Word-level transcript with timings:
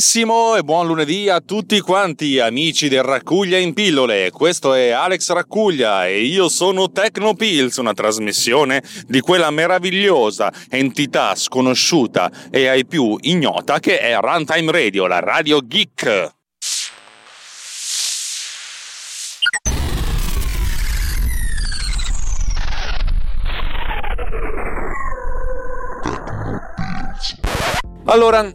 Buongiornissimo 0.00 0.56
e 0.56 0.62
buon 0.62 0.86
lunedì 0.86 1.28
a 1.28 1.42
tutti 1.42 1.78
quanti 1.80 2.38
amici 2.38 2.88
del 2.88 3.02
Raccuglia 3.02 3.58
in 3.58 3.74
pillole. 3.74 4.30
Questo 4.30 4.72
è 4.72 4.88
Alex 4.88 5.30
Raccuglia 5.30 6.06
e 6.06 6.22
io 6.22 6.48
sono 6.48 6.90
Tecnopills, 6.90 7.76
una 7.76 7.92
trasmissione 7.92 8.82
di 9.06 9.20
quella 9.20 9.50
meravigliosa 9.50 10.50
entità 10.70 11.34
sconosciuta 11.34 12.30
e 12.50 12.68
ai 12.68 12.86
più 12.86 13.14
ignota 13.20 13.78
che 13.78 13.98
è 13.98 14.16
Runtime 14.18 14.72
Radio, 14.72 15.06
la 15.06 15.20
radio 15.20 15.60
geek. 15.60 16.32
Allora, 28.06 28.50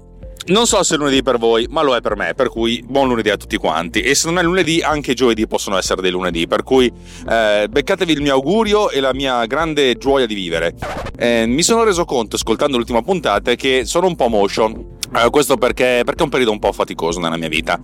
non 0.47 0.67
so 0.67 0.83
se 0.83 0.95
è 0.95 0.97
lunedì 0.97 1.23
per 1.23 1.37
voi, 1.37 1.65
ma 1.69 1.81
lo 1.81 1.95
è 1.95 2.01
per 2.01 2.15
me, 2.15 2.33
per 2.35 2.49
cui 2.49 2.83
buon 2.87 3.07
lunedì 3.07 3.29
a 3.29 3.37
tutti 3.37 3.57
quanti. 3.57 4.01
E 4.01 4.13
se 4.13 4.27
non 4.27 4.37
è 4.37 4.43
lunedì, 4.43 4.81
anche 4.81 5.13
giovedì 5.13 5.47
possono 5.47 5.77
essere 5.77 6.01
dei 6.01 6.11
lunedì, 6.11 6.47
per 6.47 6.63
cui 6.63 6.91
eh, 7.29 7.67
beccatevi 7.69 8.11
il 8.11 8.21
mio 8.21 8.33
augurio 8.33 8.89
e 8.89 8.99
la 8.99 9.13
mia 9.13 9.45
grande 9.45 9.97
gioia 9.97 10.25
di 10.25 10.35
vivere. 10.35 10.75
Eh, 11.17 11.45
mi 11.47 11.63
sono 11.63 11.83
reso 11.83 12.05
conto, 12.05 12.35
ascoltando 12.35 12.77
l'ultima 12.77 13.01
puntata, 13.01 13.55
che 13.55 13.85
sono 13.85 14.07
un 14.07 14.15
po' 14.15 14.27
motion. 14.27 14.93
Eh, 15.13 15.29
questo 15.29 15.57
perché, 15.57 16.01
perché, 16.03 16.21
è 16.21 16.23
un 16.23 16.29
periodo 16.29 16.51
un 16.51 16.59
po' 16.59 16.71
faticoso 16.71 17.19
nella 17.19 17.37
mia 17.37 17.47
vita, 17.47 17.79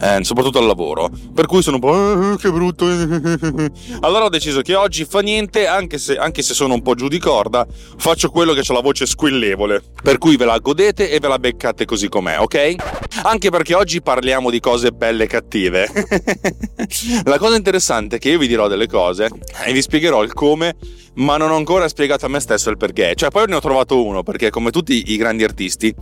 eh, 0.00 0.22
soprattutto 0.22 0.58
al 0.58 0.66
lavoro. 0.66 1.10
Per 1.34 1.46
cui 1.46 1.62
sono 1.62 1.76
un 1.76 1.82
po'. 1.82 2.32
Eh, 2.32 2.36
che 2.36 2.50
brutto. 2.50 2.86
allora 4.00 4.24
ho 4.24 4.28
deciso 4.28 4.60
che 4.60 4.74
oggi 4.74 5.04
fa 5.04 5.20
niente, 5.20 5.66
anche 5.66 5.98
se, 5.98 6.16
anche 6.16 6.42
se 6.42 6.54
sono 6.54 6.74
un 6.74 6.82
po' 6.82 6.94
giù 6.94 7.08
di 7.08 7.18
corda, 7.18 7.66
faccio 7.96 8.30
quello 8.30 8.52
che 8.52 8.60
ha 8.66 8.72
la 8.72 8.80
voce 8.80 9.06
squillevole. 9.06 9.82
Per 10.02 10.18
cui 10.18 10.36
ve 10.36 10.44
la 10.44 10.58
godete 10.58 11.10
e 11.10 11.18
ve 11.20 11.28
la 11.28 11.38
beccate 11.38 11.84
così 11.84 12.08
com'è, 12.08 12.38
ok? 12.38 12.74
Anche 13.22 13.50
perché 13.50 13.74
oggi 13.74 14.02
parliamo 14.02 14.50
di 14.50 14.60
cose 14.60 14.90
belle 14.90 15.24
e 15.24 15.26
cattive. 15.26 15.88
la 17.24 17.38
cosa 17.38 17.56
interessante 17.56 18.16
è 18.16 18.18
che 18.18 18.30
io 18.30 18.38
vi 18.38 18.48
dirò 18.48 18.68
delle 18.68 18.86
cose 18.86 19.30
e 19.64 19.72
vi 19.72 19.80
spiegherò 19.80 20.22
il 20.22 20.32
come 20.32 20.76
ma 21.14 21.36
non 21.36 21.50
ho 21.50 21.56
ancora 21.56 21.88
spiegato 21.88 22.26
a 22.26 22.28
me 22.28 22.40
stesso 22.40 22.70
il 22.70 22.76
perché. 22.76 23.14
Cioè, 23.14 23.30
poi 23.30 23.46
ne 23.46 23.54
ho 23.54 23.60
trovato 23.60 24.04
uno, 24.04 24.22
perché 24.22 24.50
come 24.50 24.70
tutti 24.70 25.12
i 25.12 25.16
grandi 25.16 25.44
artisti, 25.44 25.94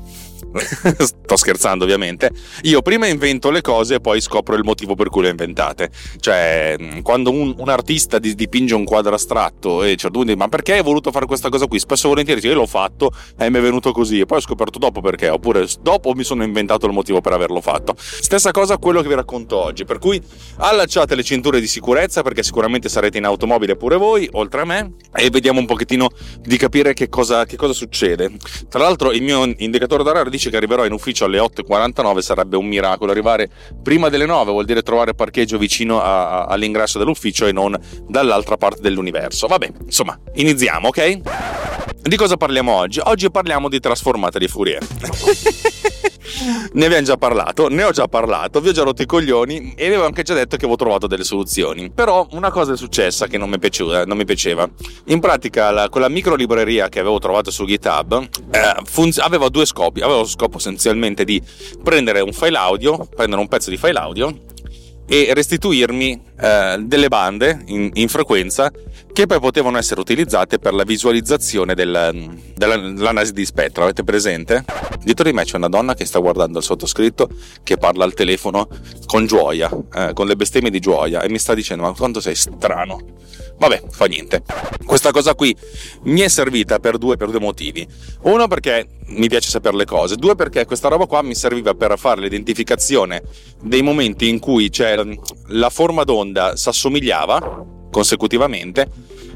sto 0.99 1.37
scherzando 1.37 1.85
ovviamente, 1.85 2.31
io 2.63 2.83
prima 2.83 3.07
invento 3.07 3.51
le 3.51 3.61
cose 3.61 3.97
e 3.97 4.01
poi 4.01 4.21
scopro 4.21 4.55
il 4.55 4.65
motivo 4.65 4.95
per 4.95 5.09
cui 5.09 5.23
le 5.23 5.29
ho 5.29 5.31
inventate. 5.31 5.91
Cioè, 6.19 7.01
quando 7.03 7.31
un, 7.31 7.55
un 7.57 7.69
artista 7.69 8.19
dipinge 8.19 8.75
un 8.75 8.85
quadro 8.85 9.15
astratto 9.15 9.83
e 9.83 9.97
certo 9.97 10.19
uno 10.19 10.27
dice, 10.27 10.37
ma 10.37 10.49
perché 10.49 10.75
hai 10.75 10.83
voluto 10.83 11.11
fare 11.11 11.27
questa 11.27 11.49
cosa 11.49 11.67
qui? 11.67 11.79
Spesso 11.79 12.07
e 12.07 12.09
volentieri 12.11 12.41
io 12.47 12.55
l'ho 12.55 12.67
fatto 12.67 13.13
e 13.39 13.51
mi 13.51 13.59
è 13.59 13.61
venuto 13.61 13.93
così 13.93 14.21
e 14.21 14.27
poi 14.27 14.39
ho 14.39 14.41
scoperto 14.41 14.79
dopo 14.79 15.01
perché, 15.01 15.29
oppure 15.29 15.67
dopo 15.81 16.13
mi 16.15 16.25
sono 16.25 16.43
inventato 16.43 16.87
il 16.87 16.93
motivo 16.93 17.21
per 17.21 17.33
averlo 17.33 17.61
fatto. 17.61 17.95
Stessa 17.97 18.51
cosa 18.51 18.79
quello 18.79 19.03
che 19.03 19.09
vi 19.09 19.15
racconto 19.15 19.57
oggi, 19.57 19.85
per 19.85 19.99
cui 19.99 20.21
allacciate 20.57 21.15
le 21.15 21.23
cinture 21.23 21.61
di 21.61 21.67
sicurezza 21.67 22.23
perché 22.23 22.43
sicuramente 22.43 22.89
sarete 22.89 23.19
in 23.19 23.25
automobile 23.25 23.77
pure 23.77 23.97
voi, 23.97 24.29
oltre 24.33 24.61
a 24.61 24.65
me, 24.65 24.95
e 25.15 25.31
vediamo 25.31 25.61
un 25.61 25.67
pochettino 25.67 26.09
di 26.41 26.57
capire 26.57 26.95
che 26.95 27.09
cosa, 27.09 27.45
che 27.47 27.57
cosa 27.57 27.73
succede. 27.73 28.31
Tra 28.69 28.81
l'altro 28.81 29.13
il 29.13 29.23
mio 29.23 29.45
indicatore 29.57 30.03
d'orario 30.03 30.31
dice 30.31 30.51
che 30.53 30.59
arriverò 30.59 30.85
in 30.85 30.93
ufficio 30.93 31.25
alle 31.25 31.39
8.49, 31.39 32.19
sarebbe 32.19 32.59
un 32.59 32.67
miracolo 32.67 33.11
arrivare 33.11 33.49
prima 33.83 34.11
delle 34.11 34.27
9, 34.27 34.51
vuol 34.51 34.67
dire 34.67 34.83
trovare 34.83 35.15
parcheggio 35.15 35.57
vicino 35.57 36.03
a, 36.03 36.43
a, 36.43 36.45
all'ingresso 36.45 36.99
dell'ufficio 36.99 37.47
e 37.47 37.53
non 37.53 37.75
dall'altra 38.07 38.59
parte 38.59 38.83
dell'universo. 38.83 39.47
Vabbè, 39.47 39.73
insomma, 39.87 40.19
iniziamo, 40.35 40.89
ok? 40.89 41.21
Di 42.03 42.17
cosa 42.17 42.37
parliamo 42.37 42.71
oggi? 42.73 43.01
Oggi 43.03 43.31
parliamo 43.31 43.71
di 43.71 43.81
trasformate 43.81 44.39
di 44.39 44.47
Fourier. 44.47 44.87
ne 46.73 46.85
abbiamo 46.85 47.05
già 47.05 47.17
parlato, 47.17 47.69
ne 47.69 47.83
ho 47.85 47.91
già 47.91 48.09
parlato, 48.09 48.61
vi 48.61 48.69
ho 48.69 48.73
già 48.73 48.83
rotto 48.83 49.03
i 49.03 49.07
coglioni 49.07 49.75
e 49.77 49.87
avevo 49.87 50.05
anche 50.05 50.23
già 50.23 50.35
detto 50.35 50.57
che 50.57 50.65
avevo 50.65 50.77
trovato 50.77 51.07
delle 51.07 51.25
soluzioni. 51.25 51.91
Però 51.91 52.27
una 52.33 52.51
cosa 52.51 52.73
è 52.73 52.77
successa 52.77 53.27
che 53.27 53.39
non 53.39 53.49
mi 53.49 53.59
piaceva. 53.59 54.05
Non 54.05 54.17
mi 54.17 54.25
piaceva. 54.25 54.69
In 55.07 55.21
pratica, 55.21 55.71
la, 55.71 55.89
quella 55.89 56.09
micro 56.09 56.35
libreria 56.35 56.89
che 56.89 57.01
avevo 57.01 57.19
trovato 57.19 57.51
su 57.51 57.65
GitHub 57.65 58.29
eh, 58.51 58.75
funz- 58.85 59.19
aveva 59.19 59.49
due 59.49 59.65
scopi. 59.65 60.01
Aveva 60.01 60.19
lo 60.19 60.25
scopo 60.43 60.59
essenzialmente 60.59 61.25
di 61.25 61.41
prendere 61.83 62.21
un 62.21 62.33
file 62.33 62.57
audio, 62.57 63.07
prendere 63.15 63.41
un 63.41 63.49
pezzo 63.49 63.71
di 63.71 63.77
file 63.77 63.99
audio 63.99 64.37
e 65.07 65.31
restituirmi 65.35 66.21
eh, 66.41 66.83
delle 66.85 67.09
bande 67.09 67.63
in, 67.67 67.91
in, 67.95 68.09
frequenza 68.09 68.71
che 69.13 69.27
poi 69.27 69.41
potevano 69.41 69.77
essere 69.77 70.01
utilizzate 70.01 70.59
per 70.59 70.73
la 70.75 70.85
visualizzazione 70.85 71.75
del, 71.75 72.39
dell'analisi 72.57 73.33
di 73.33 73.45
spettro. 73.45 73.85
Avete 73.85 74.05
presente? 74.05 74.65
Dietro 75.03 75.25
di 75.25 75.33
me 75.33 75.45
c'è 75.45 75.57
una 75.57 75.69
donna 75.69 75.95
che 75.95 76.07
sta 76.07 76.19
guardando 76.19 76.59
il 76.59 76.65
sottoscritto 76.65 77.29
che 77.63 77.77
parla 77.77 78.05
al 78.05 78.15
telefono 78.15 78.69
con 79.07 79.27
gioia, 79.27 79.71
eh, 79.95 80.13
con 80.15 80.27
le 80.27 80.35
bestemmie 80.35 80.71
di 80.71 80.81
gioia 80.81 81.21
e 81.21 81.29
mi 81.29 81.39
sta 81.39 81.55
dicendo 81.55 81.83
ma 81.85 81.93
quanto 81.93 82.21
sei 82.21 82.35
strano. 82.35 83.01
Vabbè, 83.63 83.81
fa 83.91 84.07
niente. 84.07 84.43
Questa 84.85 85.13
cosa 85.13 85.37
qui 85.37 85.57
mi 86.07 86.19
è 86.19 86.27
servita 86.27 86.81
per 86.81 86.99
due, 86.99 87.17
per 87.17 87.31
due 87.31 87.39
motivi. 87.39 87.87
Uno 88.23 88.49
perché 88.49 88.89
mi 89.11 89.29
piace 89.29 89.51
sapere 89.51 89.77
le 89.77 89.85
cose, 89.85 90.17
due 90.17 90.35
perché 90.35 90.65
questa 90.65 90.89
roba 90.89 91.07
qua 91.07 91.23
mi 91.23 91.37
serviva 91.37 91.73
per 91.73 91.97
fare 91.97 92.23
l'identificazione 92.23 93.23
dei 93.63 93.83
momenti 93.83 94.29
in 94.29 94.41
cui 94.41 94.69
la 95.47 95.71
forma 95.71 96.03
d'onda 96.03 96.57
si 96.57 96.69
assomigliava 96.71 97.65
consecutivamente 97.93 98.89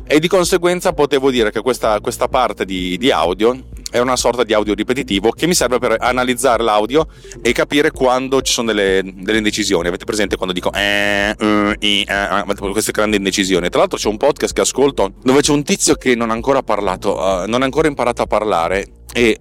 e 0.05 0.19
di 0.19 0.27
conseguenza 0.27 0.93
potevo 0.93 1.31
dire 1.31 1.53
che 1.53 1.61
questa, 1.61 2.01
questa 2.01 2.27
parte 2.27 2.65
di, 2.65 2.99
di 2.99 3.13
audio 3.13 3.57
è 3.91 3.99
una 3.99 4.17
sorta 4.17 4.45
di 4.45 4.53
audio 4.53 4.75
ripetitivo 4.75 5.31
che 5.31 5.47
mi 5.47 5.55
serve 5.55 5.79
per 5.79 5.97
analizzare 5.99 6.63
l'audio 6.63 7.09
e 7.43 7.53
capire 7.53 7.91
quando 7.91 8.43
ci 8.43 8.53
sono 8.53 8.69
delle, 8.69 9.03
delle 9.05 9.39
indecisioni. 9.39 9.89
Avete 9.89 10.05
presente 10.05 10.37
quando 10.37 10.55
dico 10.55 10.73
eh, 10.73 11.35
uh, 11.39 11.75
eh, 11.79 12.05
eh, 12.07 12.71
queste 12.71 12.93
grandi 12.93 13.17
indecisioni? 13.17 13.69
Tra 13.69 13.81
l'altro 13.81 13.99
c'è 13.99 14.09
un 14.09 14.17
podcast 14.17 14.53
che 14.55 14.61
ascolto 14.61 15.15
dove 15.23 15.41
c'è 15.41 15.53
un 15.53 15.63
tizio 15.63 15.95
che 15.95 16.15
non 16.15 16.31
ha 16.31 16.35
ancora 16.35 16.63
parlato, 16.63 17.17
uh, 17.17 17.49
non 17.49 17.63
ha 17.63 17.65
ancora 17.65 17.89
imparato 17.89 18.23
a 18.23 18.27
parlare 18.27 18.87
e 19.13 19.41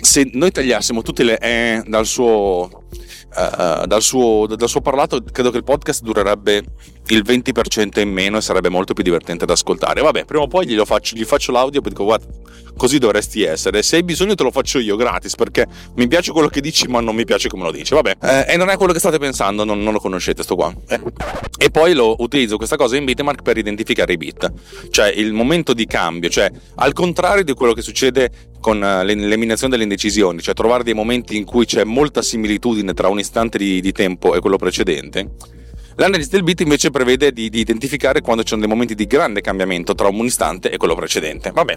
se 0.00 0.28
noi 0.32 0.50
tagliassimo 0.50 1.02
tutte 1.02 1.22
le 1.22 1.38
eh 1.38 1.82
dal 1.86 2.06
suo 2.06 2.82
Uh, 3.34 3.84
dal, 3.86 4.00
suo, 4.00 4.46
dal, 4.46 4.68
suo, 4.68 4.80
parlato 4.80 5.20
credo 5.20 5.50
che 5.50 5.56
il 5.56 5.64
podcast 5.64 6.04
durerebbe 6.04 6.62
il 7.08 7.24
20% 7.26 7.98
in 7.98 8.12
meno 8.12 8.36
e 8.36 8.40
sarebbe 8.40 8.68
molto 8.68 8.94
più 8.94 9.02
divertente 9.02 9.44
da 9.44 9.54
ascoltare. 9.54 10.00
Vabbè, 10.02 10.24
prima 10.24 10.44
o 10.44 10.46
poi 10.46 10.68
gli 10.68 10.78
faccio, 10.84 11.16
gli 11.16 11.24
faccio 11.24 11.50
l'audio 11.50 11.82
e 11.82 11.88
dico 11.88 12.04
guarda, 12.04 12.26
così 12.76 12.98
dovresti 12.98 13.42
essere. 13.42 13.82
Se 13.82 13.96
hai 13.96 14.04
bisogno 14.04 14.36
te 14.36 14.44
lo 14.44 14.52
faccio 14.52 14.78
io 14.78 14.94
gratis 14.94 15.34
perché 15.34 15.66
mi 15.96 16.06
piace 16.06 16.30
quello 16.30 16.46
che 16.46 16.60
dici 16.60 16.86
ma 16.86 17.00
non 17.00 17.16
mi 17.16 17.24
piace 17.24 17.48
come 17.48 17.64
lo 17.64 17.72
dici. 17.72 17.92
Vabbè, 17.92 18.16
eh, 18.22 18.52
e 18.52 18.56
non 18.56 18.70
è 18.70 18.76
quello 18.76 18.92
che 18.92 19.00
state 19.00 19.18
pensando, 19.18 19.64
non, 19.64 19.82
non 19.82 19.92
lo 19.92 19.98
conoscete 19.98 20.44
sto 20.44 20.54
qua. 20.54 20.72
Eh. 20.86 21.00
E 21.58 21.70
poi 21.70 21.92
lo 21.92 22.14
utilizzo 22.18 22.56
questa 22.56 22.76
cosa 22.76 22.96
in 22.96 23.04
Bitmark 23.04 23.42
per 23.42 23.56
identificare 23.56 24.12
i 24.12 24.16
bit, 24.16 24.52
cioè 24.90 25.08
il 25.08 25.32
momento 25.32 25.72
di 25.72 25.86
cambio, 25.86 26.28
cioè 26.28 26.50
al 26.76 26.92
contrario 26.92 27.42
di 27.42 27.52
quello 27.54 27.72
che 27.72 27.82
succede 27.82 28.30
con 28.64 28.82
eh, 28.82 29.04
l'eliminazione 29.04 29.72
delle 29.72 29.82
indecisioni, 29.82 30.40
cioè 30.40 30.54
trovare 30.54 30.82
dei 30.84 30.94
momenti 30.94 31.36
in 31.36 31.44
cui 31.44 31.66
c'è 31.66 31.84
molta 31.84 32.22
similitudine 32.22 32.94
tra 32.94 33.08
un 33.08 33.18
istante 33.18 33.58
di, 33.58 33.78
di 33.82 33.92
tempo 33.92 34.34
e 34.34 34.40
quello 34.40 34.56
precedente. 34.56 35.32
L'analisi 35.96 36.30
del 36.30 36.44
bit 36.44 36.62
invece 36.62 36.88
prevede 36.88 37.30
di, 37.30 37.50
di 37.50 37.60
identificare 37.60 38.22
quando 38.22 38.40
ci 38.40 38.48
sono 38.48 38.62
dei 38.62 38.70
momenti 38.70 38.94
di 38.94 39.06
grande 39.06 39.42
cambiamento 39.42 39.94
tra 39.94 40.08
un 40.08 40.24
istante 40.24 40.70
e 40.70 40.78
quello 40.78 40.94
precedente. 40.94 41.50
Vabbè, 41.50 41.76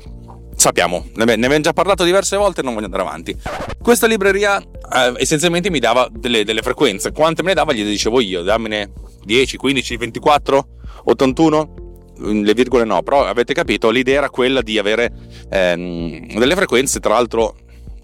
sappiamo, 0.55 1.07
ne, 1.15 1.23
abbiamo 1.33 1.59
già 1.59 1.73
parlato 1.73 2.05
diverse 2.05 2.37
volte 2.37 2.61
e 2.61 2.63
non 2.63 2.73
voglio 2.73 2.85
andare 2.85 3.03
avanti. 3.03 3.35
Questa 3.81 4.07
libreria 4.07 4.57
eh, 4.57 5.13
essenzialmente 5.17 5.69
mi 5.69 5.79
dava 5.79 6.07
delle, 6.09 6.45
delle, 6.45 6.61
frequenze, 6.61 7.11
quante 7.11 7.41
me 7.41 7.49
ne 7.49 7.55
dava 7.55 7.73
gliele 7.73 7.89
dicevo 7.89 8.21
io, 8.21 8.43
dammene 8.43 8.93
10, 9.25 9.57
15, 9.57 9.97
24, 9.97 10.67
81? 11.03 11.86
Le 12.19 12.53
virgole 12.53 12.83
no, 12.83 13.01
però 13.03 13.25
avete 13.25 13.53
capito, 13.53 13.89
l'idea 13.89 14.17
era 14.17 14.29
quella 14.29 14.61
di 14.61 14.77
avere 14.77 15.11
ehm, 15.49 16.37
delle 16.37 16.55
frequenze, 16.55 16.99
tra 16.99 17.13
l'altro 17.13 17.55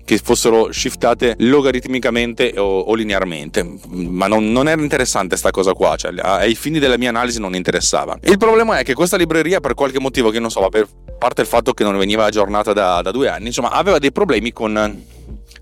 che 0.06 0.18
fossero 0.18 0.72
shiftate 0.72 1.36
logaritmicamente 1.40 2.54
o, 2.58 2.80
o 2.80 2.94
linearmente, 2.94 3.78
ma 3.88 4.28
non, 4.28 4.52
non, 4.52 4.68
era 4.68 4.82
interessante 4.82 5.38
sta 5.38 5.52
cosa 5.52 5.74
qua, 5.74 5.96
cioè 5.96 6.12
ai 6.22 6.56
fini 6.56 6.80
della 6.80 6.98
mia 6.98 7.10
analisi 7.10 7.40
non 7.40 7.56
interessava. 7.56 8.18
Il 8.24 8.38
problema 8.38 8.80
è 8.80 8.84
che 8.84 8.94
questa 8.94 9.18
libreria 9.18 9.60
per 9.60 9.74
qualche 9.74 10.00
motivo 10.00 10.30
che 10.30 10.40
non 10.40 10.52
so, 10.52 10.68
per 10.70 10.88
parte 11.18 11.42
il 11.42 11.48
fatto 11.48 11.74
che 11.74 11.84
non 11.84 11.98
veniva 11.98 12.26
aggiornata 12.26 12.74
da, 12.74 13.02
da 13.02 13.12
due 13.12 13.30
anni, 13.30 13.48
insomma 13.48 13.70
aveva 13.70 13.98
dei 13.98 14.12
problemi 14.12 14.52
con 14.52 15.06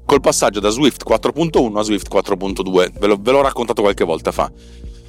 col 0.06 0.22
passaggio 0.22 0.60
da 0.60 0.70
Swift 0.70 1.08
4.1 1.08 1.78
a 1.78 1.84
Swift 1.84 2.12
4.2. 2.12 2.92
Ve, 3.00 3.18
ve 3.20 3.32
l'ho 3.32 3.42
raccontato 3.42 3.82
qualche 3.82 4.04
volta 4.04 4.32
fa 4.32 4.52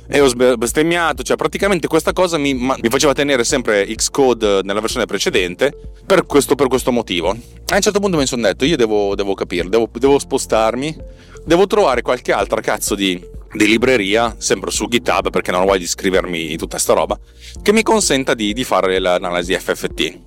e 0.08 0.20
ho 0.20 0.56
bestemmiato, 0.56 1.22
cioè 1.22 1.36
praticamente 1.36 1.86
questa 1.86 2.12
cosa 2.12 2.36
mi, 2.36 2.54
mi, 2.54 2.88
faceva 2.88 3.12
tenere 3.12 3.44
sempre 3.44 3.86
Xcode 3.86 4.60
nella 4.62 4.80
versione 4.80 5.06
precedente 5.06 5.72
per 6.04 6.26
questo, 6.26 6.54
per 6.54 6.68
questo 6.68 6.92
motivo. 6.92 7.30
A 7.30 7.76
un 7.76 7.80
certo 7.80 8.00
punto 8.00 8.16
mi 8.16 8.26
sono 8.26 8.42
detto, 8.42 8.64
io 8.64 8.76
devo, 8.76 9.14
devo 9.14 9.34
capire, 9.34 9.68
devo, 9.68 9.88
devo, 9.92 10.18
spostarmi, 10.18 10.96
devo 11.44 11.66
trovare 11.66 12.02
qualche 12.02 12.32
altra 12.32 12.60
cazzo 12.60 12.94
di, 12.94 13.22
di, 13.54 13.66
libreria, 13.66 14.34
sempre 14.38 14.70
su 14.70 14.86
GitHub 14.88 15.30
perché 15.30 15.50
non 15.50 15.62
ho 15.62 15.64
voglia 15.64 15.78
di 15.78 15.86
scrivermi 15.86 16.56
tutta 16.56 16.78
sta 16.78 16.92
roba, 16.92 17.18
che 17.62 17.72
mi 17.72 17.82
consenta 17.82 18.34
di, 18.34 18.52
di 18.52 18.64
fare 18.64 18.98
l'analisi 18.98 19.54
FFT. 19.54 20.18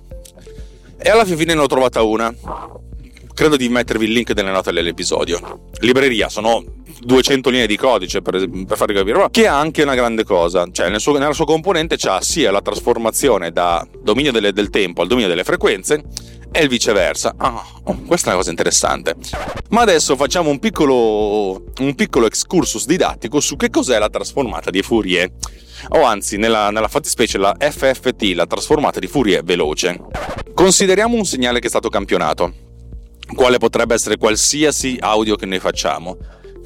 E 0.98 1.10
alla 1.10 1.24
fine 1.24 1.54
ne 1.54 1.60
ho 1.60 1.66
trovata 1.66 2.02
una 2.02 2.34
credo 3.36 3.56
di 3.56 3.68
mettervi 3.68 4.06
il 4.06 4.12
link 4.12 4.30
nelle 4.34 4.50
note 4.50 4.72
dell'episodio. 4.72 5.68
Libreria, 5.80 6.30
sono 6.30 6.64
200 7.00 7.50
linee 7.50 7.66
di 7.66 7.76
codice 7.76 8.22
per, 8.22 8.48
per 8.48 8.78
farvi 8.78 8.94
capire, 8.94 9.28
che 9.30 9.46
ha 9.46 9.58
anche 9.58 9.82
una 9.82 9.94
grande 9.94 10.24
cosa, 10.24 10.66
cioè 10.72 10.88
nel 10.88 11.00
suo, 11.00 11.12
nella 11.18 11.34
sua 11.34 11.44
componente 11.44 11.96
c'ha 11.98 12.22
sia 12.22 12.50
la 12.50 12.62
trasformazione 12.62 13.52
da 13.52 13.86
dominio 14.02 14.32
delle, 14.32 14.54
del 14.54 14.70
tempo 14.70 15.02
al 15.02 15.08
dominio 15.08 15.28
delle 15.28 15.44
frequenze 15.44 16.02
e 16.50 16.62
il 16.62 16.68
viceversa. 16.70 17.34
Ah, 17.36 17.62
oh, 17.84 18.00
questa 18.06 18.28
è 18.28 18.30
una 18.30 18.38
cosa 18.38 18.48
interessante. 18.48 19.14
Ma 19.68 19.82
adesso 19.82 20.16
facciamo 20.16 20.48
un 20.48 20.58
piccolo, 20.58 21.62
un 21.80 21.94
piccolo 21.94 22.24
excursus 22.24 22.86
didattico 22.86 23.40
su 23.40 23.56
che 23.56 23.68
cos'è 23.68 23.98
la 23.98 24.08
trasformata 24.08 24.70
di 24.70 24.80
Fourier 24.80 25.30
o 25.90 26.04
anzi 26.04 26.38
nella, 26.38 26.70
nella, 26.70 26.88
fattispecie 26.88 27.36
la 27.36 27.54
FFT, 27.58 28.32
la 28.34 28.46
trasformata 28.46 28.98
di 28.98 29.08
Fourier 29.08 29.44
veloce. 29.44 30.00
Consideriamo 30.54 31.16
un 31.16 31.26
segnale 31.26 31.60
che 31.60 31.66
è 31.66 31.68
stato 31.68 31.90
campionato 31.90 32.64
quale 33.34 33.58
potrebbe 33.58 33.94
essere 33.94 34.16
qualsiasi 34.16 34.96
audio 35.00 35.36
che 35.36 35.46
noi 35.46 35.58
facciamo 35.58 36.16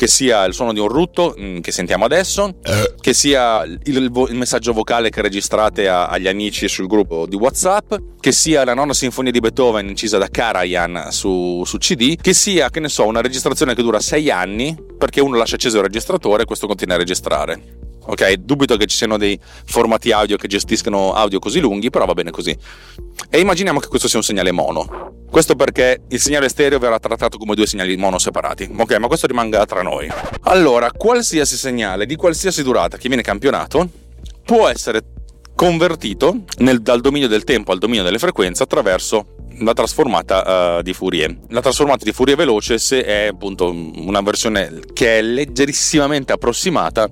che 0.01 0.07
sia 0.07 0.47
il 0.47 0.55
suono 0.55 0.73
di 0.73 0.81
un 0.81 0.89
rutto 0.89 1.37
mm, 1.39 1.59
che 1.59 1.73
sentiamo 1.73 2.07
adesso, 2.07 2.55
eh. 2.63 2.95
che 2.99 3.13
sia 3.13 3.65
il, 3.65 3.79
il, 3.85 4.35
messaggio 4.35 4.73
vocale 4.73 5.11
che 5.11 5.21
registrate 5.21 5.89
a, 5.89 6.07
agli 6.07 6.27
amici 6.27 6.69
sul 6.69 6.87
gruppo 6.87 7.27
di 7.27 7.37
WhatsApp, 7.37 7.93
che 8.19 8.33
sia 8.33 8.65
la 8.65 8.73
nona 8.73 8.95
sinfonia 8.95 9.31
di 9.31 9.41
Beethoven 9.41 9.89
incisa 9.89 10.17
da 10.17 10.29
Karajan 10.29 11.09
su, 11.11 11.65
su 11.67 11.77
CD, 11.77 12.17
che 12.19 12.33
sia, 12.33 12.71
che 12.71 12.81
ne 12.81 12.89
so, 12.89 13.05
una 13.05 13.21
registrazione 13.21 13.75
che 13.75 13.83
dura 13.83 14.01
sei 14.01 14.31
anni 14.31 14.75
perché 14.97 15.21
uno 15.21 15.37
lascia 15.37 15.57
acceso 15.57 15.77
il 15.77 15.83
registratore 15.83 16.45
e 16.45 16.47
questo 16.47 16.67
continua 16.67 16.95
a 16.95 16.99
registrare. 16.99 17.80
Ok, 18.11 18.33
dubito 18.33 18.77
che 18.77 18.87
ci 18.87 18.97
siano 18.97 19.17
dei 19.17 19.39
formati 19.67 20.11
audio 20.11 20.37
che 20.37 20.49
gestiscano 20.49 21.13
audio 21.13 21.39
così 21.39 21.61
lunghi, 21.61 21.91
però 21.91 22.07
va 22.07 22.13
bene 22.13 22.33
così. 22.33 22.57
E 23.31 23.39
immaginiamo 23.39 23.79
che 23.79 23.87
questo 23.87 24.09
sia 24.09 24.19
un 24.19 24.25
segnale 24.25 24.51
mono. 24.51 25.13
Questo 25.31 25.55
perché 25.55 26.03
il 26.09 26.19
segnale 26.19 26.49
stereo 26.49 26.81
verrà 26.81 26.99
trattato 26.99 27.39
come 27.39 27.55
due 27.55 27.67
segnali 27.67 27.97
mono 27.97 28.19
separati. 28.19 28.69
Ok, 28.77 28.97
ma 28.97 29.07
questo 29.07 29.29
rimanga 29.29 29.65
tra 29.65 29.83
noi. 29.83 30.11
Allora, 30.43 30.91
qualsiasi 30.91 31.57
segnale 31.57 32.05
di 32.05 32.17
qualsiasi 32.17 32.65
durata 32.65 32.97
che 32.97 33.07
viene 33.07 33.23
campionato 33.23 33.89
può 34.45 34.67
essere 34.67 35.03
convertito 35.55 36.47
nel, 36.59 36.83
dal 36.83 37.01
dominio 37.01 37.29
del 37.29 37.45
tempo 37.45 37.71
al 37.71 37.79
dominio 37.79 38.03
delle 38.03 38.19
frequenze 38.19 38.65
attraverso 38.65 39.37
la 39.59 39.73
trasformata 39.73 40.79
uh, 40.79 40.83
di 40.83 40.93
Fourier. 40.93 41.37
La 41.51 41.61
trasformata 41.61 42.05
di 42.05 42.13
Fourier 42.13 42.37
veloce 42.37 42.79
se 42.79 43.05
è 43.05 43.27
appunto 43.27 43.71
una 43.71 44.21
versione 44.21 44.81
che 44.93 45.19
è 45.19 45.23
leggerissimamente 45.23 46.33
approssimata 46.33 47.09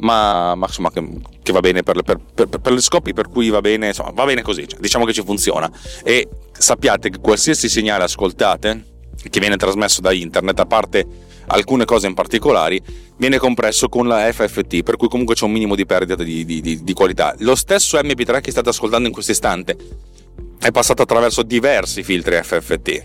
ma, 0.00 0.54
ma 0.54 0.66
insomma 0.66 0.90
che, 0.90 1.06
che, 1.42 1.52
va 1.52 1.60
bene 1.60 1.82
per, 1.82 2.02
per, 2.02 2.18
per, 2.34 2.48
per, 2.48 2.72
gli 2.72 2.80
scopi 2.80 3.12
per 3.12 3.28
cui 3.28 3.48
va 3.48 3.60
bene, 3.60 3.88
insomma 3.88 4.10
va 4.10 4.24
bene 4.24 4.42
così, 4.42 4.66
cioè, 4.66 4.80
diciamo 4.80 5.04
che 5.04 5.12
ci 5.12 5.22
funziona 5.22 5.70
e 6.02 6.28
sappiate 6.52 7.10
che 7.10 7.18
qualsiasi 7.18 7.68
segnale 7.68 8.04
ascoltate 8.04 8.84
che 9.28 9.40
viene 9.40 9.56
trasmesso 9.56 10.00
da 10.00 10.12
internet, 10.12 10.58
a 10.60 10.66
parte 10.66 11.06
alcune 11.46 11.84
cose 11.84 12.06
in 12.06 12.14
particolari, 12.14 12.80
viene 13.16 13.38
compresso 13.38 13.88
con 13.88 14.06
la 14.06 14.32
FFT, 14.32 14.82
per 14.82 14.96
cui 14.96 15.08
comunque 15.08 15.34
c'è 15.34 15.44
un 15.44 15.52
minimo 15.52 15.74
di 15.74 15.84
perdita 15.84 16.22
di, 16.22 16.44
di, 16.44 16.60
di, 16.60 16.82
di 16.82 16.92
qualità. 16.92 17.34
Lo 17.38 17.54
stesso 17.54 17.98
MP3 17.98 18.40
che 18.40 18.50
state 18.50 18.68
ascoltando 18.68 19.08
in 19.08 19.12
questo 19.12 19.32
istante 19.32 19.76
è 20.58 20.70
passato 20.70 21.02
attraverso 21.02 21.42
diversi 21.42 22.02
filtri 22.02 22.40
FFT, 22.42 23.02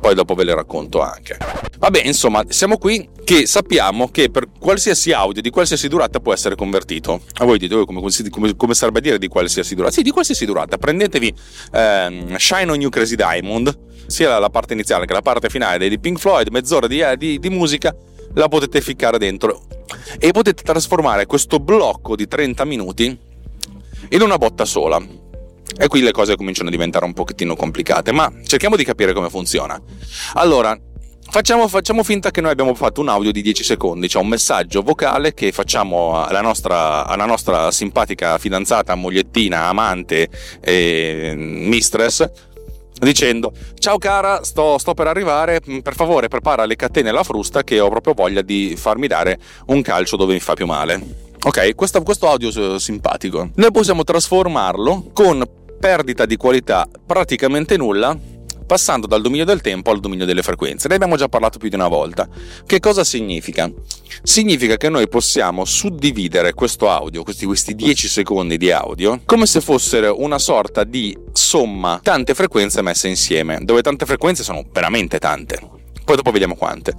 poi 0.00 0.14
dopo 0.14 0.34
ve 0.34 0.44
le 0.44 0.54
racconto 0.54 1.00
anche. 1.00 1.36
Vabbè, 1.78 2.02
insomma, 2.04 2.44
siamo 2.48 2.78
qui 2.78 3.08
che 3.24 3.46
sappiamo 3.46 4.08
che 4.08 4.30
per 4.30 4.48
qualsiasi 4.58 5.12
audio 5.12 5.42
di 5.42 5.50
qualsiasi 5.50 5.88
durata 5.88 6.20
può 6.20 6.32
essere 6.32 6.54
convertito. 6.54 7.20
A 7.34 7.44
voi 7.44 7.58
dite 7.58 7.84
come, 7.84 8.00
come, 8.30 8.56
come 8.56 8.74
sarebbe 8.74 8.98
a 8.98 9.02
dire 9.02 9.18
di 9.18 9.28
qualsiasi 9.28 9.74
durata? 9.74 9.92
Sì, 9.92 10.02
di 10.02 10.10
qualsiasi 10.10 10.44
durata. 10.44 10.78
Prendetevi 10.78 11.34
ehm, 11.72 12.36
Shine 12.36 12.70
on 12.70 12.80
You 12.80 12.90
Crazy 12.90 13.16
Diamond, 13.16 13.76
sia 14.06 14.38
la 14.38 14.50
parte 14.50 14.74
iniziale 14.74 15.06
che 15.06 15.12
la 15.12 15.22
parte 15.22 15.48
finale 15.48 15.88
di 15.88 15.98
Pink 15.98 16.18
Floyd, 16.18 16.48
mezz'ora 16.48 16.86
di, 16.86 17.02
di, 17.16 17.38
di 17.38 17.50
musica, 17.50 17.94
la 18.34 18.48
potete 18.48 18.80
ficcare 18.80 19.18
dentro 19.18 19.62
e 20.18 20.30
potete 20.30 20.62
trasformare 20.62 21.26
questo 21.26 21.58
blocco 21.58 22.16
di 22.16 22.26
30 22.26 22.64
minuti 22.64 23.18
in 24.10 24.22
una 24.22 24.38
botta 24.38 24.64
sola. 24.64 25.24
E 25.78 25.88
qui 25.88 26.00
le 26.00 26.12
cose 26.12 26.36
cominciano 26.36 26.68
a 26.68 26.72
diventare 26.72 27.04
un 27.04 27.12
pochettino 27.12 27.54
complicate, 27.54 28.12
ma 28.12 28.32
cerchiamo 28.44 28.76
di 28.76 28.84
capire 28.84 29.12
come 29.12 29.30
funziona. 29.30 29.80
Allora, 30.34 30.78
Facciamo, 31.28 31.66
facciamo, 31.66 32.04
finta 32.04 32.30
che 32.30 32.40
noi 32.40 32.52
abbiamo 32.52 32.72
fatto 32.74 33.00
un 33.00 33.08
audio 33.08 33.32
di 33.32 33.42
10 33.42 33.64
secondi, 33.64 34.08
cioè 34.08 34.22
un 34.22 34.28
messaggio 34.28 34.80
vocale 34.82 35.34
che 35.34 35.50
facciamo 35.50 36.24
alla 36.24 36.40
nostra, 36.40 37.04
alla 37.04 37.26
nostra 37.26 37.70
simpatica 37.72 38.38
fidanzata, 38.38 38.94
mogliettina, 38.94 39.64
amante 39.64 40.28
e 40.60 41.34
mistress 41.36 42.30
dicendo 42.98 43.52
ciao 43.78 43.98
cara 43.98 44.42
sto, 44.42 44.78
sto, 44.78 44.94
per 44.94 45.06
arrivare 45.06 45.60
per 45.60 45.94
favore 45.94 46.28
prepara 46.28 46.64
le 46.64 46.76
catene 46.76 47.10
e 47.10 47.12
la 47.12 47.24
frusta 47.24 47.62
che 47.62 47.78
ho 47.78 47.90
proprio 47.90 48.14
voglia 48.14 48.40
di 48.40 48.74
farmi 48.74 49.06
dare 49.06 49.38
un 49.66 49.82
calcio 49.82 50.16
dove 50.16 50.32
mi 50.32 50.40
fa 50.40 50.54
più 50.54 50.64
male 50.64 51.00
ok 51.42 51.74
questo, 51.74 52.02
questo 52.02 52.26
audio 52.26 52.48
è 52.48 52.80
simpatico 52.80 53.50
noi 53.54 53.70
possiamo 53.70 54.02
trasformarlo 54.02 55.10
con 55.12 55.44
perdita 55.86 56.26
di 56.26 56.36
qualità 56.36 56.88
praticamente 57.06 57.76
nulla 57.76 58.18
passando 58.66 59.06
dal 59.06 59.22
dominio 59.22 59.44
del 59.44 59.60
tempo 59.60 59.92
al 59.92 60.00
dominio 60.00 60.26
delle 60.26 60.42
frequenze. 60.42 60.88
Ne 60.88 60.96
abbiamo 60.96 61.14
già 61.14 61.28
parlato 61.28 61.58
più 61.58 61.68
di 61.68 61.76
una 61.76 61.86
volta. 61.86 62.28
Che 62.66 62.80
cosa 62.80 63.04
significa? 63.04 63.70
Significa 64.24 64.76
che 64.76 64.88
noi 64.88 65.06
possiamo 65.06 65.64
suddividere 65.64 66.54
questo 66.54 66.90
audio, 66.90 67.22
questi, 67.22 67.46
questi 67.46 67.76
10 67.76 68.08
secondi 68.08 68.56
di 68.56 68.72
audio, 68.72 69.20
come 69.24 69.46
se 69.46 69.60
fossero 69.60 70.20
una 70.20 70.40
sorta 70.40 70.82
di 70.82 71.16
somma 71.30 72.00
tante 72.02 72.34
frequenze 72.34 72.82
messe 72.82 73.06
insieme, 73.06 73.60
dove 73.62 73.80
tante 73.82 74.06
frequenze 74.06 74.42
sono 74.42 74.64
veramente 74.72 75.20
tante. 75.20 75.60
Poi 76.04 76.16
dopo 76.16 76.32
vediamo 76.32 76.56
quante. 76.56 76.94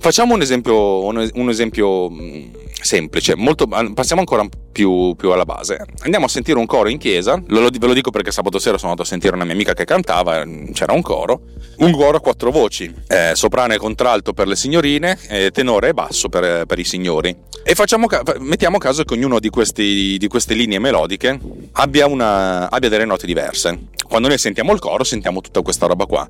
Facciamo 0.00 0.34
un 0.34 0.40
esempio, 0.40 1.04
un, 1.04 1.48
esempio 1.48 2.10
mm, 2.10 2.44
semplice, 2.80 3.34
molto, 3.34 3.66
passiamo 3.66 4.20
ancora 4.20 4.46
più, 4.72 5.14
più, 5.16 5.30
alla 5.30 5.44
base. 5.44 5.84
Andiamo 6.02 6.26
a 6.26 6.28
sentire 6.28 6.58
un 6.58 6.66
coro 6.66 6.88
in 6.88 6.98
chiesa, 6.98 7.40
lo, 7.48 7.68
ve 7.70 7.86
lo 7.86 7.92
dico 7.92 8.10
perché 8.10 8.30
sabato 8.30 8.58
sera 8.58 8.76
sono 8.76 8.90
andato 8.90 9.06
a 9.06 9.10
sentire 9.10 9.34
una 9.34 9.44
mia 9.44 9.54
amica 9.54 9.72
che 9.72 9.84
cantava, 9.84 10.44
c'era 10.72 10.92
un 10.92 11.02
coro, 11.02 11.42
un 11.78 11.92
coro 11.92 12.18
a 12.18 12.20
quattro 12.20 12.50
voci, 12.50 12.92
eh, 13.08 13.32
soprano 13.34 13.72
e 13.72 13.78
contralto 13.78 14.32
per 14.32 14.48
le 14.48 14.56
signorine, 14.56 15.18
eh, 15.28 15.50
tenore 15.50 15.88
e 15.88 15.94
basso 15.94 16.28
per, 16.28 16.66
per 16.66 16.78
i 16.78 16.84
signori. 16.84 17.34
E 17.62 17.74
facciamo, 17.74 18.06
mettiamo 18.40 18.78
caso 18.78 19.04
che 19.04 19.14
ognuno 19.14 19.38
di, 19.38 19.48
questi, 19.48 20.18
di 20.18 20.28
queste 20.28 20.54
linee 20.54 20.78
melodiche 20.78 21.38
abbia, 21.72 22.06
una, 22.06 22.70
abbia 22.70 22.88
delle 22.88 23.06
note 23.06 23.26
diverse. 23.26 23.86
Quando 24.06 24.28
noi 24.28 24.38
sentiamo 24.38 24.72
il 24.72 24.80
coro 24.80 25.02
sentiamo 25.02 25.40
tutta 25.40 25.62
questa 25.62 25.86
roba 25.86 26.04
qua. 26.04 26.28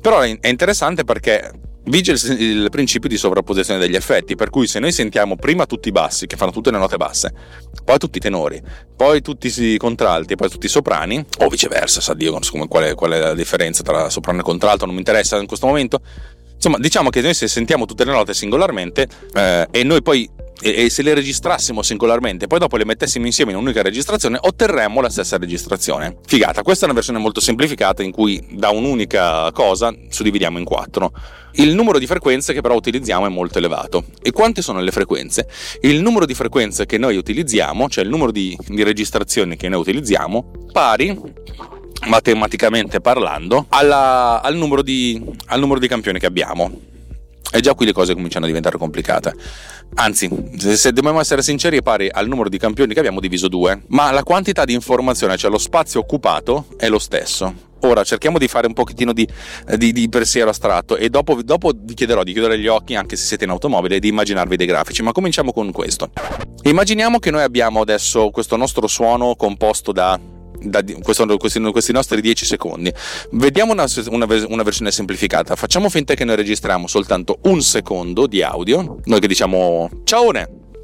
Però 0.00 0.20
è 0.20 0.38
interessante 0.42 1.04
perché 1.04 1.50
vige 1.84 2.12
il, 2.12 2.40
il, 2.40 2.70
principio 2.70 3.08
di 3.08 3.16
sovrapposizione 3.16 3.78
degli 3.78 3.94
effetti, 3.94 4.36
per 4.36 4.50
cui 4.50 4.66
se 4.66 4.78
noi 4.78 4.92
sentiamo 4.92 5.36
prima 5.36 5.66
tutti 5.66 5.88
i 5.88 5.92
bassi, 5.92 6.26
che 6.26 6.36
fanno 6.36 6.50
tutte 6.50 6.70
le 6.70 6.78
note 6.78 6.96
basse, 6.96 7.32
poi 7.84 7.98
tutti 7.98 8.18
i 8.18 8.20
tenori, 8.20 8.62
poi 8.96 9.20
tutti 9.20 9.52
i 9.62 9.76
contralti 9.76 10.36
poi 10.36 10.48
tutti 10.48 10.66
i 10.66 10.68
soprani, 10.68 11.24
o 11.38 11.48
viceversa, 11.48 12.00
sa 12.00 12.14
Dio 12.14 12.38
qual 12.68 12.84
è, 12.84 12.94
qual 12.94 13.12
è 13.12 13.18
la 13.18 13.34
differenza 13.34 13.82
tra 13.82 14.08
soprano 14.08 14.40
e 14.40 14.42
contralto, 14.42 14.84
non 14.84 14.94
mi 14.94 15.00
interessa 15.00 15.38
in 15.38 15.46
questo 15.46 15.66
momento. 15.66 16.00
Insomma, 16.54 16.78
diciamo 16.78 17.10
che 17.10 17.20
noi 17.20 17.34
se 17.34 17.46
sentiamo 17.46 17.84
tutte 17.84 18.04
le 18.04 18.12
note 18.12 18.32
singolarmente 18.32 19.06
eh, 19.34 19.68
e 19.70 19.82
noi 19.82 20.00
poi 20.00 20.28
e, 20.60 20.88
se 20.90 21.02
le 21.02 21.14
registrassimo 21.14 21.82
singolarmente, 21.82 22.46
poi 22.46 22.58
dopo 22.58 22.76
le 22.76 22.84
mettessimo 22.84 23.26
insieme 23.26 23.52
in 23.52 23.58
un'unica 23.58 23.82
registrazione, 23.82 24.38
otterremmo 24.40 25.00
la 25.00 25.10
stessa 25.10 25.36
registrazione. 25.36 26.16
Figata, 26.26 26.62
questa 26.62 26.82
è 26.82 26.84
una 26.86 26.94
versione 26.94 27.18
molto 27.18 27.40
semplificata 27.40 28.02
in 28.02 28.10
cui 28.12 28.42
da 28.50 28.70
un'unica 28.70 29.50
cosa 29.52 29.94
suddividiamo 30.08 30.58
in 30.58 30.64
quattro. 30.64 31.12
Il 31.56 31.74
numero 31.74 31.98
di 31.98 32.06
frequenze 32.06 32.52
che 32.52 32.60
però 32.60 32.74
utilizziamo 32.74 33.26
è 33.26 33.28
molto 33.28 33.58
elevato. 33.58 34.06
E 34.22 34.32
quante 34.32 34.62
sono 34.62 34.80
le 34.80 34.90
frequenze? 34.90 35.48
Il 35.82 36.00
numero 36.00 36.26
di 36.26 36.34
frequenze 36.34 36.86
che 36.86 36.98
noi 36.98 37.16
utilizziamo, 37.16 37.88
cioè 37.88 38.02
il 38.02 38.10
numero 38.10 38.32
di, 38.32 38.56
di 38.66 38.82
registrazioni 38.82 39.56
che 39.56 39.68
noi 39.68 39.80
utilizziamo, 39.80 40.50
pari 40.72 41.16
matematicamente 42.06 43.00
parlando 43.00 43.66
alla, 43.68 44.40
al, 44.42 44.56
numero 44.56 44.82
di, 44.82 45.22
al 45.46 45.60
numero 45.60 45.78
di 45.78 45.88
campioni 45.88 46.18
che 46.18 46.26
abbiamo. 46.26 46.92
E 47.54 47.60
già 47.60 47.74
qui 47.74 47.86
le 47.86 47.92
cose 47.92 48.14
cominciano 48.14 48.46
a 48.46 48.48
diventare 48.48 48.78
complicate. 48.78 49.32
Anzi, 49.94 50.28
se 50.58 50.92
dobbiamo 50.92 51.20
essere 51.20 51.40
sinceri, 51.40 51.78
è 51.78 51.82
pari 51.82 52.08
al 52.10 52.26
numero 52.26 52.48
di 52.48 52.58
campioni 52.58 52.92
che 52.92 52.98
abbiamo 52.98 53.20
diviso 53.20 53.46
due, 53.46 53.84
ma 53.90 54.10
la 54.10 54.24
quantità 54.24 54.64
di 54.64 54.74
informazione, 54.74 55.36
cioè 55.36 55.52
lo 55.52 55.58
spazio 55.58 56.00
occupato, 56.00 56.66
è 56.76 56.88
lo 56.88 56.98
stesso. 56.98 57.54
Ora 57.82 58.02
cerchiamo 58.02 58.38
di 58.38 58.48
fare 58.48 58.66
un 58.66 58.72
pochettino 58.72 59.12
di, 59.12 59.28
eh, 59.68 59.78
di, 59.78 59.92
di 59.92 60.08
pensiero 60.08 60.50
astratto 60.50 60.96
e 60.96 61.10
dopo, 61.10 61.44
dopo, 61.44 61.70
vi 61.76 61.94
chiederò 61.94 62.24
di 62.24 62.32
chiudere 62.32 62.58
gli 62.58 62.66
occhi, 62.66 62.96
anche 62.96 63.14
se 63.14 63.24
siete 63.24 63.44
in 63.44 63.50
automobile, 63.50 63.94
e 63.96 64.00
di 64.00 64.08
immaginarvi 64.08 64.56
dei 64.56 64.66
grafici. 64.66 65.04
Ma 65.04 65.12
cominciamo 65.12 65.52
con 65.52 65.70
questo. 65.70 66.10
Immaginiamo 66.64 67.20
che 67.20 67.30
noi 67.30 67.42
abbiamo 67.42 67.80
adesso 67.82 68.30
questo 68.30 68.56
nostro 68.56 68.88
suono 68.88 69.36
composto 69.36 69.92
da 69.92 70.18
da 70.64 70.82
questo, 71.02 71.26
questi, 71.36 71.60
questi, 71.60 71.92
nostri 71.92 72.20
10 72.20 72.44
secondi. 72.44 72.92
Vediamo 73.32 73.72
una, 73.72 73.86
una, 74.08 74.26
una, 74.48 74.62
versione 74.62 74.90
semplificata. 74.90 75.56
Facciamo 75.56 75.88
finta 75.88 76.14
che 76.14 76.24
noi 76.24 76.36
registriamo 76.36 76.86
soltanto 76.86 77.38
un 77.42 77.62
secondo 77.62 78.26
di 78.26 78.42
audio. 78.42 78.98
Noi 79.04 79.20
che 79.20 79.28
diciamo 79.28 79.88
ciao 80.04 80.24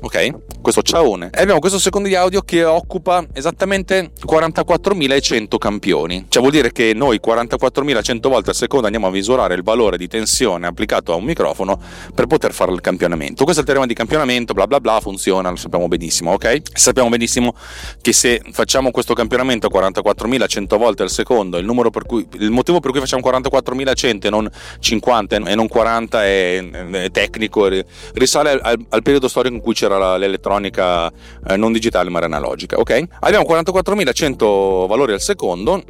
ok? 0.01 0.61
Questo 0.61 0.83
ciaone. 0.83 1.31
E 1.33 1.41
abbiamo 1.41 1.61
questo 1.61 1.79
secondo 1.79 2.09
di 2.09 2.15
audio 2.15 2.43
che 2.43 2.65
occupa 2.65 3.25
esattamente 3.33 4.13
44.100 4.27 5.59
campioni. 5.59 6.27
Cioè 6.29 6.41
vuol 6.41 6.53
dire 6.53 6.73
che 6.73 6.93
noi 6.95 7.21
44.100 7.25 8.29
volte 8.29 8.51
al 8.51 8.57
secondo 8.57 8.87
andiamo 8.87 9.07
a 9.07 9.11
misurare 9.11 9.55
il 9.55 9.63
valore 9.63 9.97
di 9.97 10.09
tensione 10.09 10.67
applicato 10.67 11.13
a 11.13 11.17
un 11.17 11.25
microfono 11.25 11.81
per 12.15 12.27
poter 12.27 12.53
fare 12.53 12.73
il 12.73 12.81
campionamento. 12.81 13.45
Questo 13.45 13.61
è 13.61 13.65
il 13.65 13.67
teorema 13.67 13.87
di 13.87 13.95
campionamento, 13.95 14.53
bla 14.53 14.67
bla 14.67 14.81
bla, 14.81 15.01
funziona, 15.01 15.51
lo 15.51 15.57
sappiamo 15.57 15.89
benissimo, 15.89 16.33
ok? 16.33 16.63
Sappiamo 16.73 17.09
benissimo 17.09 17.55
che 18.01 18.13
se 18.13 18.43
facciamo 18.53 18.91
questo 18.91 19.15
campionamento 19.15 19.67
a 19.67 19.71
44.100 19.71 20.79
volte 20.79 21.03
al 21.03 21.11
secondo, 21.11 21.59
il, 21.59 21.67
cui, 22.07 22.27
il 22.39 22.51
motivo 22.51 22.81
per 22.81 22.91
cui 22.91 23.01
facciamo 23.01 23.23
44.100 23.29 24.27
e 24.27 24.31
non 24.31 24.51
50 24.79 25.37
e 25.37 25.55
non 25.55 25.69
40 25.69 26.25
è, 26.25 26.71
è 26.71 27.11
tecnico, 27.11 27.69
risale 28.15 28.53
al, 28.61 28.85
al 28.89 29.03
periodo 29.03 29.29
storico 29.29 29.55
in 29.55 29.61
cui 29.61 29.75
c'era 29.75 29.90
c'era 29.91 30.17
l'elettronica 30.17 31.11
eh, 31.49 31.57
non 31.57 31.73
digitale 31.73 32.11
ma 32.11 32.19
era 32.19 32.27
analogica, 32.27 32.79
ok? 32.79 33.05
Abbiamo 33.21 33.45
44.100 33.45 34.87
valori 34.87 35.13
al 35.13 35.21
secondo. 35.21 35.83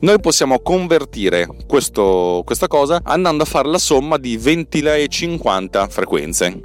Noi 0.00 0.20
possiamo 0.20 0.60
convertire 0.60 1.46
questo, 1.66 2.42
questa 2.44 2.66
cosa 2.66 3.00
andando 3.04 3.42
a 3.42 3.46
fare 3.46 3.68
la 3.68 3.78
somma 3.78 4.18
di 4.18 4.36
20.050 4.36 5.88
frequenze 5.88 6.60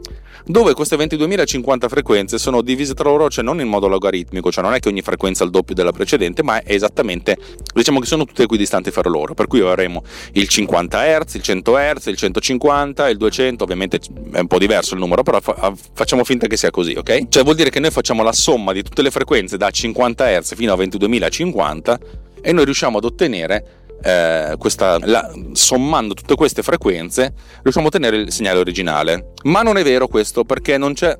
dove 0.45 0.73
queste 0.73 0.95
22.050 0.95 1.87
frequenze 1.87 2.37
sono 2.37 2.61
divise 2.61 2.93
tra 2.93 3.09
loro, 3.09 3.29
cioè 3.29 3.43
non 3.43 3.59
in 3.59 3.67
modo 3.67 3.87
logaritmico, 3.87 4.51
cioè 4.51 4.63
non 4.63 4.73
è 4.73 4.79
che 4.79 4.89
ogni 4.89 5.01
frequenza 5.01 5.43
è 5.43 5.45
il 5.45 5.51
doppio 5.51 5.75
della 5.75 5.91
precedente, 5.91 6.43
ma 6.43 6.61
è 6.61 6.73
esattamente, 6.73 7.37
diciamo 7.73 7.99
che 7.99 8.05
sono 8.05 8.25
tutte 8.25 8.43
equidistanti 8.43 8.91
fra 8.91 9.07
loro, 9.09 9.33
per 9.33 9.47
cui 9.47 9.61
avremo 9.61 10.03
il 10.33 10.47
50 10.47 11.19
Hz, 11.19 11.33
il 11.35 11.41
100 11.41 11.73
Hz, 11.75 12.05
il 12.07 12.17
150, 12.17 13.09
il 13.09 13.17
200, 13.17 13.63
ovviamente 13.63 13.99
è 14.31 14.39
un 14.39 14.47
po' 14.47 14.57
diverso 14.59 14.93
il 14.93 14.99
numero, 14.99 15.23
però 15.23 15.39
fa- 15.39 15.73
facciamo 15.93 16.23
finta 16.23 16.47
che 16.47 16.57
sia 16.57 16.71
così, 16.71 16.93
ok? 16.93 17.27
Cioè 17.29 17.43
vuol 17.43 17.55
dire 17.55 17.69
che 17.69 17.79
noi 17.79 17.91
facciamo 17.91 18.23
la 18.23 18.33
somma 18.33 18.73
di 18.73 18.83
tutte 18.83 19.01
le 19.01 19.11
frequenze 19.11 19.57
da 19.57 19.69
50 19.69 20.39
Hz 20.39 20.55
fino 20.55 20.73
a 20.73 20.77
22.050 20.77 21.97
e 22.41 22.51
noi 22.51 22.65
riusciamo 22.65 22.97
ad 22.97 23.03
ottenere 23.03 23.79
eh, 24.01 24.55
questa, 24.57 24.97
la, 24.99 25.31
sommando 25.53 26.13
tutte 26.13 26.35
queste 26.35 26.63
frequenze 26.63 27.33
riusciamo 27.61 27.85
a 27.85 27.89
ottenere 27.89 28.17
il 28.17 28.31
segnale 28.31 28.59
originale. 28.59 29.33
Ma 29.43 29.61
non 29.61 29.77
è 29.77 29.83
vero 29.83 30.07
questo 30.07 30.43
perché 30.43 30.77
non 30.77 30.93
c'è... 30.93 31.17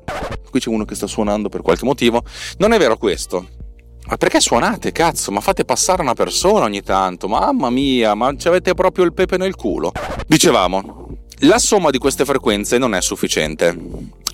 Qui 0.50 0.58
c'è 0.58 0.68
uno 0.68 0.84
che 0.84 0.94
sta 0.94 1.06
suonando 1.06 1.48
per 1.48 1.62
qualche 1.62 1.84
motivo. 1.84 2.24
Non 2.58 2.72
è 2.72 2.78
vero 2.78 2.96
questo. 2.96 3.46
Ma 4.08 4.16
perché 4.16 4.40
suonate, 4.40 4.90
cazzo? 4.90 5.30
Ma 5.30 5.40
fate 5.40 5.64
passare 5.64 6.02
una 6.02 6.14
persona 6.14 6.64
ogni 6.64 6.82
tanto? 6.82 7.28
Mamma 7.28 7.70
mia, 7.70 8.14
ma 8.14 8.34
ci 8.36 8.48
avete 8.48 8.74
proprio 8.74 9.04
il 9.04 9.12
pepe 9.12 9.36
nel 9.36 9.54
culo. 9.54 9.92
Dicevamo, 10.26 11.06
la 11.40 11.58
somma 11.58 11.90
di 11.90 11.98
queste 11.98 12.24
frequenze 12.24 12.76
non 12.76 12.94
è 12.94 13.00
sufficiente. 13.00 13.74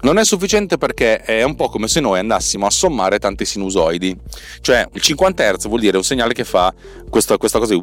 Non 0.02 0.18
è 0.18 0.24
sufficiente 0.24 0.76
perché 0.76 1.20
è 1.20 1.42
un 1.42 1.54
po' 1.54 1.68
come 1.68 1.88
se 1.88 2.00
noi 2.00 2.18
andassimo 2.18 2.66
a 2.66 2.70
sommare 2.70 3.18
tanti 3.18 3.44
sinusoidi. 3.44 4.16
Cioè, 4.60 4.88
il 4.92 5.00
50 5.00 5.52
Hz 5.52 5.68
vuol 5.68 5.80
dire 5.80 5.96
un 5.96 6.02
segnale 6.02 6.34
che 6.34 6.44
fa 6.44 6.72
questa, 7.08 7.38
questa 7.38 7.58
cosa 7.58 7.74
di 7.74 7.80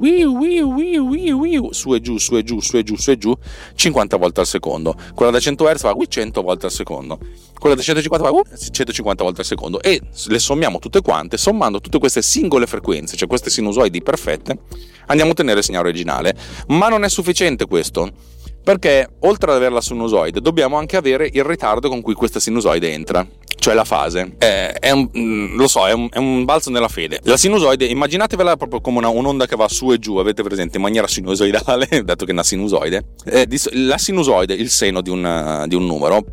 su 1.71 1.93
e 1.93 2.01
giù, 2.01 2.17
su 2.17 2.35
e 2.35 2.43
giù, 2.43 2.59
su 2.59 2.75
e 2.77 2.83
giù, 2.83 2.95
su 2.97 3.11
e 3.11 3.17
giù, 3.17 3.33
50 3.75 4.17
volte 4.17 4.41
al 4.41 4.45
secondo. 4.45 4.95
Quella 5.15 5.31
da 5.31 5.39
100 5.39 5.65
Hz 5.65 5.79
fa 5.79 5.95
100 6.07 6.41
volte 6.41 6.65
al 6.65 6.71
secondo. 6.71 7.17
Quella 7.57 7.75
da 7.75 7.81
150 7.81 8.29
fa 8.29 8.57
150 8.71 9.23
volte 9.23 9.41
al 9.41 9.47
secondo. 9.47 9.81
E 9.81 10.01
le 10.27 10.39
sommiamo 10.39 10.79
tutte 10.79 11.01
quante, 11.01 11.37
sommando 11.37 11.79
tutte 11.79 11.97
queste 11.97 12.21
singole 12.21 12.67
frequenze, 12.67 13.15
cioè 13.15 13.27
queste 13.27 13.49
sinusoidi 13.49 14.01
perfette, 14.01 14.59
andiamo 15.07 15.31
a 15.31 15.33
ottenere 15.33 15.59
il 15.59 15.65
segnale 15.65 15.87
originale. 15.87 16.35
Ma 16.67 16.89
non 16.89 17.03
è 17.03 17.09
sufficiente 17.09 17.65
questo 17.65 18.32
perché 18.63 19.07
oltre 19.19 19.51
ad 19.51 19.57
avere 19.57 19.73
la 19.73 19.81
sinusoide 19.81 20.41
dobbiamo 20.41 20.77
anche 20.77 20.97
avere 20.97 21.29
il 21.31 21.43
ritardo 21.43 21.89
con 21.89 22.01
cui 22.01 22.13
questa 22.13 22.39
sinusoide 22.39 22.91
entra 22.91 23.27
cioè 23.63 23.73
la 23.75 23.85
fase. 23.85 24.35
È, 24.37 24.73
è 24.77 24.91
un, 24.91 25.09
mm, 25.17 25.55
lo 25.55 25.69
so, 25.69 25.87
è 25.87 25.93
un, 25.93 26.09
è 26.11 26.17
un, 26.17 26.43
balzo 26.43 26.69
nella 26.69 26.89
fede. 26.89 27.21
La 27.23 27.37
sinusoide, 27.37 27.85
immaginatevela 27.85 28.57
proprio 28.57 28.81
come 28.81 28.97
una, 28.97 29.07
un'onda 29.07 29.47
che 29.47 29.55
va 29.55 29.69
su 29.69 29.93
e 29.93 29.99
giù, 29.99 30.17
avete 30.17 30.43
presente, 30.43 30.75
in 30.75 30.83
maniera 30.83 31.07
sinusoidale, 31.07 31.87
dato 32.03 32.25
che 32.25 32.31
è 32.31 32.33
una 32.33 32.43
sinusoide. 32.43 33.05
Eh, 33.23 33.47
la 33.71 33.97
sinusoide, 33.97 34.53
il 34.53 34.69
seno 34.69 34.99
di 34.99 35.09
un, 35.09 35.63
di 35.67 35.75
un 35.75 35.85
numero, 35.85 36.25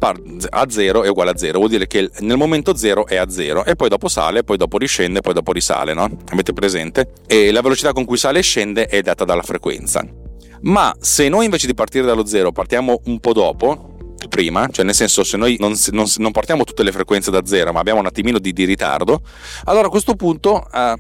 a 0.49 0.67
0 0.69 1.05
è 1.05 1.09
uguale 1.09 1.31
a 1.31 1.37
0, 1.37 1.59
vuol 1.59 1.71
dire 1.71 1.87
che 1.87 2.11
nel 2.19 2.37
momento 2.37 2.75
0 2.75 3.07
è 3.07 3.15
a 3.15 3.31
0 3.31 3.65
e 3.65 3.77
poi 3.77 3.89
dopo 3.89 4.09
sale, 4.09 4.43
poi 4.43 4.57
dopo 4.57 4.77
riscende, 4.77 5.21
poi 5.21 5.35
dopo 5.35 5.53
risale, 5.53 5.95
no? 5.95 6.11
Avete 6.31 6.53
presente? 6.53 7.13
E 7.29 7.53
la 7.53 7.61
velocità 7.61 7.93
con 7.93 8.05
cui 8.05 8.17
sale 8.17 8.41
e 8.41 8.43
scende 8.43 8.87
è 8.87 9.03
data 9.03 9.25
dalla 9.25 9.43
frequenza. 9.43 10.30
Ma 10.63 10.95
se 11.01 11.29
noi 11.29 11.47
invece 11.47 11.67
di 11.67 11.75
partire 11.75 12.05
dallo 12.05 12.27
zero 12.27 12.53
partiamo 12.53 13.01
un 13.05 13.19
po' 13.21 13.33
dopo, 13.33 13.91
prima, 14.29 14.69
cioè 14.71 14.85
nel 14.85 14.95
senso 14.95 15.25
se 15.25 15.37
noi 15.37 15.57
non, 15.59 15.75
non, 15.93 16.07
non, 16.17 16.31
portiamo 16.31 16.65
tutte 16.65 16.83
le 16.83 16.93
frequenze 16.93 17.31
da 17.31 17.45
zero 17.45 17.73
ma 17.73 17.81
abbiamo 17.81 18.01
un 18.01 18.07
attimino 18.07 18.39
di, 18.39 18.53
di 18.53 18.65
ritardo, 18.65 19.23
allora 19.65 19.87
a 19.87 19.91
questo 19.91 20.15
punto 20.15 20.67
eh, 20.73 20.95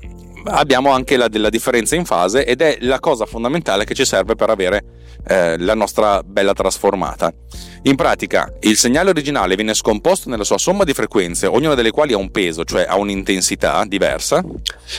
abbiamo 0.44 0.90
anche 0.90 1.16
la, 1.16 1.28
la, 1.30 1.50
differenza 1.50 1.96
in 1.96 2.04
fase 2.04 2.46
ed 2.46 2.62
è 2.62 2.78
la 2.80 2.98
cosa 2.98 3.26
fondamentale 3.26 3.84
che 3.84 3.94
ci 3.94 4.04
serve 4.04 4.34
per 4.34 4.50
avere 4.50 4.84
eh, 5.26 5.58
la 5.58 5.74
nostra 5.74 6.22
bella 6.22 6.52
trasformata. 6.52 7.32
In 7.84 7.96
pratica, 7.96 8.52
il 8.60 8.76
segnale 8.76 9.08
originale 9.08 9.54
viene 9.54 9.72
scomposto 9.72 10.28
nella 10.28 10.44
sua 10.44 10.58
somma 10.58 10.84
di 10.84 10.92
frequenze, 10.92 11.46
ognuna 11.46 11.74
delle 11.74 11.90
quali 11.90 12.12
ha 12.12 12.18
un 12.18 12.30
peso, 12.30 12.62
cioè 12.62 12.84
ha 12.86 12.98
un'intensità 12.98 13.86
diversa 13.86 14.44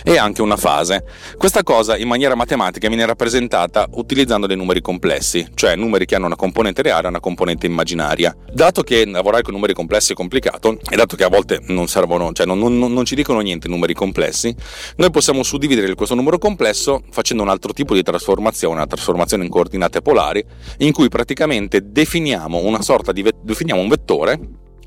e 0.03 0.17
anche 0.17 0.41
una 0.41 0.57
fase. 0.57 1.05
Questa 1.37 1.61
cosa 1.61 1.95
in 1.95 2.07
maniera 2.07 2.33
matematica 2.33 2.87
viene 2.87 3.05
rappresentata 3.05 3.87
utilizzando 3.91 4.47
dei 4.47 4.57
numeri 4.57 4.81
complessi, 4.81 5.47
cioè 5.53 5.75
numeri 5.75 6.07
che 6.07 6.15
hanno 6.15 6.25
una 6.25 6.35
componente 6.35 6.81
reale 6.81 7.05
e 7.05 7.09
una 7.09 7.19
componente 7.19 7.67
immaginaria. 7.67 8.35
Dato 8.51 8.81
che 8.81 9.05
lavorare 9.05 9.43
con 9.43 9.53
numeri 9.53 9.75
complessi 9.75 10.13
è 10.13 10.15
complicato 10.15 10.79
e 10.89 10.95
dato 10.95 11.15
che 11.15 11.23
a 11.23 11.29
volte 11.29 11.59
non 11.67 11.87
servono, 11.87 12.33
cioè 12.33 12.47
non, 12.47 12.57
non, 12.57 12.77
non 12.91 13.05
ci 13.05 13.13
dicono 13.13 13.41
niente 13.41 13.67
numeri 13.67 13.93
complessi, 13.93 14.55
noi 14.95 15.11
possiamo 15.11 15.43
suddividere 15.43 15.93
questo 15.93 16.15
numero 16.15 16.39
complesso 16.39 17.03
facendo 17.11 17.43
un 17.43 17.49
altro 17.49 17.73
tipo 17.73 17.93
di 17.93 18.01
trasformazione, 18.01 18.73
una 18.73 18.87
trasformazione 18.87 19.43
in 19.43 19.51
coordinate 19.51 20.01
polari, 20.01 20.43
in 20.77 20.91
cui 20.93 21.09
praticamente 21.09 21.91
definiamo 21.91 22.57
un 22.57 22.69
una 22.71 22.81
sorta 22.81 23.11
di 23.11 23.23
definiamo 23.41 23.81
un 23.81 23.87
vettore 23.87 24.39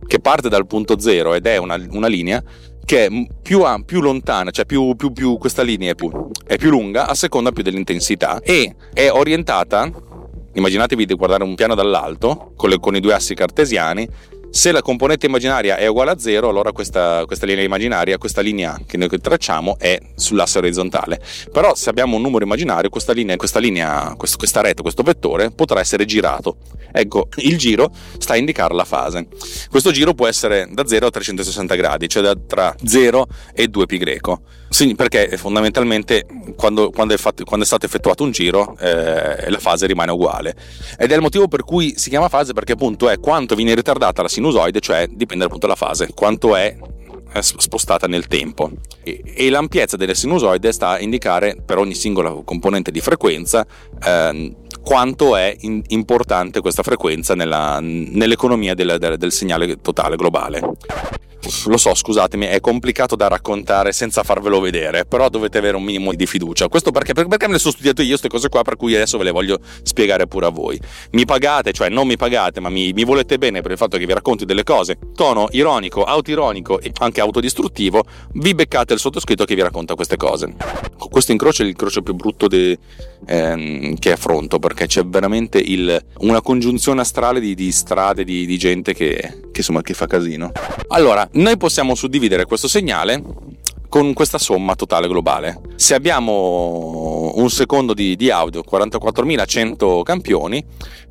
che 0.06 0.20
parte 0.20 0.48
dal 0.48 0.66
punto 0.66 0.98
zero 0.98 1.34
ed 1.34 1.46
è 1.46 1.56
una, 1.56 1.76
una 1.90 2.08
linea 2.08 2.42
che 2.84 3.06
è 3.06 3.08
più, 3.42 3.62
più 3.84 4.00
lontana, 4.00 4.50
cioè 4.50 4.66
più, 4.66 4.94
più, 4.94 5.12
più 5.12 5.38
questa 5.38 5.62
linea 5.62 5.92
è 5.92 5.94
più, 5.94 6.10
è 6.46 6.56
più 6.56 6.70
lunga 6.70 7.06
a 7.06 7.14
seconda 7.14 7.52
più 7.52 7.62
dell'intensità 7.62 8.40
e 8.40 8.74
è 8.92 9.10
orientata 9.10 9.90
immaginatevi 10.56 11.06
di 11.06 11.14
guardare 11.14 11.42
un 11.42 11.54
piano 11.54 11.74
dall'alto 11.74 12.52
con, 12.56 12.68
le, 12.68 12.78
con, 12.78 12.94
i 12.94 13.00
due 13.00 13.14
assi 13.14 13.34
cartesiani 13.34 14.08
se 14.54 14.70
la 14.70 14.82
componente 14.82 15.26
immaginaria 15.26 15.76
è 15.76 15.88
uguale 15.88 16.12
a 16.12 16.18
zero, 16.18 16.48
allora 16.48 16.70
questa, 16.70 17.24
questa, 17.26 17.44
linea 17.44 17.64
immaginaria, 17.64 18.18
questa 18.18 18.40
linea 18.40 18.78
che 18.86 18.96
noi 18.96 19.08
tracciamo 19.08 19.76
è 19.80 19.98
sull'asse 20.14 20.58
orizzontale. 20.58 21.20
Però 21.50 21.74
se 21.74 21.90
abbiamo 21.90 22.14
un 22.14 22.22
numero 22.22 22.44
immaginario, 22.44 22.88
questa 22.88 23.12
linea, 23.12 23.34
questa, 23.34 23.58
linea, 23.58 24.14
questa 24.16 24.60
rete, 24.60 24.80
questo 24.80 25.02
vettore 25.02 25.50
potrà 25.50 25.80
essere 25.80 26.04
girato. 26.04 26.58
Ecco, 26.92 27.30
il 27.38 27.58
giro 27.58 27.90
sta 28.18 28.34
a 28.34 28.36
indicare 28.36 28.74
la 28.74 28.84
fase. 28.84 29.26
Questo 29.68 29.90
giro 29.90 30.14
può 30.14 30.28
essere 30.28 30.68
da 30.70 30.86
0 30.86 31.08
a 31.08 31.10
360 31.10 31.74
gradi, 31.74 32.08
cioè 32.08 32.22
da, 32.22 32.36
tra 32.36 32.72
0 32.84 33.26
e 33.52 33.64
2π 33.64 33.98
greco. 33.98 34.42
Sì, 34.74 34.96
perché 34.96 35.36
fondamentalmente 35.36 36.26
quando, 36.56 36.90
quando, 36.90 37.14
è, 37.14 37.16
fatto, 37.16 37.44
quando 37.44 37.64
è, 37.64 37.68
stato 37.68 37.86
effettuato 37.86 38.24
un 38.24 38.32
giro 38.32 38.76
eh, 38.80 39.48
la 39.48 39.58
fase 39.60 39.86
rimane 39.86 40.10
uguale. 40.10 40.52
Ed 40.98 41.12
è 41.12 41.14
il 41.14 41.20
motivo 41.20 41.46
per 41.46 41.62
cui 41.62 41.96
si 41.96 42.08
chiama 42.08 42.28
fase 42.28 42.54
perché 42.54 42.72
appunto 42.72 43.08
è 43.08 43.20
quanto 43.20 43.54
viene 43.54 43.72
ritardata 43.72 44.22
la 44.22 44.26
sinusoide, 44.26 44.80
cioè 44.80 45.06
dipende 45.08 45.44
appunto 45.44 45.68
dalla 45.68 45.78
fase, 45.78 46.08
quanto 46.12 46.56
è 46.56 46.76
spostata 47.40 48.08
nel 48.08 48.26
tempo 48.26 48.70
e, 49.04 49.22
e, 49.24 49.48
l'ampiezza 49.48 49.96
delle 49.96 50.14
sinusoide 50.16 50.72
sta 50.72 50.90
a 50.90 51.00
indicare 51.00 51.56
per 51.64 51.78
ogni 51.78 51.94
singola 51.94 52.30
componente 52.44 52.90
di 52.90 53.00
frequenza 53.00 53.64
eh, 54.04 54.56
quanto 54.82 55.36
è 55.36 55.56
in, 55.60 55.82
importante 55.88 56.60
questa 56.60 56.82
frequenza 56.82 57.36
nella, 57.36 57.78
nell'economia 57.80 58.74
del, 58.74 58.96
del, 58.98 59.18
del 59.18 59.30
segnale 59.30 59.80
totale 59.80 60.16
globale. 60.16 60.62
Lo 61.66 61.76
so, 61.76 61.94
scusatemi, 61.94 62.46
è 62.46 62.60
complicato 62.60 63.16
da 63.16 63.28
raccontare 63.28 63.92
senza 63.92 64.22
farvelo 64.22 64.60
vedere, 64.60 65.04
però 65.04 65.28
dovete 65.28 65.58
avere 65.58 65.76
un 65.76 65.82
minimo 65.82 66.12
di 66.12 66.26
fiducia. 66.26 66.68
Questo 66.68 66.90
perché, 66.90 67.12
perché 67.12 67.46
me 67.46 67.54
le 67.54 67.58
sono 67.58 67.72
studiato 67.72 68.02
io 68.02 68.08
queste 68.08 68.28
cose 68.28 68.48
qua, 68.48 68.62
per 68.62 68.76
cui 68.76 68.94
adesso 68.94 69.18
ve 69.18 69.24
le 69.24 69.30
voglio 69.30 69.58
spiegare 69.82 70.26
pure 70.26 70.46
a 70.46 70.50
voi. 70.50 70.80
Mi 71.12 71.24
pagate, 71.24 71.72
cioè 71.72 71.88
non 71.88 72.06
mi 72.06 72.16
pagate, 72.16 72.60
ma 72.60 72.68
mi, 72.68 72.92
mi 72.92 73.04
volete 73.04 73.38
bene 73.38 73.60
per 73.60 73.70
il 73.70 73.76
fatto 73.76 73.96
che 73.98 74.06
vi 74.06 74.12
racconti 74.12 74.44
delle 74.44 74.64
cose, 74.64 74.98
tono 75.14 75.48
ironico, 75.50 76.04
autoironico 76.04 76.80
e 76.80 76.92
anche 76.98 77.20
autodistruttivo, 77.20 78.04
vi 78.34 78.54
beccate 78.54 78.94
il 78.94 78.98
sottoscritto 78.98 79.44
che 79.44 79.54
vi 79.54 79.62
racconta 79.62 79.94
queste 79.94 80.16
cose. 80.16 80.54
Questo 81.10 81.32
incrocio 81.32 81.62
è 81.62 81.66
l'incrocio 81.66 82.02
più 82.02 82.14
brutto 82.14 82.48
de, 82.48 82.78
ehm, 83.26 83.96
che 83.96 84.12
affronto, 84.12 84.58
perché 84.58 84.86
c'è 84.86 85.04
veramente 85.04 85.58
il, 85.58 86.02
una 86.18 86.40
congiunzione 86.40 87.00
astrale 87.00 87.40
di, 87.40 87.54
di 87.54 87.70
strade, 87.72 88.24
di, 88.24 88.46
di 88.46 88.58
gente 88.58 88.94
che, 88.94 89.16
che, 89.16 89.58
insomma, 89.58 89.82
che 89.82 89.94
fa 89.94 90.06
casino. 90.06 90.52
Allora, 90.88 91.28
noi 91.32 91.56
possiamo 91.56 91.94
suddividere 91.94 92.44
questo 92.44 92.68
segnale 92.68 93.22
con 93.88 94.12
questa 94.12 94.38
somma 94.38 94.74
totale 94.74 95.06
globale. 95.06 95.60
Se 95.76 95.94
abbiamo 95.94 97.32
un 97.36 97.48
secondo 97.48 97.94
di, 97.94 98.16
di 98.16 98.28
audio, 98.30 98.64
44.100 98.68 100.02
campioni, 100.02 100.64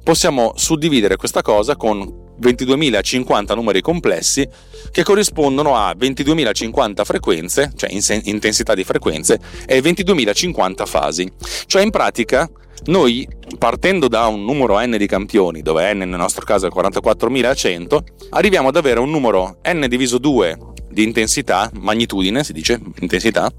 possiamo 0.03 0.51
suddividere 0.55 1.15
questa 1.15 1.41
cosa 1.41 1.77
con 1.77 2.22
22.050 2.41 3.55
numeri 3.55 3.81
complessi 3.81 4.47
che 4.91 5.03
corrispondono 5.03 5.75
a 5.75 5.95
22.050 5.97 7.03
frequenze, 7.03 7.71
cioè 7.75 7.89
intensità 8.23 8.73
di 8.73 8.83
frequenze, 8.83 9.39
e 9.65 9.79
22.050 9.79 10.85
fasi. 10.85 11.31
Cioè 11.65 11.81
in 11.81 11.89
pratica 11.89 12.49
noi 12.85 13.27
partendo 13.57 14.07
da 14.07 14.27
un 14.27 14.43
numero 14.43 14.79
n 14.79 14.95
di 14.97 15.07
campioni, 15.07 15.61
dove 15.61 15.93
n 15.93 15.99
nel 15.99 16.09
nostro 16.09 16.43
caso 16.45 16.67
è 16.67 16.69
44.100, 16.69 17.99
arriviamo 18.31 18.67
ad 18.67 18.75
avere 18.75 18.99
un 18.99 19.09
numero 19.09 19.59
n 19.63 19.85
diviso 19.87 20.17
2 20.17 20.57
di 20.89 21.03
intensità, 21.03 21.71
magnitudine 21.79 22.43
si 22.43 22.53
dice, 22.53 22.79
intensità, 22.99 23.51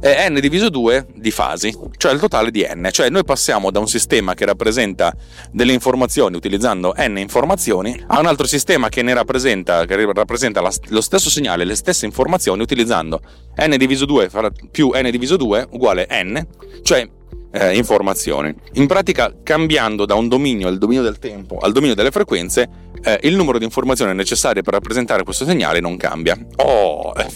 e 0.00 0.28
n 0.28 0.38
diviso 0.40 0.68
2 0.68 1.06
di 1.14 1.30
fasi, 1.30 1.76
cioè 1.96 2.12
il 2.12 2.20
totale 2.20 2.50
di 2.50 2.66
n. 2.68 2.88
Cioè 2.90 3.10
noi 3.10 3.24
passiamo 3.24 3.70
da 3.70 3.78
un 3.78 3.88
sistema 3.88 4.34
che 4.34 4.44
rappresenta 4.44 5.14
delle 5.50 5.72
informazioni 5.72 6.36
utilizzando 6.36 6.94
n 6.96 7.18
informazioni 7.18 8.02
a 8.08 8.18
un 8.20 8.26
altro 8.26 8.46
sistema 8.46 8.88
che 8.88 9.02
ne 9.02 9.14
rappresenta, 9.14 9.84
che 9.84 10.12
rappresenta 10.12 10.60
la, 10.60 10.72
lo 10.88 11.00
stesso 11.00 11.30
segnale, 11.30 11.64
le 11.64 11.74
stesse 11.74 12.06
informazioni 12.06 12.62
utilizzando 12.62 13.20
n 13.56 13.76
diviso 13.76 14.04
2 14.04 14.30
più 14.70 14.90
n 14.94 15.10
diviso 15.10 15.36
2 15.36 15.68
uguale 15.70 16.06
n, 16.10 16.46
cioè 16.82 17.08
eh, 17.54 17.76
informazioni. 17.76 18.52
In 18.74 18.86
pratica, 18.86 19.32
cambiando 19.42 20.04
da 20.06 20.14
un 20.14 20.28
dominio, 20.28 20.68
il 20.68 20.78
dominio 20.78 21.02
del 21.02 21.18
tempo, 21.18 21.58
al 21.58 21.72
dominio 21.72 21.94
delle 21.94 22.10
frequenze, 22.10 22.68
eh, 23.04 23.18
il 23.22 23.36
numero 23.36 23.58
di 23.58 23.64
informazioni 23.64 24.14
necessarie 24.14 24.62
per 24.62 24.72
rappresentare 24.72 25.22
questo 25.22 25.44
segnale 25.44 25.80
non 25.80 25.96
cambia. 25.96 26.36
Oh, 26.56 27.12
eh, 27.16 27.26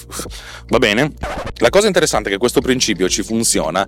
va 0.68 0.78
bene? 0.78 1.12
La 1.56 1.70
cosa 1.70 1.86
interessante 1.86 2.28
è 2.28 2.32
che 2.32 2.38
questo 2.38 2.60
principio 2.60 3.08
ci 3.08 3.22
funziona 3.22 3.86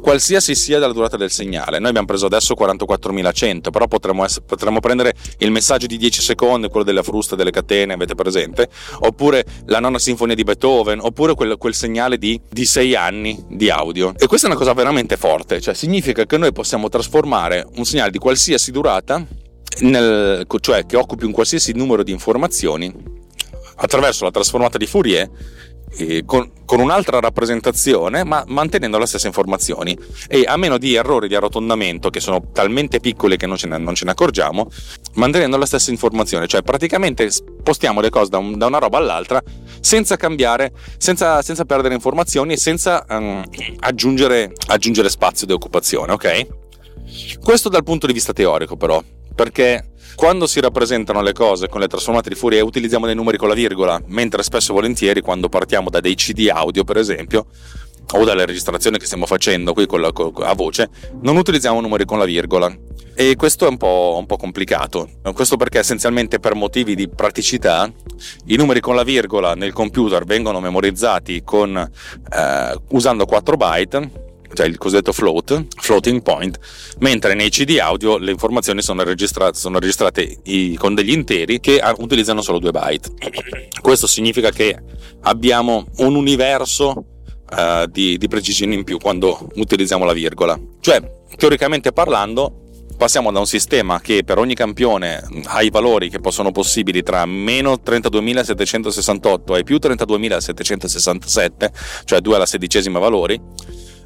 qualsiasi 0.00 0.54
sia 0.54 0.78
la 0.78 0.92
durata 0.92 1.16
del 1.16 1.30
segnale. 1.30 1.78
Noi 1.78 1.88
abbiamo 1.88 2.06
preso 2.06 2.26
adesso 2.26 2.54
44.100, 2.58 3.70
però 3.70 3.86
potremmo, 3.86 4.24
essere, 4.24 4.44
potremmo 4.46 4.80
prendere 4.80 5.14
il 5.38 5.50
messaggio 5.50 5.86
di 5.86 5.96
10 5.96 6.22
secondi, 6.22 6.68
quello 6.68 6.84
della 6.84 7.02
frusta 7.02 7.36
delle 7.36 7.50
catene, 7.50 7.92
avete 7.92 8.14
presente? 8.14 8.68
Oppure 9.00 9.44
la 9.66 9.80
nona 9.80 9.98
sinfonia 9.98 10.34
di 10.34 10.44
Beethoven, 10.44 11.00
oppure 11.00 11.34
quel, 11.34 11.56
quel 11.58 11.74
segnale 11.74 12.16
di, 12.18 12.40
di 12.48 12.64
6 12.64 12.94
anni 12.94 13.44
di 13.48 13.70
audio. 13.70 14.14
E 14.16 14.26
questa 14.26 14.46
è 14.46 14.50
una 14.50 14.58
cosa 14.58 14.72
veramente 14.72 15.16
forte, 15.16 15.60
cioè 15.60 15.74
significa 15.74 16.24
che 16.24 16.38
noi 16.38 16.52
possiamo 16.52 16.88
trasformare 16.88 17.66
un 17.76 17.84
segnale 17.84 18.10
di 18.10 18.18
qualsiasi 18.18 18.70
durata 18.70 19.26
nel, 19.80 20.46
cioè 20.60 20.86
che 20.86 20.96
occupi 20.96 21.24
un 21.24 21.32
qualsiasi 21.32 21.72
numero 21.72 22.02
di 22.02 22.12
informazioni 22.12 22.92
attraverso 23.76 24.24
la 24.24 24.30
trasformata 24.30 24.78
di 24.78 24.86
Fourier 24.86 25.30
eh, 25.96 26.22
con, 26.24 26.50
con, 26.64 26.80
un'altra 26.80 27.18
rappresentazione 27.20 28.24
ma 28.24 28.44
mantenendo 28.46 28.98
le 28.98 29.06
stesse 29.06 29.26
informazioni. 29.26 29.96
E 30.28 30.44
a 30.46 30.56
meno 30.56 30.78
di 30.78 30.94
errori 30.94 31.28
di 31.28 31.34
arrotondamento 31.34 32.10
che 32.10 32.20
sono 32.20 32.50
talmente 32.52 33.00
piccoli 33.00 33.36
che 33.36 33.46
non 33.46 33.56
ce 33.56 33.66
ne, 33.66 33.78
non 33.78 33.94
ce 33.94 34.04
ne 34.04 34.10
accorgiamo 34.10 34.68
mantenendo 35.14 35.56
la 35.56 35.66
stessa 35.66 35.90
informazione. 35.90 36.46
Cioè 36.46 36.62
praticamente 36.62 37.30
spostiamo 37.30 38.00
le 38.00 38.10
cose 38.10 38.30
da, 38.30 38.38
un, 38.38 38.58
da 38.58 38.66
una 38.66 38.78
roba 38.78 38.98
all'altra 38.98 39.42
senza 39.80 40.16
cambiare 40.16 40.72
senza, 40.98 41.40
senza 41.42 41.64
perdere 41.64 41.94
informazioni 41.94 42.54
e 42.54 42.56
senza 42.56 43.04
um, 43.08 43.44
aggiungere, 43.80 44.52
aggiungere 44.66 45.08
spazio 45.08 45.46
di 45.46 45.52
occupazione 45.52 46.12
ok? 46.12 46.46
Questo 47.40 47.68
dal 47.68 47.84
punto 47.84 48.06
di 48.06 48.12
vista 48.12 48.32
teorico 48.32 48.76
però 48.76 49.02
perché 49.38 49.90
quando 50.16 50.48
si 50.48 50.58
rappresentano 50.58 51.22
le 51.22 51.32
cose 51.32 51.68
con 51.68 51.80
le 51.80 51.86
trasformate 51.86 52.28
di 52.28 52.34
Fourier 52.34 52.64
utilizziamo 52.64 53.06
dei 53.06 53.14
numeri 53.14 53.38
con 53.38 53.46
la 53.46 53.54
virgola, 53.54 54.02
mentre 54.06 54.42
spesso 54.42 54.72
e 54.72 54.74
volentieri 54.74 55.20
quando 55.20 55.48
partiamo 55.48 55.90
da 55.90 56.00
dei 56.00 56.16
CD 56.16 56.48
audio 56.52 56.82
per 56.82 56.96
esempio 56.96 57.46
o 58.14 58.24
dalle 58.24 58.44
registrazioni 58.44 58.98
che 58.98 59.04
stiamo 59.04 59.26
facendo 59.26 59.74
qui 59.74 59.86
la, 59.92 60.10
a 60.44 60.54
voce, 60.54 60.90
non 61.20 61.36
utilizziamo 61.36 61.80
numeri 61.80 62.04
con 62.04 62.18
la 62.18 62.24
virgola. 62.24 62.76
E 63.14 63.36
questo 63.36 63.66
è 63.66 63.68
un 63.68 63.76
po', 63.76 64.16
un 64.18 64.26
po', 64.26 64.36
complicato. 64.36 65.08
Questo 65.32 65.56
perché 65.56 65.78
essenzialmente 65.78 66.40
per 66.40 66.54
motivi 66.54 66.96
di 66.96 67.08
praticità 67.08 67.88
i 68.46 68.56
numeri 68.56 68.80
con 68.80 68.96
la 68.96 69.04
virgola 69.04 69.54
nel 69.54 69.72
computer 69.72 70.24
vengono 70.24 70.58
memorizzati 70.58 71.42
con, 71.44 71.76
eh, 71.76 72.80
usando 72.88 73.24
4 73.24 73.56
byte 73.56 74.26
cioè 74.58 74.66
il 74.66 74.76
cosiddetto 74.76 75.12
float, 75.12 75.66
floating 75.76 76.20
point, 76.20 76.58
mentre 76.98 77.34
nei 77.34 77.48
CD 77.48 77.78
audio 77.80 78.18
le 78.18 78.32
informazioni 78.32 78.82
sono 78.82 79.04
registrate, 79.04 79.56
sono 79.56 79.78
registrate 79.78 80.40
con 80.76 80.96
degli 80.96 81.12
interi 81.12 81.60
che 81.60 81.80
utilizzano 81.98 82.42
solo 82.42 82.58
2 82.58 82.70
byte. 82.72 83.10
Questo 83.80 84.08
significa 84.08 84.50
che 84.50 84.76
abbiamo 85.22 85.86
un 85.98 86.16
universo 86.16 86.88
uh, 87.50 87.86
di, 87.86 88.18
di 88.18 88.26
precisione 88.26 88.74
in 88.74 88.82
più 88.82 88.98
quando 88.98 89.48
utilizziamo 89.54 90.04
la 90.04 90.12
virgola. 90.12 90.58
Cioè, 90.80 91.00
teoricamente 91.36 91.92
parlando, 91.92 92.64
passiamo 92.96 93.30
da 93.30 93.38
un 93.38 93.46
sistema 93.46 94.00
che 94.00 94.24
per 94.24 94.38
ogni 94.38 94.54
campione 94.54 95.22
ha 95.44 95.62
i 95.62 95.70
valori 95.70 96.10
che 96.10 96.18
possono 96.18 96.50
possibili 96.50 97.04
tra 97.04 97.24
meno 97.26 97.74
32.768 97.74 99.56
e 99.56 99.62
più 99.62 99.76
32.767, 99.76 101.70
cioè 102.04 102.20
2 102.20 102.34
alla 102.34 102.44
sedicesima 102.44 102.98
valori, 102.98 103.40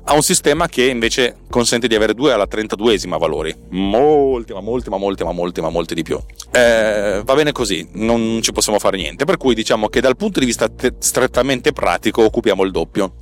ha 0.05 0.15
un 0.15 0.23
sistema 0.23 0.67
che 0.69 0.85
invece 0.85 1.37
consente 1.49 1.87
di 1.87 1.95
avere 1.95 2.15
2 2.15 2.33
alla 2.33 2.47
32esima 2.51 3.19
valori. 3.19 3.55
Molti, 3.71 4.53
ma 4.53 4.61
molti, 4.61 4.91
ma 4.91 4.97
molti, 4.97 5.25
ma 5.25 5.33
molti, 5.33 5.61
ma 5.61 5.69
molti 5.69 5.95
di 5.95 6.03
più. 6.03 6.19
Eh, 6.51 7.23
va 7.25 7.35
bene 7.35 7.53
così, 7.53 7.87
non 7.93 8.41
ci 8.43 8.53
possiamo 8.53 8.79
fare 8.79 8.97
niente. 8.97 9.25
Per 9.25 9.37
cui 9.37 9.55
diciamo 9.55 9.88
che 9.88 10.01
dal 10.01 10.17
punto 10.17 10.41
di 10.41 10.47
vista 10.47 10.69
te- 10.69 10.95
strettamente 10.99 11.73
pratico 11.73 12.23
occupiamo 12.25 12.62
il 12.65 12.71
doppio. 12.71 13.15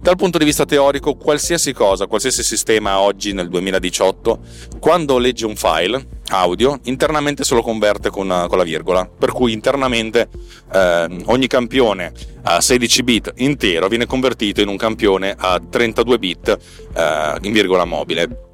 Dal 0.00 0.16
punto 0.16 0.38
di 0.38 0.44
vista 0.44 0.64
teorico, 0.64 1.16
qualsiasi 1.16 1.72
cosa, 1.72 2.06
qualsiasi 2.06 2.44
sistema 2.44 3.00
oggi 3.00 3.32
nel 3.32 3.48
2018, 3.48 4.38
quando 4.78 5.18
legge 5.18 5.46
un 5.46 5.56
file 5.56 6.06
audio, 6.28 6.78
internamente 6.84 7.44
se 7.44 7.54
lo 7.54 7.62
converte 7.62 8.10
con, 8.10 8.46
con 8.48 8.58
la 8.58 8.64
virgola. 8.64 9.06
Per 9.06 9.32
cui 9.32 9.52
internamente 9.52 10.28
eh, 10.72 11.22
ogni 11.26 11.46
campione 11.48 12.12
a 12.42 12.60
16 12.60 13.02
bit 13.02 13.32
intero 13.36 13.88
viene 13.88 14.06
convertito 14.06 14.60
in 14.60 14.68
un 14.68 14.76
campione 14.76 15.34
a 15.36 15.60
32 15.60 16.18
bit 16.18 16.58
eh, 16.94 17.38
in 17.42 17.52
virgola 17.52 17.84
mobile. 17.84 18.44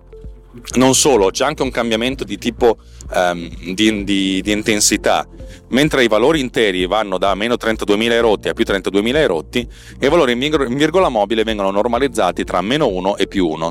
Non 0.75 0.95
solo, 0.95 1.31
c'è 1.31 1.45
anche 1.45 1.63
un 1.63 1.71
cambiamento 1.71 2.25
di 2.25 2.37
tipo 2.37 2.77
um, 3.15 3.49
di, 3.73 4.05
di, 4.05 4.43
di, 4.43 4.53
intensità. 4.53 5.27
Mentre 5.73 6.05
i 6.05 6.09
valori 6.09 6.41
interi 6.41 6.87
vanno 6.87 7.17
da 7.17 7.35
meno 7.35 7.55
32.000 7.55 8.11
erotti 8.11 8.49
a 8.49 8.53
più 8.53 8.65
32.000 8.67 9.17
erotti, 9.17 9.69
i 10.01 10.09
valori 10.09 10.33
in 10.33 10.77
virgola 10.77 11.09
mobile 11.09 11.45
vengono 11.45 11.71
normalizzati 11.71 12.45
tra 12.45 12.61
meno 12.61 12.89
1 12.89 13.17
e 13.17 13.27
più 13.27 13.49
1. 13.49 13.67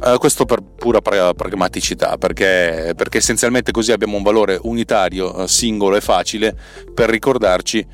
Uh, 0.00 0.14
eh, 0.14 0.18
questo 0.18 0.44
per 0.44 0.62
pura 0.62 1.00
pragmaticità, 1.00 2.18
perché, 2.18 2.92
perché, 2.96 3.18
essenzialmente 3.18 3.70
così 3.70 3.92
abbiamo 3.92 4.16
un 4.16 4.22
valore 4.22 4.58
unitario, 4.62 5.44
eh, 5.44 5.48
singolo 5.48 5.96
e 5.96 6.00
facile 6.00 6.56
per 6.92 7.08
ricordarci 7.08 7.86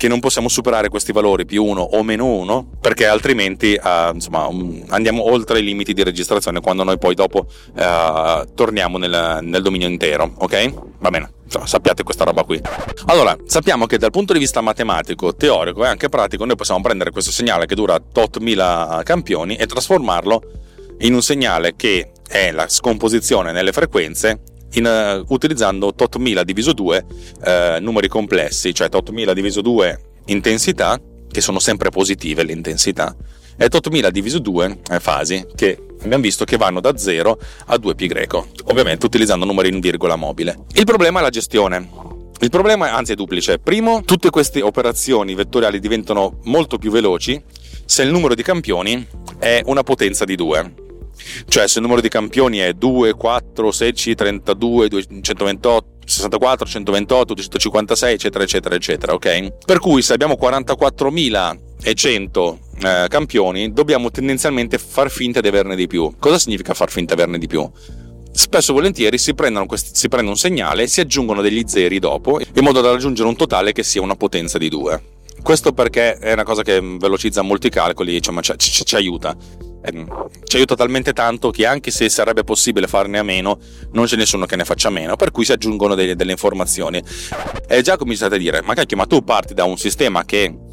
che 0.00 0.08
non 0.08 0.18
possiamo 0.18 0.48
superare 0.48 0.88
questi 0.88 1.12
valori 1.12 1.44
più 1.44 1.62
1 1.62 1.78
o 1.78 2.02
meno 2.02 2.24
1 2.24 2.78
perché 2.80 3.06
altrimenti 3.06 3.78
uh, 3.78 4.14
insomma, 4.14 4.46
um, 4.46 4.82
andiamo 4.88 5.30
oltre 5.30 5.58
i 5.58 5.62
limiti 5.62 5.92
di 5.92 6.02
registrazione 6.02 6.62
quando 6.62 6.84
noi 6.84 6.96
poi 6.96 7.14
dopo 7.14 7.40
uh, 7.74 8.54
torniamo 8.54 8.96
nel, 8.96 9.40
nel, 9.42 9.60
dominio 9.60 9.88
intero 9.88 10.32
ok? 10.38 10.72
va 11.00 11.10
bene 11.10 11.30
sappiate 11.64 12.02
questa 12.02 12.24
roba 12.24 12.44
qui 12.44 12.58
allora 13.08 13.36
sappiamo 13.44 13.84
che 13.84 13.98
dal 13.98 14.10
punto 14.10 14.32
di 14.32 14.38
vista 14.38 14.62
matematico 14.62 15.34
teorico 15.34 15.84
e 15.84 15.88
anche 15.88 16.08
pratico 16.08 16.46
noi 16.46 16.56
possiamo 16.56 16.80
prendere 16.80 17.10
questo 17.10 17.30
segnale 17.30 17.66
che 17.66 17.74
dura 17.74 18.00
tot 18.00 18.38
mila 18.38 19.02
campioni 19.04 19.56
e 19.56 19.66
trasformarlo 19.66 20.42
in 21.00 21.12
un 21.12 21.20
segnale 21.20 21.76
che 21.76 22.10
è 22.26 22.52
la 22.52 22.70
scomposizione 22.70 23.52
nelle 23.52 23.72
frequenze 23.72 24.40
in, 24.74 24.86
uh, 24.86 25.32
utilizzando 25.32 25.86
8000 25.86 26.44
diviso 26.44 26.72
2 26.72 27.06
uh, 27.08 27.82
numeri 27.82 28.08
complessi, 28.08 28.74
cioè 28.74 28.88
8000 28.90 29.32
diviso 29.32 29.60
2 29.60 30.00
intensità, 30.26 31.00
che 31.30 31.40
sono 31.40 31.58
sempre 31.58 31.90
positive 31.90 32.44
le 32.44 32.52
intensità, 32.52 33.14
e 33.56 33.64
8000 33.64 34.10
diviso 34.10 34.38
2 34.38 34.78
eh, 34.90 35.00
fasi, 35.00 35.46
che 35.54 35.78
abbiamo 36.02 36.22
visto 36.22 36.44
che 36.44 36.56
vanno 36.56 36.80
da 36.80 36.96
0 36.96 37.38
a 37.66 37.76
2 37.76 37.94
pi 37.94 38.06
greco, 38.06 38.48
ovviamente 38.64 39.06
utilizzando 39.06 39.44
numeri 39.44 39.68
in 39.68 39.80
virgola 39.80 40.16
mobile. 40.16 40.64
Il 40.74 40.84
problema 40.84 41.20
è 41.20 41.22
la 41.22 41.30
gestione. 41.30 42.08
Il 42.40 42.48
problema 42.48 42.94
anzi 42.94 43.12
è 43.12 43.14
duplice. 43.14 43.58
Primo, 43.58 44.02
tutte 44.02 44.30
queste 44.30 44.62
operazioni 44.62 45.34
vettoriali 45.34 45.78
diventano 45.78 46.38
molto 46.44 46.78
più 46.78 46.90
veloci 46.90 47.42
se 47.84 48.02
il 48.02 48.10
numero 48.10 48.34
di 48.34 48.42
campioni 48.42 49.06
è 49.38 49.60
una 49.66 49.82
potenza 49.82 50.24
di 50.24 50.36
2. 50.36 50.89
Cioè 51.46 51.68
se 51.68 51.78
il 51.78 51.84
numero 51.84 52.00
di 52.00 52.08
campioni 52.08 52.58
è 52.58 52.72
2, 52.72 53.14
4, 53.14 53.70
16, 53.70 54.14
32, 54.14 54.88
228, 54.88 55.86
64, 56.04 56.66
128, 56.66 57.34
256, 57.34 58.12
eccetera, 58.12 58.44
eccetera, 58.44 58.74
eccetera, 58.74 59.14
ok? 59.14 59.64
Per 59.64 59.78
cui 59.78 60.02
se 60.02 60.12
abbiamo 60.12 60.36
44.100 60.40 62.56
eh, 62.82 63.06
campioni, 63.08 63.72
dobbiamo 63.72 64.10
tendenzialmente 64.10 64.78
far 64.78 65.10
finta 65.10 65.40
di 65.40 65.48
averne 65.48 65.76
di 65.76 65.86
più. 65.86 66.12
Cosa 66.18 66.38
significa 66.38 66.74
far 66.74 66.90
finta 66.90 67.14
di 67.14 67.20
averne 67.20 67.38
di 67.38 67.46
più? 67.46 67.70
spesso 68.32 68.70
e 68.70 68.74
volentieri 68.74 69.18
si, 69.18 69.34
questi, 69.66 69.90
si, 69.92 70.08
prende 70.08 70.30
un 70.30 70.36
segnale 70.36 70.84
e 70.84 70.86
si 70.86 71.00
aggiungono 71.00 71.42
degli 71.42 71.64
zeri 71.66 71.98
dopo 71.98 72.38
in 72.40 72.62
modo 72.62 72.80
da 72.80 72.92
raggiungere 72.92 73.28
un 73.28 73.36
totale 73.36 73.72
che 73.72 73.82
sia 73.82 74.00
una 74.00 74.14
potenza 74.14 74.56
di 74.56 74.68
2. 74.68 75.02
Questo 75.42 75.72
perché 75.72 76.16
è 76.18 76.32
una 76.32 76.44
cosa 76.44 76.62
che 76.62 76.80
velocizza 76.80 77.42
molti 77.42 77.70
calcoli 77.70 78.20
cioè, 78.20 78.56
ci, 78.56 78.84
ci, 78.84 78.94
aiuta. 78.94 79.36
Ehm, 79.82 80.28
ci 80.44 80.56
aiuta 80.56 80.74
talmente 80.74 81.12
tanto 81.12 81.50
che 81.50 81.66
anche 81.66 81.90
se 81.90 82.08
sarebbe 82.08 82.44
possibile 82.44 82.86
farne 82.86 83.18
a 83.18 83.22
meno, 83.22 83.58
non 83.92 84.06
c'è 84.06 84.16
nessuno 84.16 84.46
che 84.46 84.56
ne 84.56 84.64
faccia 84.64 84.88
a 84.88 84.90
meno, 84.90 85.16
per 85.16 85.30
cui 85.30 85.44
si 85.44 85.52
aggiungono 85.52 85.94
delle, 85.94 86.16
delle 86.16 86.32
informazioni. 86.32 87.02
E 87.68 87.82
già 87.82 87.96
cominciate 87.96 88.34
a 88.34 88.38
dire, 88.38 88.62
ma 88.62 88.74
cacchio, 88.74 88.96
ma 88.96 89.06
tu 89.06 89.22
parti 89.22 89.54
da 89.54 89.64
un 89.64 89.78
sistema 89.78 90.24
che 90.24 90.68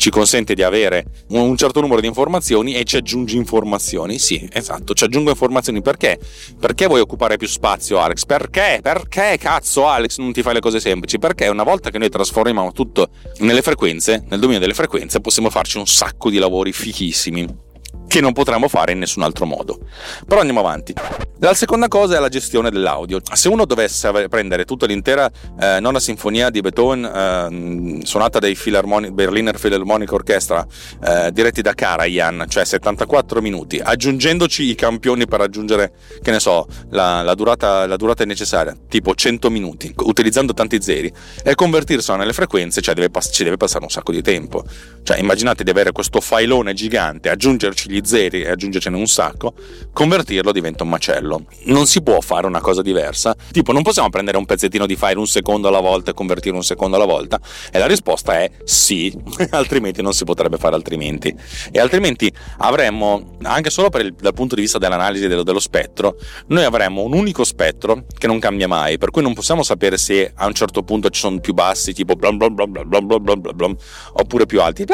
ci 0.00 0.08
consente 0.08 0.54
di 0.54 0.62
avere 0.62 1.04
un 1.28 1.54
certo 1.58 1.82
numero 1.82 2.00
di 2.00 2.06
informazioni 2.06 2.74
e 2.74 2.84
ci 2.84 2.96
aggiungi 2.96 3.36
informazioni. 3.36 4.18
Sì, 4.18 4.48
esatto, 4.50 4.94
ci 4.94 5.04
aggiungo 5.04 5.28
informazioni 5.28 5.82
perché? 5.82 6.18
Perché 6.58 6.86
vuoi 6.86 7.00
occupare 7.00 7.36
più 7.36 7.46
spazio, 7.46 7.98
Alex? 7.98 8.24
Perché? 8.24 8.80
Perché 8.82 9.36
cazzo, 9.38 9.86
Alex, 9.86 10.16
non 10.16 10.32
ti 10.32 10.40
fai 10.40 10.54
le 10.54 10.60
cose 10.60 10.80
semplici? 10.80 11.18
Perché 11.18 11.48
una 11.48 11.64
volta 11.64 11.90
che 11.90 11.98
noi 11.98 12.08
trasformiamo 12.08 12.72
tutto 12.72 13.10
nelle 13.40 13.60
frequenze, 13.60 14.24
nel 14.28 14.40
dominio 14.40 14.60
delle 14.60 14.74
frequenze, 14.74 15.20
possiamo 15.20 15.50
farci 15.50 15.76
un 15.76 15.86
sacco 15.86 16.30
di 16.30 16.38
lavori 16.38 16.72
fichissimi 16.72 17.68
che 18.10 18.20
non 18.20 18.32
potremmo 18.32 18.66
fare 18.66 18.90
in 18.90 18.98
nessun 18.98 19.22
altro 19.22 19.46
modo. 19.46 19.78
Però 20.26 20.40
andiamo 20.40 20.58
avanti. 20.58 20.92
La 21.38 21.54
seconda 21.54 21.86
cosa 21.86 22.16
è 22.16 22.18
la 22.18 22.28
gestione 22.28 22.68
dell'audio. 22.68 23.20
Se 23.32 23.48
uno 23.48 23.64
dovesse 23.64 24.10
prendere 24.28 24.64
tutta 24.64 24.84
l'intera 24.84 25.30
eh, 25.58 25.78
nona 25.78 26.00
sinfonia 26.00 26.50
di 26.50 26.60
Beethoven 26.60 27.04
eh, 27.04 28.04
suonata 28.04 28.40
dai 28.40 28.56
Philharmonic, 28.56 29.12
Berliner 29.12 29.56
Philharmonic 29.56 30.10
Orchestra 30.10 30.66
eh, 31.02 31.30
diretti 31.32 31.62
da 31.62 31.72
Karajan, 31.72 32.46
cioè 32.48 32.64
74 32.64 33.40
minuti, 33.40 33.78
aggiungendoci 33.78 34.64
i 34.64 34.74
campioni 34.74 35.28
per 35.28 35.38
raggiungere, 35.38 35.92
che 36.20 36.32
ne 36.32 36.40
so, 36.40 36.66
la, 36.90 37.22
la, 37.22 37.34
durata, 37.34 37.86
la 37.86 37.96
durata 37.96 38.24
necessaria, 38.24 38.76
tipo 38.88 39.14
100 39.14 39.50
minuti, 39.50 39.94
utilizzando 39.98 40.52
tanti 40.52 40.82
zeri, 40.82 41.10
e 41.44 41.54
convertirselo 41.54 42.18
nelle 42.18 42.32
frequenze, 42.32 42.80
cioè 42.80 42.92
deve 42.92 43.08
pass- 43.08 43.32
ci 43.32 43.44
deve 43.44 43.56
passare 43.56 43.84
un 43.84 43.90
sacco 43.90 44.10
di 44.10 44.20
tempo. 44.20 44.64
Cioè 45.02 45.18
immaginate 45.18 45.64
di 45.64 45.70
avere 45.70 45.92
questo 45.92 46.20
filone 46.20 46.74
gigante, 46.74 47.30
aggiungerci 47.30 47.88
gli 47.88 47.99
zeri 48.04 48.42
e 48.42 48.50
aggiungercene 48.50 48.96
un 48.96 49.06
sacco, 49.06 49.54
convertirlo 49.92 50.52
diventa 50.52 50.84
un 50.84 50.90
macello. 50.90 51.44
Non 51.64 51.86
si 51.86 52.02
può 52.02 52.20
fare 52.20 52.46
una 52.46 52.60
cosa 52.60 52.82
diversa. 52.82 53.34
Tipo, 53.50 53.72
non 53.72 53.82
possiamo 53.82 54.08
prendere 54.10 54.36
un 54.36 54.46
pezzettino 54.46 54.86
di 54.86 54.96
file 54.96 55.18
un 55.18 55.26
secondo 55.26 55.68
alla 55.68 55.80
volta 55.80 56.10
e 56.10 56.14
convertirlo 56.14 56.58
un 56.58 56.64
secondo 56.64 56.96
alla 56.96 57.04
volta? 57.06 57.40
E 57.70 57.78
la 57.78 57.86
risposta 57.86 58.38
è 58.40 58.50
sì, 58.64 59.14
altrimenti 59.50 60.02
non 60.02 60.12
si 60.12 60.24
potrebbe 60.24 60.56
fare 60.56 60.74
altrimenti. 60.74 61.34
E 61.70 61.80
altrimenti 61.80 62.32
avremmo, 62.58 63.36
anche 63.42 63.70
solo 63.70 63.88
il, 63.98 64.14
dal 64.14 64.34
punto 64.34 64.54
di 64.54 64.60
vista 64.60 64.78
dell'analisi 64.78 65.26
dello, 65.26 65.42
dello 65.42 65.60
spettro, 65.60 66.16
noi 66.48 66.64
avremmo 66.64 67.02
un 67.02 67.12
unico 67.12 67.44
spettro 67.44 68.04
che 68.16 68.26
non 68.26 68.38
cambia 68.38 68.68
mai, 68.68 68.98
per 68.98 69.10
cui 69.10 69.22
non 69.22 69.34
possiamo 69.34 69.62
sapere 69.62 69.98
se 69.98 70.32
a 70.34 70.46
un 70.46 70.54
certo 70.54 70.82
punto 70.82 71.10
ci 71.10 71.20
sono 71.20 71.38
più 71.40 71.52
bassi, 71.54 71.92
tipo 71.92 72.14
blom 72.14 72.36
blom 72.36 72.54
blom 72.54 72.72
blom 72.72 73.06
blom 73.06 73.22
blom 73.22 73.40
blom, 73.54 73.76
oppure 74.12 74.46
più 74.46 74.60
alti. 74.60 74.84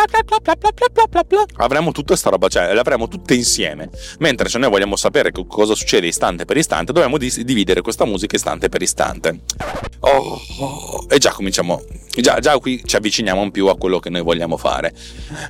Avremmo 1.57 1.93
tutta 1.93 2.09
questa 2.09 2.31
roba, 2.31 2.49
cioè 2.49 2.73
l'avremmo 2.73 2.96
faremo 2.97 3.09
tutte 3.09 3.35
insieme. 3.35 3.91
Mentre 4.19 4.49
se 4.49 4.59
noi 4.59 4.71
vogliamo 4.71 4.97
sapere 4.97 5.31
cosa 5.47 5.75
succede 5.75 6.07
istante 6.07 6.45
per 6.45 6.57
istante, 6.57 6.93
dobbiamo 6.93 7.19
dividere 7.19 7.83
questa 7.83 8.05
musica 8.05 8.35
istante 8.37 8.69
per 8.69 8.83
istante. 8.83 9.41
Oh, 10.01 10.41
oh, 10.59 11.07
e 11.09 11.19
già 11.19 11.33
cominciamo, 11.33 11.83
già, 12.17 12.39
già 12.41 12.59
qui 12.59 12.83
ci 12.85 12.97
avviciniamo 12.97 13.41
un 13.41 13.51
più 13.51 13.67
a 13.69 13.77
quello 13.77 14.01
che 14.01 14.11
noi 14.11 14.23
vogliamo 14.23 14.57
fare. 14.57 14.93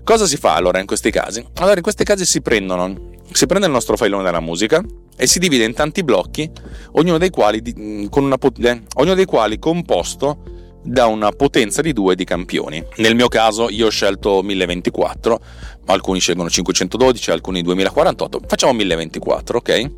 Cosa 0.05 0.27
si 0.27 0.37
fa 0.37 0.55
allora 0.55 0.81
in 0.81 0.87
questi 0.87 1.11
casi? 1.11 1.45
Allora 1.55 1.77
in 1.77 1.83
questi 1.83 2.05
casi 2.05 2.27
si 2.27 2.43
prendono 2.43 3.15
si 3.33 3.47
prende 3.47 3.67
il 3.67 3.73
nostro 3.73 3.97
filone 3.97 4.23
della 4.23 4.41
musica 4.41 4.83
e 5.17 5.27
si 5.27 5.39
divide 5.39 5.65
in 5.65 5.75
tanti 5.75 6.05
blocchi, 6.05 6.49
ognuno 6.93 7.19
dei 7.19 7.31
quali, 7.31 7.61
con 8.09 8.25
una, 8.25 8.39
eh, 8.39 8.83
ognuno 8.95 9.15
dei 9.15 9.25
quali 9.25 9.59
composto 9.59 10.55
da 10.87 11.07
una 11.07 11.31
potenza 11.33 11.83
di 11.83 11.93
2 11.93 12.15
di 12.15 12.25
campioni. 12.25 12.83
Nel 12.97 13.15
mio 13.15 13.29
caso 13.29 13.69
io 13.69 13.87
ho 13.87 13.91
scelto 13.91 14.43
1024, 14.43 15.41
alcuni 15.87 16.21
scelgono 16.21 16.49
512, 16.49 17.31
alcuni 17.31 17.63
2048, 17.63 18.41
facciamo 18.47 18.73
1024, 18.73 19.59
ok? 19.59 19.91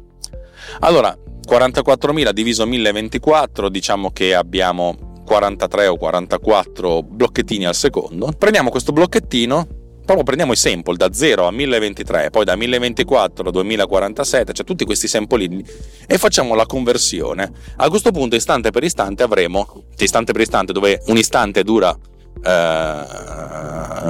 Allora, 0.81 1.17
44.000 1.47 2.31
diviso 2.31 2.67
1024, 2.67 3.69
diciamo 3.69 4.11
che 4.11 4.35
abbiamo 4.35 5.23
43 5.25 5.87
o 5.89 5.97
44 5.97 7.03
blocchettini 7.03 7.67
al 7.67 7.75
secondo. 7.75 8.33
Prendiamo 8.37 8.71
questo 8.71 8.93
blocchettino 8.93 9.78
proprio 10.09 10.25
prendiamo 10.25 10.55
i 10.55 10.57
sample 10.57 10.97
da 10.97 11.13
0 11.13 11.47
a 11.47 11.51
1023, 11.51 12.31
poi 12.31 12.47
da 12.47 12.57
1024 12.57 13.47
a 13.47 13.53
2047, 13.53 14.53
cioè 14.55 14.65
tutti 14.65 14.87
questi 14.87 15.07
sample 15.07 15.63
e 16.07 16.17
facciamo 16.17 16.55
la 16.55 16.65
conversione. 16.65 17.53
A 17.77 17.91
questo 17.91 18.11
punto, 18.11 18.35
istante 18.35 18.71
per 18.71 18.85
istante, 18.85 19.23
avremo, 19.23 19.85
istante 19.99 20.33
per 20.33 20.41
istante, 20.41 20.73
dove 20.73 21.03
un 21.09 21.19
istante 21.19 21.63
dura 21.63 21.95
eh, 22.43 23.03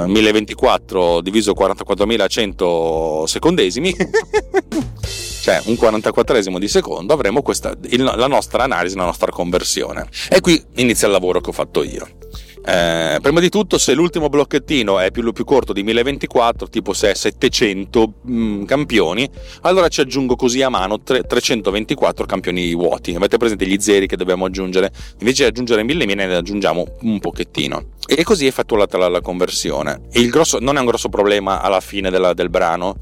1024 0.05 1.19
diviso 1.19 1.51
44.100 1.51 3.23
secondesimi, 3.25 3.93
cioè 5.41 5.61
un 5.65 5.73
44esimo 5.73 6.59
di 6.59 6.69
secondo, 6.69 7.11
avremo 7.11 7.41
questa, 7.41 7.73
il, 7.89 8.03
la 8.03 8.27
nostra 8.27 8.63
analisi, 8.63 8.95
la 8.95 9.03
nostra 9.03 9.31
conversione. 9.31 10.07
E 10.29 10.39
qui 10.39 10.63
inizia 10.75 11.07
il 11.07 11.13
lavoro 11.13 11.41
che 11.41 11.49
ho 11.49 11.53
fatto 11.53 11.83
io. 11.83 12.07
Eh, 12.65 13.17
prima 13.21 13.39
di 13.39 13.49
tutto, 13.49 13.77
se 13.77 13.93
l'ultimo 13.93 14.27
blocchettino 14.27 14.99
è 14.99 15.11
più, 15.11 15.31
più, 15.31 15.45
corto 15.45 15.73
di 15.73 15.81
1024, 15.83 16.67
tipo 16.67 16.93
se 16.93 17.11
è 17.11 17.13
700 17.15 18.13
mh, 18.21 18.33
mm, 18.33 18.63
campioni, 18.65 19.29
allora 19.61 19.87
ci 19.87 20.01
aggiungo 20.01 20.35
così 20.35 20.61
a 20.61 20.69
mano 20.69 20.99
3, 21.01 21.23
324 21.23 22.25
campioni 22.25 22.73
vuoti. 22.75 23.15
Avete 23.15 23.37
presente 23.37 23.65
gli 23.65 23.79
zeri 23.79 24.07
che 24.07 24.17
dobbiamo 24.17 24.45
aggiungere? 24.45 24.91
Invece 25.19 25.43
di 25.43 25.49
aggiungere 25.49 25.83
1000 25.83 26.05
ne 26.15 26.35
aggiungiamo 26.35 26.97
un 27.01 27.19
pochettino. 27.19 27.97
E 28.07 28.23
così 28.23 28.45
è 28.45 28.47
effettuata 28.47 28.97
la, 28.97 29.07
la 29.07 29.21
conversione. 29.21 30.01
Il 30.13 30.29
grosso, 30.29 30.59
non 30.59 30.75
è 30.77 30.79
un 30.79 30.85
grosso 30.85 31.09
problema 31.09 31.61
alla 31.61 31.79
fine 31.79 32.09
della, 32.09 32.33
del 32.33 32.49
brano 32.49 32.97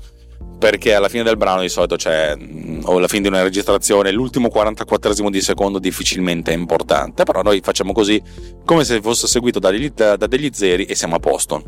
perché 0.57 0.93
alla 0.93 1.09
fine 1.09 1.23
del 1.23 1.37
brano 1.37 1.61
di 1.61 1.69
solito 1.69 1.95
c'è, 1.95 2.35
mm, 2.35 2.81
o 2.85 2.97
alla 2.97 3.07
fine 3.07 3.21
di 3.21 3.27
una 3.27 3.43
registrazione, 3.43 4.11
l'ultimo 4.11 4.49
44 4.49 5.29
di 5.29 5.41
secondo 5.41 5.79
difficilmente 5.79 6.51
è 6.51 6.55
importante, 6.55 7.23
però 7.23 7.41
noi 7.41 7.61
facciamo 7.61 7.93
così 7.93 8.21
come 8.65 8.83
se 8.83 9.01
fosse 9.01 9.27
seguito 9.27 9.59
da 9.59 9.69
degli, 9.69 9.89
da 9.89 10.15
degli 10.15 10.49
zeri 10.51 10.85
e 10.85 10.95
siamo 10.95 11.15
a 11.15 11.19
posto. 11.19 11.63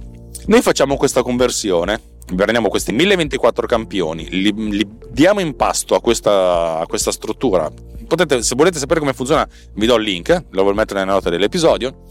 Noi 0.47 0.61
facciamo 0.61 0.97
questa 0.97 1.21
conversione, 1.21 2.01
prendiamo 2.35 2.69
questi 2.69 2.91
1024 2.91 3.67
campioni, 3.67 4.27
li, 4.29 4.53
li 4.53 4.87
diamo 5.11 5.39
in 5.39 5.55
pasto 5.55 5.95
a 5.95 6.01
questa, 6.01 6.79
a 6.79 6.85
questa 6.87 7.11
struttura. 7.11 7.71
Potete, 8.07 8.41
se 8.41 8.55
volete 8.55 8.79
sapere 8.79 8.99
come 8.99 9.13
funziona, 9.13 9.47
vi 9.75 9.85
do 9.85 9.95
il 9.95 10.03
link, 10.03 10.45
lo 10.49 10.63
voglio 10.63 10.75
mettere 10.75 11.01
nelle 11.01 11.11
note 11.11 11.29
dell'episodio 11.29 12.05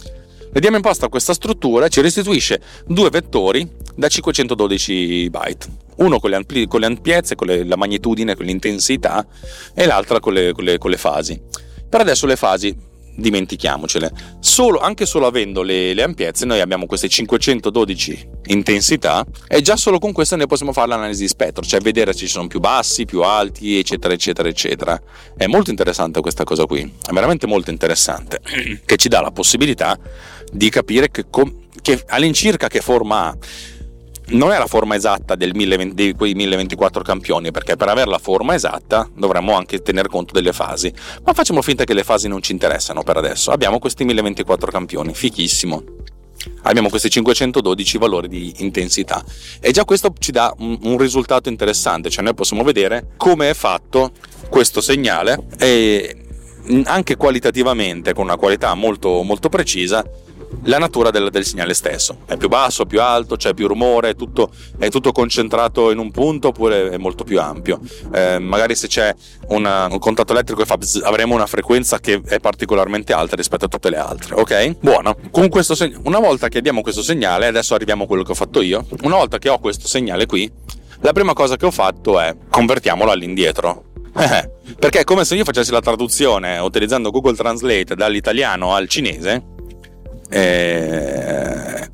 le 0.50 0.60
diamo 0.60 0.78
in 0.78 0.82
a 0.82 1.08
questa 1.10 1.34
struttura 1.34 1.84
e 1.84 1.88
ci 1.90 2.00
restituisce 2.00 2.60
due 2.86 3.10
vettori 3.10 3.68
da 3.94 4.08
512 4.08 5.28
byte. 5.28 5.88
Uno 5.98 6.18
con 6.18 6.30
le, 6.30 6.37
ampli- 6.37 6.66
con 6.66 6.80
le 6.80 6.87
ampiezze, 6.87 7.34
con 7.34 7.46
le, 7.46 7.64
la 7.64 7.76
magnitudine, 7.76 8.34
con 8.34 8.46
l'intensità 8.46 9.26
e 9.74 9.87
l'altra 9.87 10.20
con 10.20 10.32
le, 10.32 10.52
con, 10.52 10.76
con 10.78 10.90
le 10.90 10.96
fasi. 10.96 11.40
Per 11.88 12.00
adesso 12.00 12.26
le 12.26 12.37
fasi 12.37 12.87
dimentichiamocele. 13.18 14.11
Solo, 14.38 14.78
anche 14.78 15.04
solo 15.04 15.26
avendo 15.26 15.62
le, 15.62 15.92
le, 15.92 16.02
ampiezze, 16.02 16.46
noi 16.46 16.61
abbiamo 16.61 16.87
queste 16.87 17.08
512 17.08 18.28
intensità 18.46 19.26
e 19.46 19.61
già 19.61 19.76
solo 19.76 19.98
con 19.98 20.12
queste 20.12 20.37
noi 20.37 20.46
possiamo 20.46 20.72
fare 20.72 20.88
l'analisi 20.88 21.22
di 21.22 21.28
spettro, 21.28 21.62
cioè 21.64 21.80
vedere 21.80 22.12
se 22.12 22.20
ci 22.20 22.28
sono 22.28 22.46
più 22.46 22.61
bassi, 22.61 23.04
più 23.04 23.22
alti, 23.22 23.78
eccetera, 23.78 24.14
eccetera, 24.14 24.48
eccetera. 24.48 25.00
È 25.37 25.46
molto 25.46 25.70
interessante 25.70 26.20
questa 26.20 26.44
cosa 26.44 26.64
qui, 26.64 26.80
è 26.80 27.12
veramente 27.12 27.46
molto 27.46 27.70
interessante, 27.70 28.40
che 28.84 28.96
ci 28.96 29.08
dà 29.08 29.20
la 29.20 29.32
possibilità 29.32 29.98
di 30.52 30.70
capire 30.70 31.11
che, 31.11 31.24
che 31.82 32.04
all'incirca 32.06 32.68
che 32.68 32.80
forma 32.80 33.28
ha 33.28 33.37
non 34.30 34.52
è 34.52 34.58
la 34.58 34.66
forma 34.66 34.94
esatta 34.94 35.34
di 35.34 36.14
quei 36.16 36.34
1024 36.34 37.02
campioni, 37.02 37.50
perché 37.50 37.76
per 37.76 37.88
avere 37.88 38.10
la 38.10 38.18
forma 38.18 38.54
esatta 38.54 39.08
dovremmo 39.14 39.54
anche 39.54 39.80
tener 39.80 40.08
conto 40.08 40.32
delle 40.32 40.52
fasi. 40.52 40.92
Ma 41.24 41.32
facciamo 41.32 41.62
finta 41.62 41.84
che 41.84 41.94
le 41.94 42.04
fasi 42.04 42.28
non 42.28 42.42
ci 42.42 42.52
interessano 42.52 43.02
per 43.02 43.16
adesso. 43.16 43.50
Abbiamo 43.50 43.78
questi 43.78 44.04
1024 44.04 44.70
campioni, 44.70 45.14
fichissimo. 45.14 45.82
Abbiamo 46.62 46.88
questi 46.88 47.10
512 47.10 47.98
valori 47.98 48.28
di 48.28 48.54
intensità 48.58 49.24
e 49.60 49.72
già 49.72 49.84
questo 49.84 50.12
ci 50.18 50.30
dà 50.30 50.54
un, 50.58 50.78
un 50.82 50.96
risultato 50.96 51.48
interessante, 51.48 52.10
cioè 52.10 52.22
noi 52.22 52.34
possiamo 52.34 52.62
vedere 52.62 53.08
come 53.16 53.50
è 53.50 53.54
fatto 53.54 54.12
questo 54.48 54.80
segnale 54.80 55.46
e 55.58 56.16
anche 56.84 57.16
qualitativamente, 57.16 58.14
con 58.14 58.24
una 58.24 58.36
qualità 58.36 58.74
molto, 58.74 59.22
molto 59.22 59.48
precisa, 59.48 60.04
la 60.64 60.78
natura 60.78 61.11
del, 61.11 61.30
del, 61.30 61.44
segnale 61.44 61.74
stesso. 61.74 62.18
È 62.26 62.37
più 62.37 62.48
basso, 62.48 62.87
più 62.87 63.00
alto, 63.00 63.37
c'è 63.37 63.54
più 63.54 63.66
rumore, 63.66 64.11
è 64.11 64.14
tutto, 64.14 64.50
è 64.78 64.88
tutto 64.88 65.12
concentrato 65.12 65.90
in 65.90 65.98
un 65.98 66.11
punto 66.11 66.48
oppure 66.48 66.90
è 66.90 66.96
molto 66.96 67.24
più 67.24 67.40
ampio. 67.40 67.80
Eh, 68.12 68.38
magari 68.38 68.74
se 68.74 68.88
c'è 68.88 69.14
una, 69.48 69.87
un 69.90 69.98
contatto 69.98 70.32
elettrico 70.32 70.64
fa 70.64 70.76
bzz, 70.76 71.02
avremo 71.04 71.34
una 71.34 71.46
frequenza 71.46 71.98
che 71.98 72.20
è 72.24 72.38
particolarmente 72.38 73.12
alta 73.12 73.37
rispetto 73.37 73.66
a 73.66 73.68
tutte 73.68 73.90
le 73.90 73.96
altre. 73.96 74.34
Ok? 74.34 74.78
Buono. 74.80 75.16
Con 75.30 75.48
questo 75.48 75.74
seg- 75.74 75.98
una 76.04 76.18
volta 76.18 76.48
che 76.48 76.58
abbiamo 76.58 76.82
questo 76.82 77.02
segnale, 77.02 77.46
adesso 77.46 77.74
arriviamo 77.74 78.04
a 78.04 78.06
quello 78.06 78.22
che 78.22 78.32
ho 78.32 78.37
fatto 78.37 78.61
io. 78.61 78.87
Una 79.02 79.16
volta 79.16 79.38
che 79.38 79.48
ho 79.48 79.58
questo 79.58 79.87
segnale 79.87 80.26
qui, 80.26 80.50
la 81.00 81.12
prima 81.12 81.32
cosa 81.32 81.56
che 81.56 81.66
ho 81.66 81.70
fatto 81.70 82.18
è 82.20 82.37
convertiamolo 82.50 83.11
all'indietro. 83.11 83.84
Eh, 84.18 84.50
perché 84.76 85.00
è 85.00 85.04
come 85.04 85.24
se 85.24 85.37
io 85.37 85.44
facessi 85.44 85.70
la 85.70 85.80
traduzione 85.80 86.58
utilizzando 86.58 87.12
Google 87.12 87.37
Translate 87.37 87.94
dall'italiano 87.94 88.74
al 88.74 88.88
cinese 88.88 89.57
eh, 90.28 91.88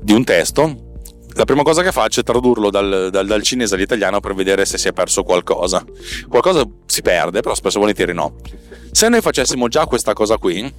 di 0.00 0.12
un 0.12 0.24
testo, 0.24 0.88
la 1.34 1.44
prima 1.44 1.62
cosa 1.62 1.82
che 1.82 1.92
faccio 1.92 2.20
è 2.20 2.22
tradurlo 2.22 2.70
dal, 2.70 3.08
dal, 3.10 3.26
dal, 3.26 3.42
cinese 3.42 3.74
all'italiano 3.74 4.20
per 4.20 4.34
vedere 4.34 4.64
se 4.64 4.78
si 4.78 4.88
è 4.88 4.92
perso 4.92 5.22
qualcosa. 5.22 5.84
Qualcosa 6.28 6.64
si 6.86 7.02
perde, 7.02 7.40
però 7.40 7.54
spesso 7.54 7.78
volentieri 7.78 8.12
no. 8.12 8.34
Se 8.90 9.08
noi 9.08 9.20
facessimo 9.20 9.68
già 9.68 9.86
questa 9.86 10.12
cosa 10.12 10.36
qui, 10.38 10.72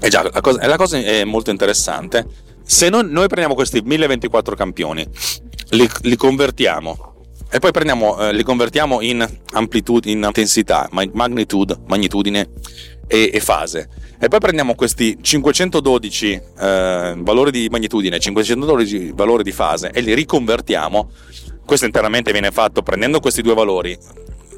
è 0.00 0.08
già, 0.08 0.22
la, 0.22 0.40
cosa, 0.40 0.66
la 0.66 0.76
cosa 0.76 0.98
è 0.98 1.24
molto 1.24 1.50
interessante. 1.50 2.26
Se 2.62 2.88
non, 2.88 3.06
noi 3.06 3.26
prendiamo 3.26 3.54
questi 3.54 3.80
1024 3.82 4.56
campioni, 4.56 5.06
li, 5.70 5.88
li 6.02 6.16
convertiamo 6.16 7.12
e 7.50 7.58
poi 7.60 7.70
prendiamo, 7.70 8.18
eh, 8.18 8.32
li 8.32 8.42
convertiamo 8.42 9.00
in 9.00 9.24
amplitude, 9.52 10.10
in 10.10 10.22
intensità, 10.24 10.88
magnitude, 10.90 11.78
magnitudine 11.86 12.50
e, 13.06 13.30
e 13.32 13.40
fase 13.40 13.88
e 14.24 14.28
poi 14.28 14.38
prendiamo 14.38 14.74
questi 14.74 15.18
512 15.20 16.40
eh, 16.58 17.14
valori 17.18 17.50
di 17.50 17.68
magnitudine, 17.70 18.18
512 18.18 19.12
valori 19.14 19.42
di 19.42 19.52
fase 19.52 19.90
e 19.92 20.00
li 20.00 20.14
riconvertiamo. 20.14 21.10
Questo 21.62 21.84
interamente 21.84 22.32
viene 22.32 22.50
fatto 22.50 22.80
prendendo 22.80 23.20
questi 23.20 23.42
due 23.42 23.52
valori, 23.52 23.94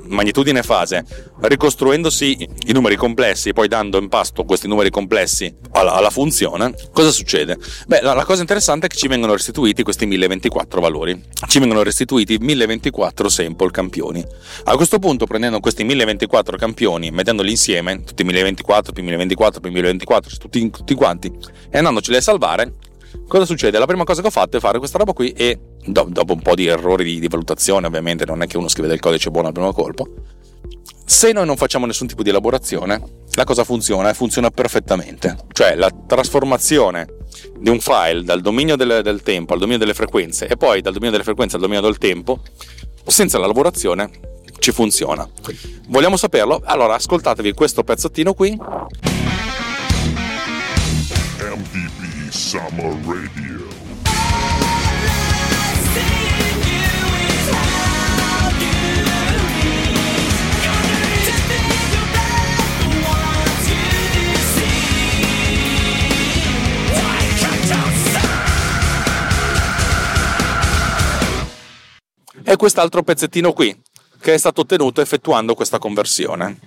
magnitudine 0.09 0.61
e 0.61 0.63
fase, 0.63 1.05
ricostruendosi 1.41 2.49
i 2.67 2.73
numeri 2.73 2.97
complessi 2.97 3.51
e 3.51 3.53
poi 3.53 3.69
dando 3.69 3.99
in 3.99 4.09
pasto 4.09 4.45
questi 4.45 4.69
numeri 4.69 4.91
complessi 4.91 5.55
alla, 5.73 5.93
alla 5.93 6.11
funzione, 6.11 6.75
cosa 6.93 7.11
succede? 7.11 7.57
Beh, 7.87 8.01
la, 8.03 8.15
la, 8.15 8.25
cosa 8.25 8.41
interessante 8.41 8.87
è 8.87 8.89
che 8.89 8.97
ci 8.97 9.09
vengono 9.09 9.33
restituiti 9.33 9.83
questi 9.83 10.07
1024 10.07 10.81
valori, 10.81 11.21
ci 11.47 11.59
vengono 11.59 11.83
restituiti 11.83 12.39
1024 12.39 13.29
sample 13.29 13.71
campioni. 13.71 14.25
A 14.65 14.77
questo 14.77 14.99
punto, 14.99 15.27
prendendo 15.27 15.61
questi 15.61 15.85
1024 15.85 16.57
campioni, 16.57 17.11
mettendoli 17.11 17.51
insieme, 17.51 18.03
tutti 18.05 18.25
1024 18.25 18.93
più 18.93 19.03
1024 19.03 19.61
più 19.61 19.71
1024, 19.71 20.37
tutti, 20.39 20.71
tutti 20.71 20.95
quanti, 20.95 21.33
e 21.71 21.79
andandoceli 21.79 22.17
a 22.17 22.21
salvare, 22.21 22.75
cosa 23.29 23.45
succede? 23.45 23.79
La 23.79 23.87
prima 23.87 24.05
cosa 24.05 24.21
che 24.21 24.29
ho 24.29 24.31
fatto 24.31 24.57
è 24.57 24.61
fare 24.61 24.79
questa 24.79 24.99
roba 24.99 25.13
qui 25.13 25.31
e 25.31 25.59
do, 25.87 26.07
dopo 26.09 26.33
un 26.33 26.41
po' 26.41 26.55
di 26.55 26.67
errori 26.67 27.05
di, 27.05 27.21
di, 27.21 27.29
valutazione, 27.29 27.87
ovviamente 27.87 28.25
non 28.25 28.43
è 28.43 28.47
che 28.47 28.57
uno 28.57 28.69
scrive 28.69 28.89
del 28.89 29.01
codice 29.01 29.31
buono 29.31 29.49
al 29.49 29.53
primo 29.53 29.73
colpo, 29.73 30.09
se 31.05 31.33
noi 31.33 31.47
non 31.47 31.57
facciamo 31.57 31.87
nessun 31.87 32.09
tipo 32.09 32.23
di 32.23 32.31
elaborazione, 32.31 33.01
la 33.35 33.45
cosa 33.45 33.63
funziona 33.65 34.11
e 34.11 34.15
funziona 34.15 34.51
perfettamente. 34.51 35.37
Cioè 35.53 35.77
la 35.77 35.91
trasformazione 35.91 37.07
di 37.59 37.71
un 37.71 37.81
file 37.81 38.25
dal 38.25 38.41
dominio 38.41 38.77
del, 38.77 39.03
del 39.03 39.23
tempo 39.23 39.53
al 39.53 39.59
dominio 39.59 39.79
delle 39.79 39.95
frequenze 39.95 40.47
e 40.49 40.57
poi 40.57 40.81
dal 40.81 40.93
dominio 40.93 41.13
delle 41.13 41.25
frequenze 41.25 41.57
al 41.57 41.63
dominio 41.63 41.83
del 41.83 41.99
tempo, 41.99 42.41
senza 43.07 43.39
la 43.39 43.47
lavorazione 43.47 44.11
ci 44.59 44.73
funziona. 44.73 45.29
Vogliamo 45.89 46.17
saperlo? 46.17 46.61
Allora 46.65 46.95
ascoltatevi 46.95 47.53
questo 47.53 47.85
pezzettino 47.85 48.35
qui. 48.35 48.59
MDB 51.39 52.31
Summer 52.31 52.97
Radio. 53.05 53.56
E 72.49 72.55
quest'altro 72.55 73.03
pezzettino 73.03 73.53
qui, 73.53 73.77
che 74.21 74.35
è 74.35 74.39
stato 74.39 74.61
ottenuto 74.61 75.01
effettuando 75.01 75.57
questa 75.57 75.81
conversione. 75.81 76.61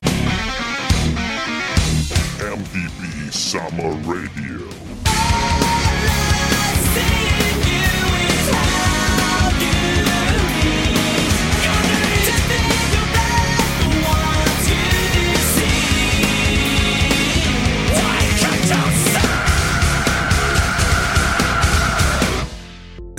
MDB 2.37 3.29
Summer 3.29 3.95
Radio. 4.05 4.48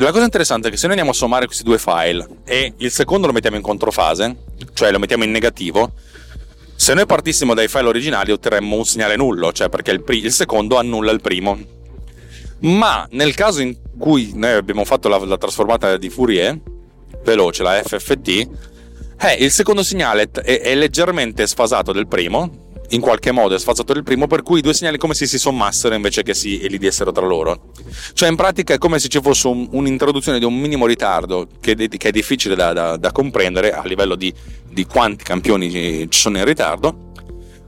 La 0.01 0.13
cosa 0.13 0.25
interessante 0.25 0.69
è 0.69 0.71
che 0.71 0.79
se 0.79 0.85
noi 0.85 0.93
andiamo 0.93 1.11
a 1.11 1.15
sommare 1.15 1.45
questi 1.45 1.63
due 1.63 1.79
file 1.79 2.27
e 2.47 2.73
il 2.79 2.91
secondo 2.91 3.27
lo 3.27 3.35
mettiamo 3.35 3.57
in 3.57 3.63
controfase, 3.63 4.35
cioè 4.73 4.91
lo 4.91 4.99
mettiamo 4.99 5.25
in 5.25 5.31
negativo, 5.31 5.93
se 6.75 6.95
noi 6.95 7.05
partissimo 7.05 7.53
dai 7.53 7.69
file 7.69 7.89
originali 7.89 8.33
otterremmo 8.33 8.77
un 8.77 8.87
segnale 8.87 9.17
nullo, 9.17 9.53
cioè 9.53 9.69
perché 9.69 9.91
il, 9.91 10.03
pri- 10.03 10.25
il 10.25 10.33
secondo 10.33 10.79
annulla 10.79 11.11
il 11.11 11.21
primo. 11.21 11.59
Ma 12.61 13.07
nel 13.11 13.35
caso 13.35 13.61
in 13.61 13.77
cui 13.99 14.33
noi 14.35 14.53
abbiamo 14.53 14.87
fatto 14.87 15.11
la, 15.11 15.19
la 15.19 15.37
trasformata 15.37 15.99
di 15.99 16.09
Fourier, 16.09 16.59
veloce, 17.23 17.63
la 17.63 17.83
FFT, 17.85 18.29
eh, 19.19 19.35
il 19.39 19.51
secondo 19.51 19.83
segnale 19.83 20.31
è, 20.33 20.61
è 20.63 20.75
leggermente 20.77 21.47
sfasato 21.47 21.93
del 21.93 22.07
primo, 22.07 22.60
in 22.90 23.00
qualche 23.00 23.33
modo 23.33 23.55
è 23.55 23.59
sfazzato 23.59 23.92
del 23.92 24.03
primo, 24.03 24.26
per 24.26 24.42
cui 24.42 24.59
i 24.59 24.62
due 24.62 24.74
segnali 24.74 24.98
come 24.98 25.14
se 25.14 25.26
si 25.26 25.38
sommassero 25.38 25.94
invece 25.94 26.22
che 26.22 26.35
si 26.35 26.61
elidessero 26.61 27.12
tra 27.12 27.26
loro. 27.26 27.72
Cioè, 28.12 28.29
in 28.29 28.37
pratica 28.37 28.74
è 28.74 28.79
come 28.79 28.98
se 28.98 29.09
ci 29.09 29.20
fosse 29.20 29.48
un, 29.48 29.68
un'introduzione 29.70 30.38
di 30.38 30.44
un 30.44 30.59
minimo 30.59 30.87
ritardo 30.87 31.46
che, 31.61 31.74
che 31.74 32.09
è 32.09 32.11
difficile 32.11 32.55
da, 32.55 32.72
da, 32.72 32.96
da, 32.96 33.12
comprendere 33.12 33.72
a 33.72 33.83
livello 33.85 34.14
di, 34.14 34.33
di 34.68 34.85
quanti 34.87 35.24
campioni 35.24 35.70
ci 35.70 36.18
sono 36.18 36.38
in 36.38 36.44
ritardo. 36.44 37.09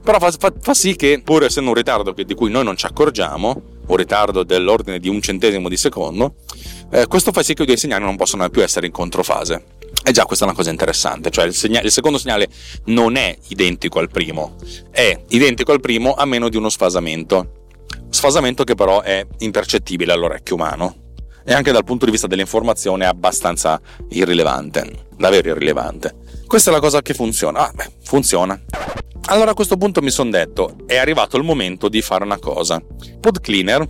Però 0.03 0.19
fa, 0.19 0.31
fa, 0.31 0.53
fa 0.59 0.73
sì 0.73 0.95
che, 0.95 1.21
pur 1.23 1.43
essendo 1.43 1.69
un 1.69 1.75
ritardo 1.75 2.11
di 2.11 2.35
cui 2.35 2.51
noi 2.51 2.65
non 2.65 2.75
ci 2.75 2.85
accorgiamo, 2.85 3.61
un 3.85 3.95
ritardo 3.95 4.43
dell'ordine 4.43 4.99
di 4.99 5.07
un 5.07 5.21
centesimo 5.21 5.69
di 5.69 5.77
secondo, 5.77 6.35
eh, 6.91 7.07
questo 7.07 7.31
fa 7.31 7.41
sì 7.41 7.53
che 7.53 7.63
i 7.63 7.65
due 7.65 7.77
segnali 7.77 8.03
non 8.03 8.17
possano 8.17 8.49
più 8.49 8.61
essere 8.61 8.85
in 8.85 8.91
controfase. 8.91 9.63
E 10.05 10.11
già 10.11 10.25
questa 10.25 10.45
è 10.45 10.47
una 10.47 10.57
cosa 10.57 10.69
interessante, 10.69 11.29
cioè 11.29 11.45
il, 11.45 11.53
segnale, 11.53 11.85
il, 11.85 11.91
secondo 11.91 12.17
segnale 12.17 12.49
non 12.85 13.15
è 13.15 13.37
identico 13.47 13.99
al 13.99 14.09
primo, 14.09 14.55
è 14.91 15.17
identico 15.29 15.71
al 15.71 15.79
primo 15.79 16.13
a 16.13 16.25
meno 16.25 16.49
di 16.49 16.57
uno 16.57 16.69
sfasamento. 16.69 17.61
Sfasamento 18.09 18.63
che 18.63 18.75
però 18.75 19.01
è 19.01 19.25
impercettibile 19.39 20.11
all'orecchio 20.11 20.55
umano 20.55 20.95
e 21.45 21.53
anche 21.53 21.71
dal 21.71 21.83
punto 21.83 22.05
di 22.05 22.11
vista 22.11 22.27
dell'informazione 22.27 23.05
è 23.05 23.07
abbastanza 23.07 23.79
irrilevante, 24.09 25.07
davvero 25.17 25.49
irrilevante. 25.49 26.15
Questa 26.47 26.69
è 26.69 26.73
la 26.73 26.79
cosa 26.79 27.01
che 27.01 27.13
funziona. 27.13 27.67
Ah, 27.67 27.71
beh, 27.73 27.91
funziona. 28.03 28.59
Allora 29.27 29.51
a 29.51 29.53
questo 29.53 29.77
punto 29.77 30.01
mi 30.01 30.09
sono 30.09 30.29
detto, 30.29 30.75
è 30.85 30.97
arrivato 30.97 31.37
il 31.37 31.43
momento 31.43 31.87
di 31.87 32.01
fare 32.01 32.23
una 32.23 32.37
cosa. 32.37 32.81
PodCleaner, 33.19 33.87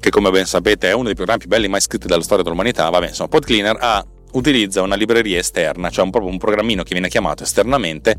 che 0.00 0.10
come 0.10 0.30
ben 0.30 0.46
sapete 0.46 0.88
è 0.88 0.92
uno 0.92 1.04
dei 1.04 1.14
programmi 1.14 1.42
più 1.42 1.50
belli 1.50 1.68
mai 1.68 1.80
scritti 1.80 2.06
dalla 2.06 2.22
storia 2.22 2.42
dell'umanità, 2.42 2.88
vabbè, 2.88 3.08
insomma, 3.08 3.28
PodCleaner 3.28 3.76
ha 3.78 4.04
utilizza 4.34 4.82
una 4.82 4.94
libreria 4.94 5.38
esterna, 5.38 5.90
cioè 5.90 6.04
un, 6.04 6.10
proprio 6.10 6.30
un 6.30 6.38
programmino 6.38 6.82
che 6.82 6.92
viene 6.92 7.08
chiamato 7.08 7.42
esternamente 7.42 8.18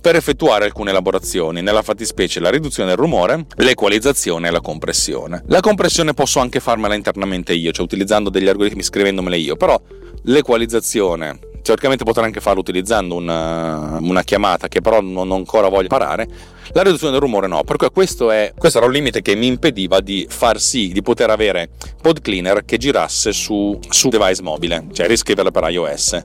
per 0.00 0.16
effettuare 0.16 0.66
alcune 0.66 0.90
elaborazioni, 0.90 1.62
nella 1.62 1.80
fattispecie 1.80 2.38
la 2.38 2.50
riduzione 2.50 2.90
del 2.90 2.98
rumore, 2.98 3.46
l'equalizzazione 3.56 4.48
e 4.48 4.50
la 4.50 4.60
compressione. 4.60 5.42
La 5.46 5.60
compressione 5.60 6.12
posso 6.12 6.40
anche 6.40 6.60
farmela 6.60 6.94
internamente 6.94 7.54
io, 7.54 7.72
cioè 7.72 7.86
utilizzando 7.86 8.28
degli 8.28 8.46
algoritmi 8.46 8.82
scrivendomele 8.82 9.38
io, 9.38 9.56
però 9.56 9.80
l'equalizzazione 10.24 11.38
teoricamente 11.62 12.04
potrei 12.04 12.26
anche 12.26 12.40
farlo 12.40 12.60
utilizzando 12.60 13.14
una, 13.14 13.96
una 13.98 14.22
chiamata 14.22 14.68
che 14.68 14.82
però 14.82 15.00
non, 15.00 15.26
non, 15.26 15.38
ancora 15.38 15.68
voglio 15.68 15.88
parare. 15.88 16.28
La 16.72 16.82
riduzione 16.82 17.12
del 17.12 17.20
rumore 17.20 17.46
no, 17.46 17.62
perché 17.64 17.90
questo, 17.90 18.30
è, 18.30 18.52
questo 18.56 18.78
era 18.78 18.86
un 18.86 18.92
limite 18.92 19.22
che 19.22 19.34
mi 19.34 19.46
impediva 19.46 20.00
di 20.00 20.26
far 20.28 20.60
sì 20.60 20.92
di 20.92 21.02
poter 21.02 21.30
avere 21.30 21.70
pod 22.00 22.20
cleaner 22.20 22.64
che 22.64 22.78
girasse 22.78 23.32
su, 23.32 23.78
su 23.88 24.08
device 24.08 24.42
mobile, 24.42 24.86
cioè 24.92 25.06
riscriverla 25.06 25.50
per 25.50 25.68
iOS. 25.70 26.24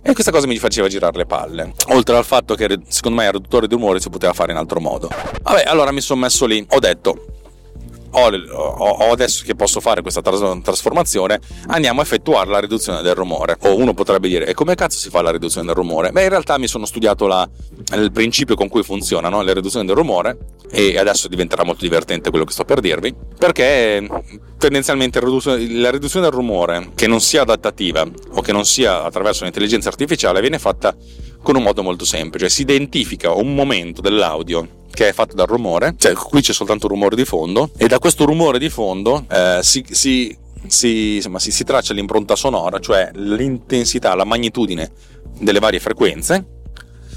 E 0.00 0.12
questa 0.12 0.30
cosa 0.30 0.46
mi 0.46 0.56
faceva 0.58 0.88
girare 0.88 1.16
le 1.16 1.26
palle. 1.26 1.72
Oltre 1.88 2.16
al 2.16 2.24
fatto 2.24 2.54
che 2.54 2.78
secondo 2.86 3.18
me 3.18 3.26
il 3.26 3.32
riduttore 3.32 3.66
di 3.66 3.74
rumore 3.74 4.00
si 4.00 4.08
poteva 4.10 4.32
fare 4.32 4.52
in 4.52 4.58
altro 4.58 4.80
modo. 4.80 5.10
Vabbè, 5.42 5.64
allora 5.66 5.90
mi 5.90 6.00
sono 6.00 6.20
messo 6.20 6.46
lì, 6.46 6.64
ho 6.68 6.78
detto 6.78 7.37
ho, 8.10 8.30
ho, 8.30 9.12
adesso 9.12 9.44
che 9.44 9.54
posso 9.54 9.80
fare 9.80 10.02
questa 10.02 10.22
tras- 10.22 10.60
trasformazione, 10.62 11.40
andiamo 11.68 12.00
a 12.00 12.02
effettuare 12.02 12.50
la 12.50 12.60
riduzione 12.60 13.02
del 13.02 13.14
rumore. 13.14 13.56
O 13.62 13.76
uno 13.76 13.94
potrebbe 13.94 14.28
dire, 14.28 14.46
e 14.46 14.54
come 14.54 14.74
cazzo 14.74 14.98
si 14.98 15.10
fa 15.10 15.22
la 15.22 15.30
riduzione 15.30 15.66
del 15.66 15.74
rumore? 15.74 16.10
Beh, 16.10 16.24
in 16.24 16.28
realtà 16.28 16.58
mi 16.58 16.66
sono 16.66 16.86
studiato 16.86 17.26
la, 17.26 17.48
il 17.96 18.12
principio 18.12 18.54
con 18.54 18.68
cui 18.68 18.82
funziona 18.82 19.28
no? 19.28 19.42
la 19.42 19.52
riduzione 19.52 19.84
del 19.84 19.96
rumore 19.96 20.38
e 20.70 20.98
adesso 20.98 21.28
diventerà 21.28 21.64
molto 21.64 21.82
divertente 21.82 22.30
quello 22.30 22.44
che 22.44 22.52
sto 22.52 22.64
per 22.64 22.80
dirvi, 22.80 23.14
perché 23.38 24.06
tendenzialmente 24.58 25.20
la 25.20 25.90
riduzione 25.90 26.26
del 26.26 26.34
rumore, 26.34 26.90
che 26.94 27.06
non 27.06 27.20
sia 27.20 27.42
adattativa 27.42 28.06
o 28.32 28.40
che 28.40 28.52
non 28.52 28.64
sia 28.64 29.04
attraverso 29.04 29.44
l'intelligenza 29.44 29.88
artificiale, 29.88 30.40
viene 30.40 30.58
fatta 30.58 30.94
con 31.48 31.56
un 31.56 31.62
modo 31.62 31.82
molto 31.82 32.04
semplice. 32.04 32.50
Si 32.50 32.60
identifica 32.60 33.32
un 33.32 33.54
momento 33.54 34.02
dell'audio 34.02 34.84
che 34.90 35.08
è 35.08 35.12
fatto 35.14 35.34
dal 35.34 35.46
rumore, 35.46 35.94
cioè 35.96 36.12
qui 36.12 36.42
c'è 36.42 36.52
soltanto 36.52 36.84
un 36.84 36.92
rumore 36.92 37.16
di 37.16 37.24
fondo, 37.24 37.70
e 37.78 37.86
da 37.86 37.98
questo 37.98 38.26
rumore 38.26 38.58
di 38.58 38.68
fondo 38.68 39.24
eh, 39.30 39.60
si, 39.62 39.82
si, 39.88 40.36
si, 40.66 41.14
insomma, 41.14 41.38
si, 41.38 41.50
si 41.50 41.64
traccia 41.64 41.94
l'impronta 41.94 42.36
sonora, 42.36 42.78
cioè 42.80 43.08
l'intensità, 43.14 44.14
la 44.14 44.24
magnitudine 44.24 44.90
delle 45.38 45.58
varie 45.58 45.80
frequenze, 45.80 46.46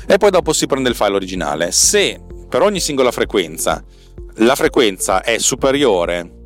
e 0.08 0.16
poi 0.16 0.30
dopo 0.30 0.54
si 0.54 0.66
prende 0.66 0.88
il 0.88 0.96
file 0.96 1.16
originale. 1.16 1.74
Se 1.74 2.18
per 2.48 2.62
ogni 2.62 2.80
singola 2.80 3.12
frequenza 3.12 3.84
la 4.36 4.56
frequenza 4.56 5.24
è 5.24 5.40
superiore 5.40 6.41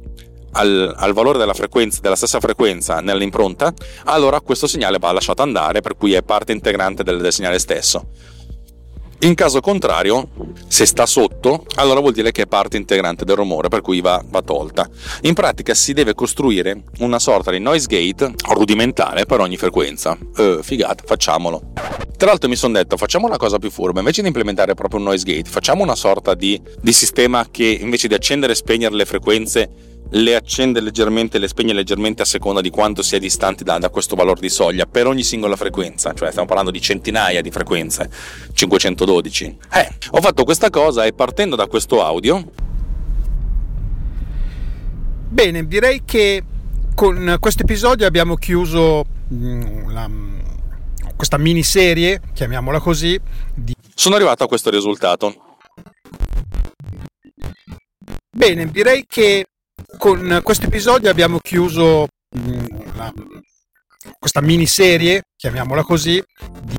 al, 0.56 0.94
al, 0.96 1.14
valore 1.14 1.38
della 1.38 1.54
della 2.02 2.16
stessa 2.16 2.40
frequenza 2.40 3.00
nell'impronta, 3.00 3.74
allora 4.06 4.42
questo 4.42 4.68
segnale 4.68 4.98
va 5.00 5.12
lasciato 5.12 5.42
andare, 5.42 5.82
per 5.82 5.96
cui 5.96 6.14
è 6.14 6.24
parte 6.24 6.52
integrante 6.52 7.04
del, 7.04 7.22
del 7.22 7.34
segnale 7.34 7.60
stesso. 7.60 8.08
In 9.20 9.34
caso 9.34 9.62
contrario, 9.62 10.28
se 10.68 10.86
sta 10.86 11.06
sotto, 11.06 11.66
allora 11.76 12.02
vuol 12.02 12.12
dire 12.12 12.32
che 12.32 12.44
è 12.44 12.48
parte 12.48 12.78
integrante 12.78 13.24
del 13.24 13.38
rumore, 13.38 13.70
per 13.70 13.82
cui 13.82 14.02
va, 14.02 14.22
va, 14.28 14.42
tolta. 14.42 14.88
In 15.22 15.34
pratica 15.34 15.74
si 15.74 15.94
deve 15.94 16.14
costruire 16.14 16.84
una 17.00 17.18
sorta 17.18 17.50
di 17.50 17.60
noise 17.60 17.88
gate 17.88 18.34
rudimentale 18.50 19.26
per 19.26 19.40
ogni 19.40 19.56
frequenza. 19.56 20.18
Eh, 20.36 20.60
figata, 20.62 21.04
facciamolo. 21.08 21.72
Tra 22.18 22.28
l'altro 22.28 22.50
mi 22.50 22.56
sono 22.56 22.74
detto, 22.74 22.98
facciamo 22.98 23.26
una 23.26 23.38
cosa 23.38 23.58
più 23.58 23.72
furba, 23.72 24.00
invece 24.00 24.22
di 24.22 24.28
implementare 24.28 24.74
proprio 24.74 25.00
un 25.00 25.06
noise 25.06 25.24
gate, 25.24 25.50
facciamo 25.50 25.82
una 25.82 25.96
sorta 25.96 26.36
di, 26.36 26.62
di 26.80 26.94
sistema 26.94 27.48
che 27.50 27.66
invece 27.66 28.08
di 28.08 28.14
accendere 28.14 28.52
e 28.52 28.56
spegnere 28.56 28.96
le 28.96 29.06
frequenze 29.06 29.95
le 30.10 30.36
accende 30.36 30.80
leggermente 30.80 31.40
le 31.40 31.48
spegne 31.48 31.74
leggermente 31.74 32.22
a 32.22 32.26
seconda 32.26 32.62
di 32.62 32.70
quanto 32.70 33.02
si 33.02 33.16
è 33.16 33.20
distanti 33.20 33.64
da, 33.64 33.78
da, 33.78 33.90
questo 33.90 34.16
valore 34.16 34.40
di 34.40 34.50
soglia 34.50 34.86
per 34.86 35.08
ogni 35.08 35.24
singola 35.24 35.56
frequenza, 35.56 36.14
cioè 36.14 36.30
stiamo 36.30 36.48
parlando 36.48 36.72
di 36.72 36.80
centinaia 36.80 37.42
di 37.42 37.52
frequenze, 37.52 38.10
512. 38.54 39.58
Eh, 39.74 39.90
ho 40.12 40.22
fatto 40.22 40.44
questa 40.44 40.70
cosa 40.70 41.06
e 41.06 41.14
partendo 41.14 41.56
da 41.56 41.68
questo 41.68 42.04
audio... 42.04 42.44
Bene, 45.28 45.68
direi 45.68 46.04
che 46.06 46.44
con 46.94 47.36
questo 47.42 47.64
episodio 47.64 48.08
abbiamo 48.08 48.36
chiuso 48.36 49.04
mm, 49.34 49.90
la, 49.90 50.10
questa 51.16 51.38
miniserie, 51.38 52.22
chiamiamola 52.34 52.80
così. 52.80 53.20
Di... 53.54 53.74
Sono 53.94 54.16
arrivato 54.16 54.46
a 54.46 54.48
questo 54.48 54.70
risultato. 54.70 55.58
Bene, 58.30 58.70
direi 58.72 59.06
che 59.08 59.46
con 59.98 60.40
questo 60.44 60.66
episodio 60.66 61.10
abbiamo 61.10 61.40
chiuso 61.40 62.08
mm, 62.38 62.66
la, 62.96 63.14
questa 64.20 64.42
miniserie, 64.42 65.24
chiamiamola 65.36 65.84
così. 65.84 66.22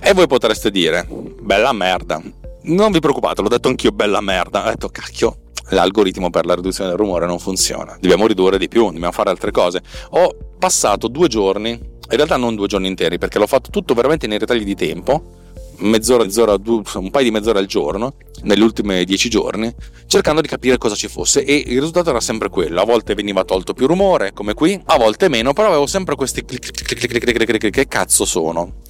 E 0.01 0.13
voi 0.13 0.27
potreste 0.27 0.71
dire, 0.71 1.07
bella 1.41 1.73
merda. 1.73 2.23
Non 2.63 2.91
vi 2.91 3.01
preoccupate, 3.01 3.43
l'ho 3.43 3.49
detto 3.49 3.69
anch'io, 3.69 3.91
bella 3.91 4.21
merda. 4.21 4.67
Ho 4.67 4.71
detto, 4.71 4.89
cacchio, 4.89 5.43
l'algoritmo 5.71 6.31
per 6.31 6.47
la 6.47 6.55
riduzione 6.55 6.91
del 6.91 6.99
rumore 6.99 7.27
non 7.27 7.39
funziona. 7.39 7.97
Dobbiamo 8.01 8.27
ridurre 8.27 8.59
di 8.59 8.69
più, 8.69 8.85
dobbiamo 8.85 9.13
fare 9.13 9.31
altre 9.31 9.51
cose. 9.51 9.83
Ho 10.11 10.37
passato 10.59 11.09
due 11.09 11.29
giorni, 11.29 11.71
in 11.71 12.17
realtà 12.17 12.37
non 12.37 12.55
due 12.55 12.67
giorni 12.67 12.89
interi, 12.89 13.19
perché 13.19 13.39
l'ho 13.39 13.47
fatto 13.47 13.71
tutto 13.71 13.95
veramente 13.95 14.27
nei 14.27 14.39
ritagli 14.39 14.65
di 14.65 14.75
tempo 14.75 15.36
mezz'ora, 15.79 16.25
mezz'ora, 16.25 16.57
un 16.65 17.11
paio 17.11 17.25
di 17.25 17.31
mezz'ora 17.31 17.59
al 17.59 17.67
giorno, 17.67 18.15
negli 18.43 18.61
ultimi 18.61 19.05
dieci 19.05 19.29
giorni, 19.29 19.73
cercando 20.07 20.41
di 20.41 20.49
capire 20.49 20.79
cosa 20.79 20.95
ci 20.95 21.09
fosse 21.09 21.45
e 21.45 21.55
il 21.67 21.79
risultato 21.79 22.11
era 22.11 22.21
sempre 22.21 22.49
quello. 22.49 22.81
A 22.81 22.85
volte 22.85 23.15
veniva 23.15 23.45
tolto 23.45 23.75
più 23.75 23.87
rumore, 23.87 24.33
come 24.33 24.55
qui, 24.55 24.81
a 24.87 24.97
volte 24.97 25.29
meno, 25.29 25.53
però 25.53 25.69
avevo 25.69 25.87
sempre 25.87 26.15
questi 26.15 26.45
clic 26.45 26.71
clic 26.71 27.07
clic 27.09 27.23
clic 27.23 27.35
clic 27.35 27.59
clic 27.59 27.71
che 27.73 27.89
cazzo 27.89 28.25
sono? 28.25 28.83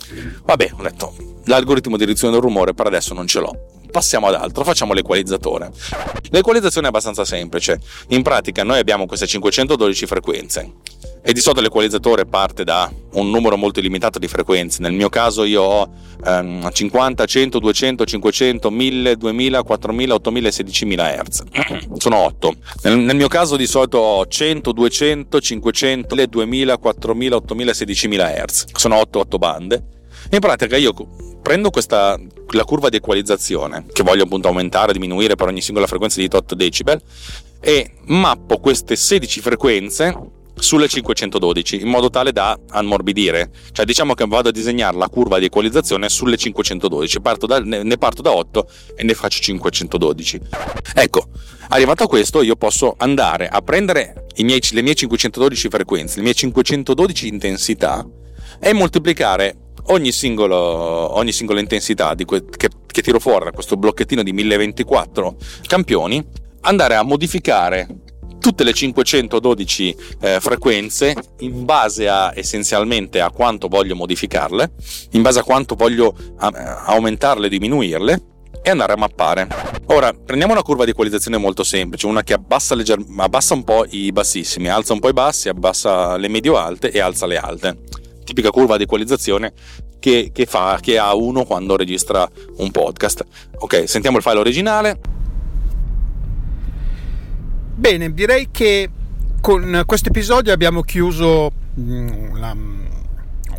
Vabbè, 0.45 0.71
ho 0.79 0.83
detto, 0.83 1.15
l'algoritmo 1.45 1.97
di 1.97 2.05
riduzione 2.05 2.33
del 2.33 2.43
rumore 2.43 2.75
per 2.75 2.87
adesso 2.87 3.15
non 3.15 3.27
ce 3.27 3.41
l'ho. 3.41 3.67
Passiamo 3.91 4.27
ad 4.27 4.35
altro, 4.35 4.63
facciamo 4.65 4.93
l'equalizzatore. 4.93 5.71
L'equalizzazione 6.31 6.87
è 6.87 6.91
abbastanza 6.91 7.25
semplice. 7.25 7.81
In 8.09 8.23
pratica 8.23 8.63
noi 8.63 8.79
abbiamo 8.79 9.07
queste 9.07 9.27
512 9.27 10.07
frequenze 10.07 10.73
e 11.23 11.33
di 11.33 11.41
solito 11.41 11.61
l'equalizzatore 11.61 12.25
parte 12.25 12.65
da 12.65 12.91
un 13.15 13.31
numero 13.31 13.57
molto 13.57 13.81
limitato 13.81 14.19
di 14.19 14.29
frequenze. 14.29 14.81
Nel 14.81 14.93
mio 14.93 15.09
caso 15.09 15.45
io 15.45 15.63
ho 15.63 15.89
ehm, 16.25 16.71
50, 16.71 17.25
100, 17.25 17.59
200, 17.59 18.05
500, 18.05 18.71
1000, 18.71 19.17
2000, 19.17 19.63
4000, 19.63 20.15
8000 20.15 20.49
e 20.49 20.53
16000 20.53 21.23
Hz. 21.23 21.43
Sono 21.99 22.17
8. 22.17 22.55
Nel, 22.83 22.99
nel, 22.99 23.17
mio 23.17 23.29
caso 23.29 23.57
di 23.57 23.67
solito 23.67 23.99
ho 23.99 24.27
100, 24.27 24.73
200, 24.73 25.41
500, 25.41 26.27
2000, 26.27 26.77
4000, 26.77 27.37
8000 27.37 27.71
e 27.71 27.75
16000 27.75 28.45
Hz. 28.45 28.65
Sono 28.75 28.97
8, 28.97 29.19
8 29.19 29.39
bande. 29.39 29.85
In 30.31 30.41
pratica 30.41 30.77
io 30.77 30.93
prendo 31.41 31.71
questa, 31.71 32.19
la 32.51 32.65
curva 32.65 32.89
di 32.89 32.97
equalizzazione 32.97 33.87
che 33.93 34.03
voglio 34.03 34.25
appunto 34.25 34.49
aumentare, 34.49 34.93
diminuire 34.93 35.37
per 35.37 35.47
ogni 35.47 35.61
singola 35.61 35.87
frequenza 35.87 36.21
di 36.21 36.29
8 36.31 36.55
decibel 36.57 37.01
e 37.61 37.93
mappo 38.07 38.59
queste 38.59 38.97
16 38.97 39.41
frequenze 39.41 40.35
sulle 40.59 40.89
512 40.89 41.81
in 41.83 41.89
modo 41.89 42.11
tale 42.11 42.33
da 42.33 42.59
ammorbidire. 42.71 43.51
Cioè 43.73 43.85
diciamo 43.85 44.15
che 44.15 44.25
vado 44.27 44.49
a 44.49 44.53
disegnare 44.53 44.97
la 44.97 45.09
curva 45.09 45.39
di 45.39 45.47
equalizzazione 45.47 46.09
sulle 46.09 46.37
512 46.37 47.21
parto 47.21 47.47
da, 47.47 47.61
ne 47.61 47.97
parto 47.99 48.23
da 48.23 48.33
8 48.33 48.69
e 48.97 49.05
ne 49.05 49.15
faccio 49.15 49.41
512 49.41 50.41
ecco 50.95 51.29
arrivato 51.69 52.05
a 52.05 52.07
questo 52.07 52.43
io 52.43 52.57
posso 52.57 52.95
andare 52.99 53.49
a 53.49 53.61
prendere 53.61 54.27
miei, 54.39 54.61
le 54.73 54.83
mie 54.83 54.95
512 54.95 55.69
frequenze 55.69 56.17
le 56.17 56.23
mie 56.23 56.35
512 56.35 57.29
intensità 57.29 58.07
e 58.61 58.73
moltiplicare 58.73 59.57
ogni, 59.89 60.13
singolo, 60.13 60.57
ogni 60.57 61.33
singola 61.33 61.61
intensità 61.61 62.15
que, 62.25 62.45
che, 62.45 62.69
che 62.87 63.03
tiro 63.03 63.21
fuori 63.21 63.45
da 63.45 63.51
questo 63.53 63.77
blocchettino 63.77 64.23
di 64.23 64.33
1024 64.33 65.37
campioni 65.67 66.25
andare 66.63 66.95
a 66.95 67.03
modificare 67.03 67.87
tutte 68.47 68.63
le 68.63 68.73
512 68.73 69.97
eh, 70.21 70.39
frequenze 70.39 71.17
in 71.41 71.65
base 71.65 72.09
a 72.09 72.33
essenzialmente 72.33 73.21
a 73.21 73.33
quanto 73.33 73.67
voglio 73.67 73.97
modificarle, 73.97 74.71
in 75.11 75.23
base 75.23 75.41
a 75.41 75.43
quanto 75.43 75.75
voglio 75.75 76.15
a, 76.37 76.85
aumentarle, 76.85 77.49
diminuirle 77.49 78.23
e 78.63 78.71
andare 78.71 78.93
a 78.93 78.97
mappare. 78.97 79.49
Ora 79.87 80.13
prendiamo 80.13 80.53
una 80.53 80.63
curva 80.63 80.85
di 80.85 80.93
equalizzazione 80.93 81.39
molto 81.39 81.65
semplice, 81.65 82.07
una 82.07 82.23
che 82.23 82.35
abbassa, 82.35 82.77
legger- 82.77 83.05
abbassa 83.17 83.55
un 83.55 83.65
po' 83.65 83.85
i 83.91 84.13
bassissimi, 84.13 84.69
alza 84.69 84.93
un 84.93 85.01
po' 85.01 85.09
i 85.09 85.13
bassi, 85.13 85.49
abbassa 85.49 86.17
le 86.17 86.29
medio-alte 86.29 86.93
e 86.93 87.01
alza 87.01 87.27
le 87.27 87.39
alte. 87.39 87.79
Tipica 88.23 88.51
curva 88.51 88.77
di 88.77 88.85
equalizzazione 88.85 89.55
che, 89.99 90.31
che, 90.33 90.47
fa, 90.47 90.79
che 90.81 90.99
ha 90.99 91.13
uno 91.17 91.45
quando 91.45 91.75
registra 91.75 92.31
un 92.59 92.71
podcast. 92.71 93.25
Ok, 93.59 93.89
sentiamo 93.89 94.19
il 94.19 94.23
file 94.23 94.39
originale. 94.39 95.16
Bene, 97.79 98.15
direi 98.15 98.49
che 98.51 98.89
con 99.43 99.83
questo 99.85 100.09
episodio 100.09 100.51
abbiamo 100.51 100.81
chiuso 100.81 101.53
mm, 101.79 102.37
la, 102.39 102.57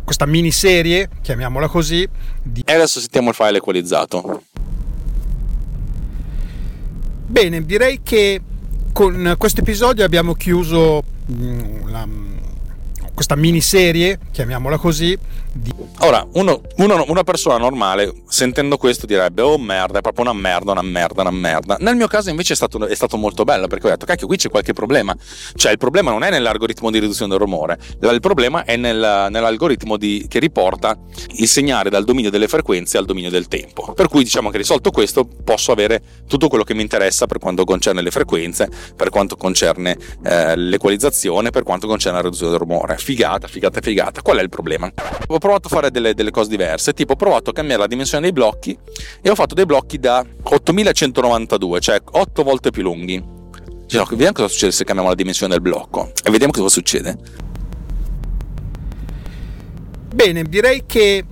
questa 0.02 0.26
miniserie, 0.26 1.08
chiamiamola 1.22 1.68
così. 1.68 2.06
Di... 2.42 2.64
E 2.66 2.72
adesso 2.72 2.98
sentiamo 2.98 3.28
il 3.28 3.36
file 3.36 3.58
equalizzato. 3.58 4.42
Bene, 7.26 7.64
direi 7.64 8.00
che 8.02 8.40
con 8.92 9.36
questo 9.38 9.60
episodio 9.60 10.04
abbiamo 10.04 10.34
chiuso 10.34 11.00
mm, 11.30 11.88
la, 11.88 12.08
questa 13.14 13.36
miniserie, 13.36 14.18
chiamiamola 14.32 14.78
così. 14.78 15.16
Di... 15.58 15.72
Ora, 16.00 16.26
uno, 16.34 16.60
uno, 16.76 17.04
una 17.08 17.24
persona 17.24 17.56
normale 17.58 18.12
sentendo 18.28 18.76
questo 18.76 19.06
direbbe: 19.06 19.42
Oh 19.42 19.58
merda, 19.58 19.98
è 19.98 20.00
proprio 20.00 20.24
una 20.24 20.32
merda, 20.32 20.72
una 20.72 20.82
merda, 20.82 21.22
una 21.22 21.30
merda. 21.30 21.76
Nel 21.80 21.96
mio 21.96 22.06
caso 22.06 22.30
invece 22.30 22.52
è 22.52 22.56
stato, 22.56 22.86
è 22.86 22.94
stato 22.94 23.16
molto 23.16 23.44
bello 23.44 23.66
perché 23.66 23.86
ho 23.86 23.90
detto: 23.90 24.06
Cacchio, 24.06 24.26
qui 24.26 24.36
c'è 24.36 24.48
qualche 24.48 24.72
problema. 24.72 25.16
Cioè, 25.54 25.72
il 25.72 25.78
problema 25.78 26.10
non 26.10 26.22
è 26.22 26.30
nell'algoritmo 26.30 26.90
di 26.90 26.98
riduzione 26.98 27.30
del 27.30 27.40
rumore, 27.40 27.78
il 28.00 28.20
problema 28.20 28.64
è 28.64 28.76
nel, 28.76 29.26
nell'algoritmo 29.30 29.96
di, 29.96 30.26
che 30.28 30.38
riporta 30.38 30.96
il 31.36 31.48
segnale 31.48 31.90
dal 31.90 32.04
dominio 32.04 32.30
delle 32.30 32.48
frequenze 32.48 32.98
al 32.98 33.04
dominio 33.04 33.30
del 33.30 33.48
tempo. 33.48 33.92
Per 33.92 34.08
cui, 34.08 34.22
diciamo 34.22 34.50
che 34.50 34.58
risolto 34.58 34.90
questo, 34.90 35.26
posso 35.26 35.72
avere 35.72 36.02
tutto 36.28 36.48
quello 36.48 36.64
che 36.64 36.74
mi 36.74 36.82
interessa 36.82 37.26
per 37.26 37.38
quanto 37.38 37.64
concerne 37.64 38.02
le 38.02 38.10
frequenze, 38.10 38.70
per 38.94 39.10
quanto 39.10 39.36
concerne 39.36 39.96
eh, 40.22 40.56
l'equalizzazione, 40.56 41.50
per 41.50 41.64
quanto 41.64 41.86
concerne 41.86 42.18
la 42.18 42.24
riduzione 42.24 42.52
del 42.52 42.60
rumore 42.60 42.96
figata, 42.98 43.48
figata, 43.48 43.80
figata. 43.80 44.22
Qual 44.22 44.38
è 44.38 44.42
il 44.42 44.48
problema? 44.48 44.90
Ho 45.28 45.38
provato 45.48 45.68
a 45.68 45.70
fare 45.70 45.90
delle, 45.90 46.12
delle 46.12 46.30
cose 46.30 46.50
diverse, 46.50 46.92
tipo 46.92 47.14
ho 47.14 47.16
provato 47.16 47.50
a 47.50 47.52
cambiare 47.54 47.80
la 47.80 47.86
dimensione 47.86 48.24
dei 48.24 48.32
blocchi 48.32 48.76
e 49.22 49.30
ho 49.30 49.34
fatto 49.34 49.54
dei 49.54 49.64
blocchi 49.64 49.98
da 49.98 50.22
8192, 50.42 51.80
cioè 51.80 52.02
8 52.04 52.42
volte 52.42 52.70
più 52.70 52.82
lunghi. 52.82 53.36
Cioè, 53.86 54.04
vediamo 54.10 54.32
cosa 54.32 54.48
succede 54.48 54.72
se 54.72 54.84
cambiamo 54.84 55.08
la 55.08 55.14
dimensione 55.14 55.54
del 55.54 55.62
blocco 55.62 56.12
e 56.22 56.30
vediamo 56.30 56.52
cosa 56.52 56.68
succede. 56.68 57.16
Bene, 60.14 60.42
direi 60.42 60.84
che 60.84 61.24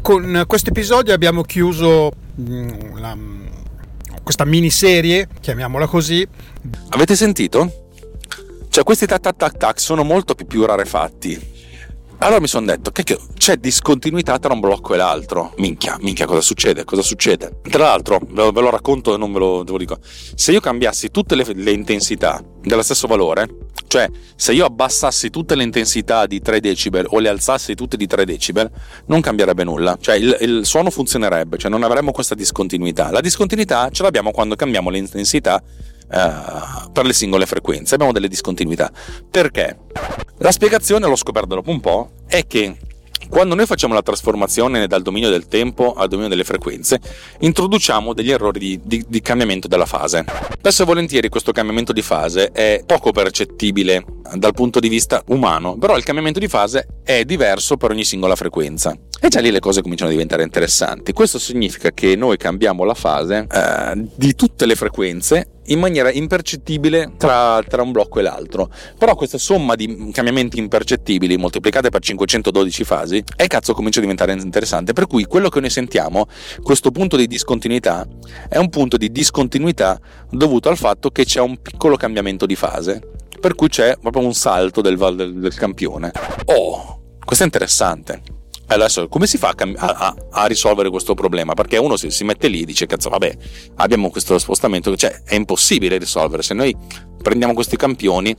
con 0.00 0.44
questo 0.46 0.70
episodio 0.70 1.12
abbiamo 1.12 1.42
chiuso 1.42 2.12
mm, 2.40 2.98
la, 2.98 3.16
questa 4.22 4.44
miniserie, 4.44 5.26
chiamiamola 5.40 5.88
così. 5.88 6.24
Avete 6.90 7.16
sentito? 7.16 7.88
Cioè 8.68 8.84
questi 8.84 9.06
tac 9.06 9.20
tac 9.20 9.36
tac 9.36 9.56
tac 9.56 9.80
sono 9.80 10.04
molto 10.04 10.36
più, 10.36 10.46
più 10.46 10.64
rarefatti. 10.64 11.63
Allora 12.24 12.40
mi 12.40 12.46
sono 12.46 12.64
detto, 12.64 12.90
che 12.90 13.18
c'è 13.36 13.58
discontinuità 13.58 14.38
tra 14.38 14.54
un 14.54 14.60
blocco 14.60 14.94
e 14.94 14.96
l'altro. 14.96 15.52
Minchia, 15.58 15.98
minchia, 16.00 16.24
cosa 16.24 16.40
succede? 16.40 16.82
Cosa 16.84 17.02
succede? 17.02 17.60
Tra 17.68 17.84
l'altro, 17.84 18.18
ve 18.18 18.50
lo, 18.50 18.70
racconto 18.70 19.14
e 19.14 19.18
non 19.18 19.30
ve 19.30 19.38
lo, 19.40 19.62
ve 19.62 19.72
lo, 19.72 19.76
dico. 19.76 19.98
Se 20.34 20.50
io 20.50 20.60
cambiassi 20.60 21.10
tutte 21.10 21.34
le, 21.34 21.44
le, 21.52 21.70
intensità 21.72 22.42
dello 22.62 22.80
stesso 22.80 23.06
valore, 23.06 23.46
cioè 23.88 24.08
se 24.36 24.54
io 24.54 24.64
abbassassi 24.64 25.28
tutte 25.28 25.54
le 25.54 25.64
intensità 25.64 26.24
di 26.24 26.40
3 26.40 26.60
decibel 26.60 27.04
o 27.10 27.18
le 27.18 27.28
alzassi 27.28 27.74
tutte 27.74 27.98
di 27.98 28.06
3 28.06 28.24
decibel, 28.24 28.70
non 29.08 29.20
cambierebbe 29.20 29.62
nulla. 29.62 29.98
Cioè 30.00 30.14
il, 30.14 30.34
il 30.40 30.64
suono 30.64 30.88
funzionerebbe, 30.88 31.58
cioè 31.58 31.70
non 31.70 31.82
avremmo 31.82 32.10
questa 32.10 32.34
discontinuità. 32.34 33.10
La 33.10 33.20
discontinuità 33.20 33.90
ce 33.90 34.02
l'abbiamo 34.02 34.30
quando 34.30 34.56
cambiamo 34.56 34.88
le 34.88 34.96
intensità 34.96 35.62
Uh, 36.06 36.90
per 36.92 37.06
le 37.06 37.12
singole 37.12 37.46
frequenze. 37.46 37.94
Abbiamo 37.94 38.12
delle 38.12 38.28
discontinuità. 38.28 38.90
Perché? 39.30 39.78
La 40.38 40.52
spiegazione, 40.52 41.06
l'ho 41.06 41.16
scoperto 41.16 41.54
dopo 41.54 41.70
un 41.70 41.80
po', 41.80 42.10
è 42.26 42.46
che 42.46 42.76
quando 43.28 43.54
noi 43.54 43.66
facciamo 43.66 43.94
la 43.94 44.02
trasformazione 44.02 44.86
dal 44.86 45.02
dominio 45.02 45.30
del 45.30 45.46
tempo 45.46 45.94
al 45.94 46.08
dominio 46.08 46.28
delle 46.28 46.44
frequenze, 46.44 47.00
introduciamo 47.40 48.12
degli 48.12 48.30
errori 48.30 48.58
di, 48.58 48.80
di, 48.84 49.04
di, 49.08 49.20
cambiamento 49.20 49.66
della 49.66 49.86
fase. 49.86 50.24
Spesso 50.58 50.82
e 50.82 50.86
volentieri 50.86 51.28
questo 51.28 51.52
cambiamento 51.52 51.92
di 51.92 52.02
fase 52.02 52.50
è 52.52 52.82
poco 52.86 53.12
percettibile 53.12 54.04
dal 54.34 54.52
punto 54.52 54.80
di 54.80 54.88
vista 54.88 55.22
umano, 55.28 55.76
però 55.76 55.96
il 55.96 56.04
cambiamento 56.04 56.38
di 56.38 56.48
fase 56.48 56.86
è 57.02 57.24
diverso 57.24 57.76
per 57.76 57.90
ogni 57.90 58.04
singola 58.04 58.36
frequenza. 58.36 58.96
E 59.20 59.28
già 59.28 59.40
lì 59.40 59.50
le 59.50 59.60
cose 59.60 59.80
cominciano 59.80 60.10
a 60.10 60.12
diventare 60.12 60.42
interessanti. 60.42 61.12
Questo 61.12 61.38
significa 61.38 61.90
che 61.92 62.14
noi 62.14 62.36
cambiamo 62.36 62.84
la 62.84 62.94
fase 62.94 63.46
eh, 63.50 64.06
di 64.14 64.34
tutte 64.34 64.66
le 64.66 64.74
frequenze 64.74 65.48
in 65.66 65.78
maniera 65.78 66.10
impercettibile 66.10 67.12
tra, 67.16 67.62
tra, 67.66 67.82
un 67.82 67.92
blocco 67.92 68.18
e 68.18 68.22
l'altro. 68.22 68.70
Però 68.98 69.14
questa 69.14 69.38
somma 69.38 69.74
di 69.74 70.10
cambiamenti 70.12 70.58
impercettibili 70.58 71.36
moltiplicate 71.36 71.90
per 71.90 72.00
512 72.00 72.84
fasi, 72.84 73.24
e 73.36 73.46
cazzo 73.46 73.74
comincia 73.74 73.98
a 73.98 74.02
diventare 74.02 74.32
interessante. 74.32 74.92
Per 74.92 75.06
cui 75.06 75.24
quello 75.24 75.48
che 75.48 75.60
noi 75.60 75.70
sentiamo, 75.70 76.26
questo 76.62 76.90
punto 76.90 77.16
di 77.16 77.26
discontinuità, 77.26 78.06
è 78.48 78.58
un 78.58 78.68
punto 78.68 78.96
di 78.96 79.10
discontinuità 79.10 79.98
dovuto 80.30 80.68
al 80.68 80.76
fatto 80.76 81.10
che 81.10 81.24
c'è 81.24 81.40
un 81.40 81.60
piccolo 81.60 81.96
cambiamento 81.96 82.46
di 82.46 82.56
fase. 82.56 83.00
Per 83.40 83.54
cui 83.54 83.68
c'è 83.68 83.98
proprio 84.00 84.24
un 84.24 84.34
salto 84.34 84.80
del, 84.80 84.96
del, 84.96 85.34
del 85.34 85.54
campione. 85.54 86.12
Oh, 86.46 87.00
questo 87.24 87.42
è 87.44 87.46
interessante. 87.46 88.33
Adesso 88.66 89.08
come 89.08 89.26
si 89.26 89.36
fa 89.36 89.54
a, 89.56 89.76
a, 89.76 90.14
a, 90.30 90.46
risolvere 90.46 90.90
questo 90.90 91.14
problema? 91.14 91.54
Perché 91.54 91.76
uno 91.76 91.96
si, 91.96 92.10
si, 92.10 92.24
mette 92.24 92.48
lì 92.48 92.62
e 92.62 92.64
dice: 92.64 92.86
Cazzo, 92.86 93.10
vabbè, 93.10 93.36
abbiamo 93.76 94.10
questo 94.10 94.38
spostamento, 94.38 94.96
cioè 94.96 95.22
è 95.24 95.34
impossibile 95.34 95.98
risolvere. 95.98 96.42
Se 96.42 96.54
noi 96.54 96.74
prendiamo 97.24 97.54
questi 97.54 97.76
campioni. 97.76 98.36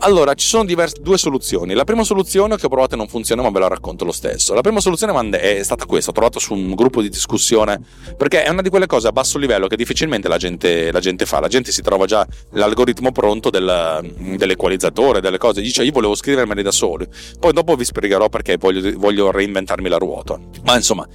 Allora, 0.00 0.34
ci 0.34 0.46
sono 0.46 0.64
diverse, 0.64 0.96
due 1.00 1.16
soluzioni. 1.16 1.74
La 1.74 1.84
prima 1.84 2.02
soluzione 2.02 2.56
che 2.56 2.66
ho 2.66 2.68
provato 2.68 2.94
e 2.94 2.98
non 2.98 3.06
funziona, 3.06 3.40
ma 3.40 3.50
ve 3.50 3.60
la 3.60 3.68
racconto 3.68 4.04
lo 4.04 4.10
stesso. 4.10 4.52
La 4.52 4.60
prima 4.60 4.80
soluzione 4.80 5.30
è 5.38 5.62
stata 5.62 5.86
questa, 5.86 6.10
ho 6.10 6.12
trovato 6.12 6.40
su 6.40 6.52
un 6.52 6.74
gruppo 6.74 7.00
di 7.00 7.08
discussione, 7.08 7.80
perché 8.16 8.42
è 8.42 8.50
una 8.50 8.62
di 8.62 8.68
quelle 8.68 8.86
cose 8.86 9.06
a 9.06 9.12
basso 9.12 9.38
livello 9.38 9.68
che 9.68 9.76
difficilmente 9.76 10.26
la 10.28 10.38
gente, 10.38 10.90
la 10.90 10.98
gente 10.98 11.24
fa. 11.24 11.38
La 11.40 11.48
gente 11.48 11.70
si 11.70 11.82
trova 11.82 12.04
già 12.04 12.26
l'algoritmo 12.50 13.12
pronto 13.12 13.48
del, 13.48 14.12
dell'equalizzatore, 14.36 15.20
delle 15.20 15.38
cose. 15.38 15.62
Dice 15.62 15.84
io 15.84 15.92
volevo 15.92 16.16
scrivermeli 16.16 16.62
da 16.62 16.72
solo. 16.72 17.06
Poi 17.38 17.52
dopo 17.52 17.76
vi 17.76 17.84
spiegherò 17.84 18.28
perché 18.28 18.56
voglio, 18.56 18.92
voglio 18.98 19.30
reinventarmi 19.30 19.88
la 19.88 19.98
ruota. 19.98 20.38
Ma 20.64 20.74
insomma, 20.74 21.06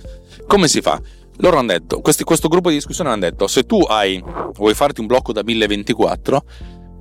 come 0.48 0.70
si 0.70 0.80
fa? 0.80 1.00
Loro 1.38 1.58
hanno 1.58 1.72
detto, 1.72 2.02
questi, 2.02 2.24
questo 2.24 2.48
gruppo 2.48 2.70
di 2.70 2.76
discussione 2.76 3.10
hanno 3.10 3.22
detto, 3.22 3.48
se 3.48 3.66
tu 3.66 3.80
hai, 3.82 4.24
vuoi 4.54 4.74
farti 4.76 5.02
un 5.02 5.08
blocco 5.08 5.34
da 5.34 5.42
1024, 5.44 6.44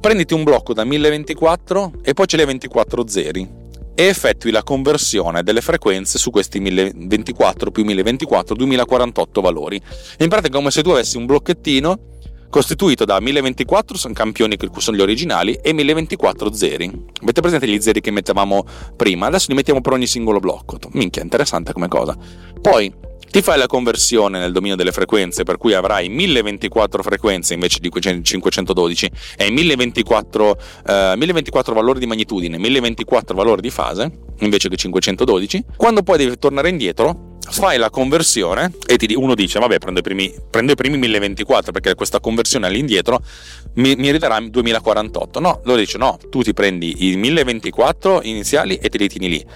prenditi 0.00 0.34
un 0.34 0.44
blocco 0.44 0.72
da 0.72 0.84
1024 0.84 1.92
e 2.02 2.14
poi 2.14 2.26
ce 2.26 2.36
l'hai 2.36 2.46
24 2.46 3.06
zeri 3.06 3.48
e 3.94 4.04
effettui 4.04 4.50
la 4.50 4.62
conversione 4.62 5.42
delle 5.42 5.60
frequenze 5.60 6.18
su 6.18 6.30
questi 6.30 6.58
1024 6.58 7.70
più 7.70 7.84
1024 7.84 8.54
2048 8.54 9.40
valori. 9.40 9.80
In 10.18 10.28
pratica 10.28 10.48
è 10.48 10.50
come 10.50 10.70
se 10.70 10.82
tu 10.82 10.90
avessi 10.90 11.18
un 11.18 11.26
blocchettino 11.26 11.98
costituito 12.48 13.04
da 13.04 13.20
1024 13.20 13.96
sono 13.96 14.12
campioni 14.12 14.56
che 14.56 14.68
sono 14.78 14.96
gli 14.96 15.00
originali 15.00 15.54
e 15.54 15.72
1024 15.72 16.52
zeri. 16.52 16.90
Avete 17.22 17.40
presente 17.40 17.68
gli 17.68 17.80
zeri 17.80 18.00
che 18.00 18.10
mettevamo 18.10 18.64
prima? 18.96 19.26
Adesso 19.26 19.46
li 19.48 19.54
mettiamo 19.54 19.80
per 19.80 19.92
ogni 19.92 20.06
singolo 20.06 20.40
blocco. 20.40 20.78
Minchia, 20.92 21.22
interessante 21.22 21.72
come 21.72 21.88
cosa. 21.88 22.16
Poi 22.60 22.92
ti 23.30 23.42
fai 23.42 23.58
la 23.58 23.66
conversione 23.66 24.40
nel 24.40 24.50
dominio 24.50 24.76
delle 24.76 24.90
frequenze, 24.90 25.44
per 25.44 25.56
cui 25.56 25.72
avrai 25.72 26.08
1024 26.08 27.02
frequenze 27.02 27.54
invece 27.54 27.78
di 27.80 27.90
512 27.90 29.10
e 29.36 29.50
1024, 29.50 30.60
eh, 30.86 31.14
1024 31.16 31.72
valori 31.72 32.00
di 32.00 32.06
magnitudine, 32.06 32.58
1024 32.58 33.34
valori 33.36 33.60
di 33.60 33.70
fase 33.70 34.10
invece 34.40 34.68
che 34.68 34.76
512. 34.76 35.64
Quando 35.76 36.02
poi 36.02 36.18
devi 36.18 36.38
tornare 36.38 36.70
indietro, 36.70 37.36
fai 37.40 37.78
la 37.78 37.90
conversione 37.90 38.72
e 38.86 38.96
ti, 38.96 39.12
uno 39.14 39.34
dice 39.34 39.58
vabbè 39.58 39.78
prendo 39.78 40.00
i, 40.00 40.02
primi, 40.02 40.32
prendo 40.50 40.72
i 40.72 40.74
primi 40.74 40.98
1024 40.98 41.72
perché 41.72 41.94
questa 41.94 42.20
conversione 42.20 42.66
all'indietro 42.66 43.20
mi, 43.74 43.94
mi 43.96 44.10
ridarà 44.10 44.38
2048 44.40 45.40
no, 45.40 45.60
loro 45.64 45.78
dice 45.78 45.98
no, 45.98 46.18
tu 46.30 46.42
ti 46.42 46.52
prendi 46.52 47.10
i 47.10 47.16
1024 47.16 48.22
iniziali 48.22 48.76
e 48.76 48.88
te 48.88 48.98
li 48.98 49.08
tieni 49.08 49.28
lì 49.28 49.46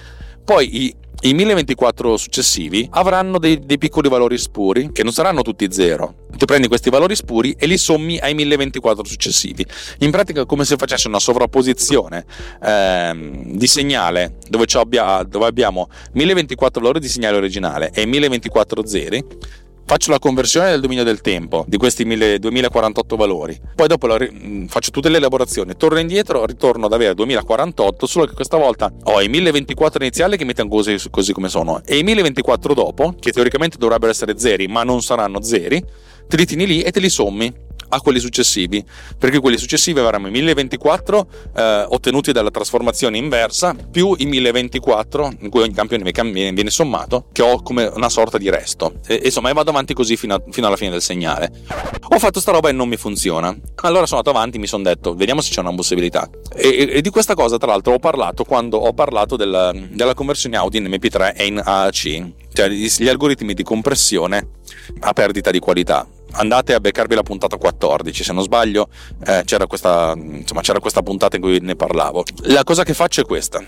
poi 0.43 0.83
i 0.83 0.95
i 1.25 1.33
1024 1.33 2.17
successivi 2.17 2.87
avranno 2.91 3.39
dei, 3.39 3.59
dei, 3.59 3.79
piccoli 3.79 4.09
valori 4.09 4.37
spuri 4.37 4.91
che 4.91 5.01
non 5.01 5.11
saranno 5.11 5.41
tutti 5.41 5.67
zero. 5.71 6.27
Tu 6.37 6.45
prendi 6.45 6.67
questi 6.67 6.91
valori 6.91 7.15
spuri 7.15 7.55
e 7.57 7.65
li 7.65 7.77
sommi 7.77 8.19
ai 8.19 8.35
1024 8.35 9.03
successivi. 9.03 9.65
In 9.99 10.11
pratica 10.11 10.41
è 10.41 10.45
come 10.45 10.65
se 10.65 10.75
facessi 10.75 11.07
una 11.07 11.17
sovrapposizione 11.17 12.25
ehm, 12.63 13.57
di 13.57 13.65
segnale 13.65 14.35
dove, 14.47 14.65
abbia, 14.73 15.23
dove 15.23 15.47
abbiamo 15.47 15.87
1024 16.11 16.79
valori 16.79 16.99
di 16.99 17.07
segnale 17.07 17.37
originale 17.37 17.89
e 17.91 18.05
1024 18.05 18.85
zeri 18.85 19.25
faccio 19.85 20.11
la 20.11 20.19
conversione 20.19 20.71
del 20.71 20.81
dominio 20.81 21.03
del 21.03 21.21
tempo 21.21 21.63
di 21.67 21.77
questi 21.77 22.03
2048 22.05 23.15
valori, 23.15 23.59
poi 23.75 23.87
dopo 23.87 24.07
mm, 24.07 24.65
faccio 24.65 24.91
tutte 24.91 25.09
le 25.09 25.17
elaborazioni, 25.17 25.75
torno 25.77 25.99
indietro, 25.99 26.45
ritorno 26.45 26.87
ad 26.87 26.93
avere 26.93 27.13
2048, 27.13 28.05
solo 28.05 28.25
che 28.25 28.33
questa 28.33 28.57
volta 28.57 28.91
ho 29.03 29.21
i 29.21 29.29
1024 29.29 30.03
iniziali 30.03 30.37
che 30.37 30.45
mettono 30.45 30.69
così, 30.69 30.97
così 31.09 31.33
come 31.33 31.49
sono. 31.49 31.81
E 31.85 31.97
i 31.97 32.03
1024 32.03 32.73
dopo, 32.73 33.15
che 33.19 33.31
teoricamente 33.31 33.77
dovrebbero 33.77 34.11
essere 34.11 34.37
zeri, 34.37 34.67
ma 34.67 34.83
non 34.83 35.01
saranno 35.01 35.41
zeri, 35.41 35.83
te 36.27 36.37
li 36.37 36.45
tieni 36.45 36.65
lì 36.65 36.81
e 36.81 36.91
te 36.91 36.99
li 36.99 37.09
sommi 37.09 37.53
a 37.95 38.01
quelli 38.01 38.19
successivi, 38.19 38.83
perché 39.17 39.39
quelli 39.39 39.57
successivi 39.57 39.99
avranno 39.99 40.27
i 40.27 40.31
1024 40.31 41.27
eh, 41.55 41.85
ottenuti 41.89 42.31
dalla 42.31 42.51
trasformazione 42.51 43.17
inversa 43.17 43.73
più 43.73 44.13
i 44.17 44.25
1024 44.25 45.33
in 45.39 45.49
cui 45.49 45.61
ogni 45.61 45.73
campione 45.73 46.03
viene 46.31 46.69
sommato, 46.69 47.27
che 47.31 47.41
ho 47.41 47.61
come 47.61 47.85
una 47.85 48.09
sorta 48.09 48.37
di 48.37 48.49
resto. 48.49 48.95
E, 49.07 49.21
insomma, 49.23 49.49
e 49.49 49.53
vado 49.53 49.69
avanti 49.69 49.93
così 49.93 50.17
fino, 50.17 50.35
a, 50.35 50.43
fino, 50.49 50.67
alla 50.67 50.75
fine 50.75 50.91
del 50.91 51.01
segnale. 51.01 51.51
Ho 52.09 52.19
fatto 52.19 52.39
sta 52.39 52.51
roba 52.51 52.69
e 52.69 52.73
non 52.73 52.87
mi 52.87 52.97
funziona. 52.97 53.55
Allora 53.81 54.05
sono 54.05 54.19
andato 54.19 54.35
avanti 54.37 54.59
mi 54.59 54.67
sono 54.67 54.83
detto, 54.83 55.15
vediamo 55.15 55.41
se 55.41 55.51
c'è 55.51 55.61
una 55.61 55.73
possibilità. 55.73 56.29
E, 56.53 56.89
e, 56.91 57.01
di 57.01 57.09
questa 57.09 57.33
cosa, 57.33 57.57
tra 57.57 57.71
l'altro, 57.71 57.93
ho 57.93 57.99
parlato 57.99 58.43
quando 58.43 58.77
ho 58.77 58.93
parlato 58.93 59.35
della, 59.35 59.71
della 59.73 60.13
conversione 60.13 60.57
audio 60.57 60.79
in 60.79 60.87
MP3 60.87 61.35
e 61.35 61.45
in 61.45 61.61
AAC, 61.63 62.31
cioè 62.53 62.69
gli 62.69 63.07
algoritmi 63.07 63.53
di 63.53 63.63
compressione 63.63 64.49
a 64.99 65.13
perdita 65.13 65.51
di 65.51 65.59
qualità 65.59 66.07
andate 66.35 66.73
a 66.73 66.79
beccarvi 66.79 67.15
la 67.15 67.23
puntata 67.23 67.57
14 67.57 68.23
se 68.23 68.33
non 68.33 68.43
sbaglio 68.43 68.89
eh, 69.25 69.43
c'era, 69.45 69.67
questa, 69.67 70.13
insomma, 70.15 70.61
c'era 70.61 70.79
questa 70.79 71.01
puntata 71.01 71.35
in 71.35 71.41
cui 71.41 71.59
ne 71.59 71.75
parlavo. 71.75 72.23
La 72.43 72.63
cosa 72.63 72.83
che 72.83 72.93
faccio 72.93 73.21
è 73.21 73.25
questa 73.25 73.63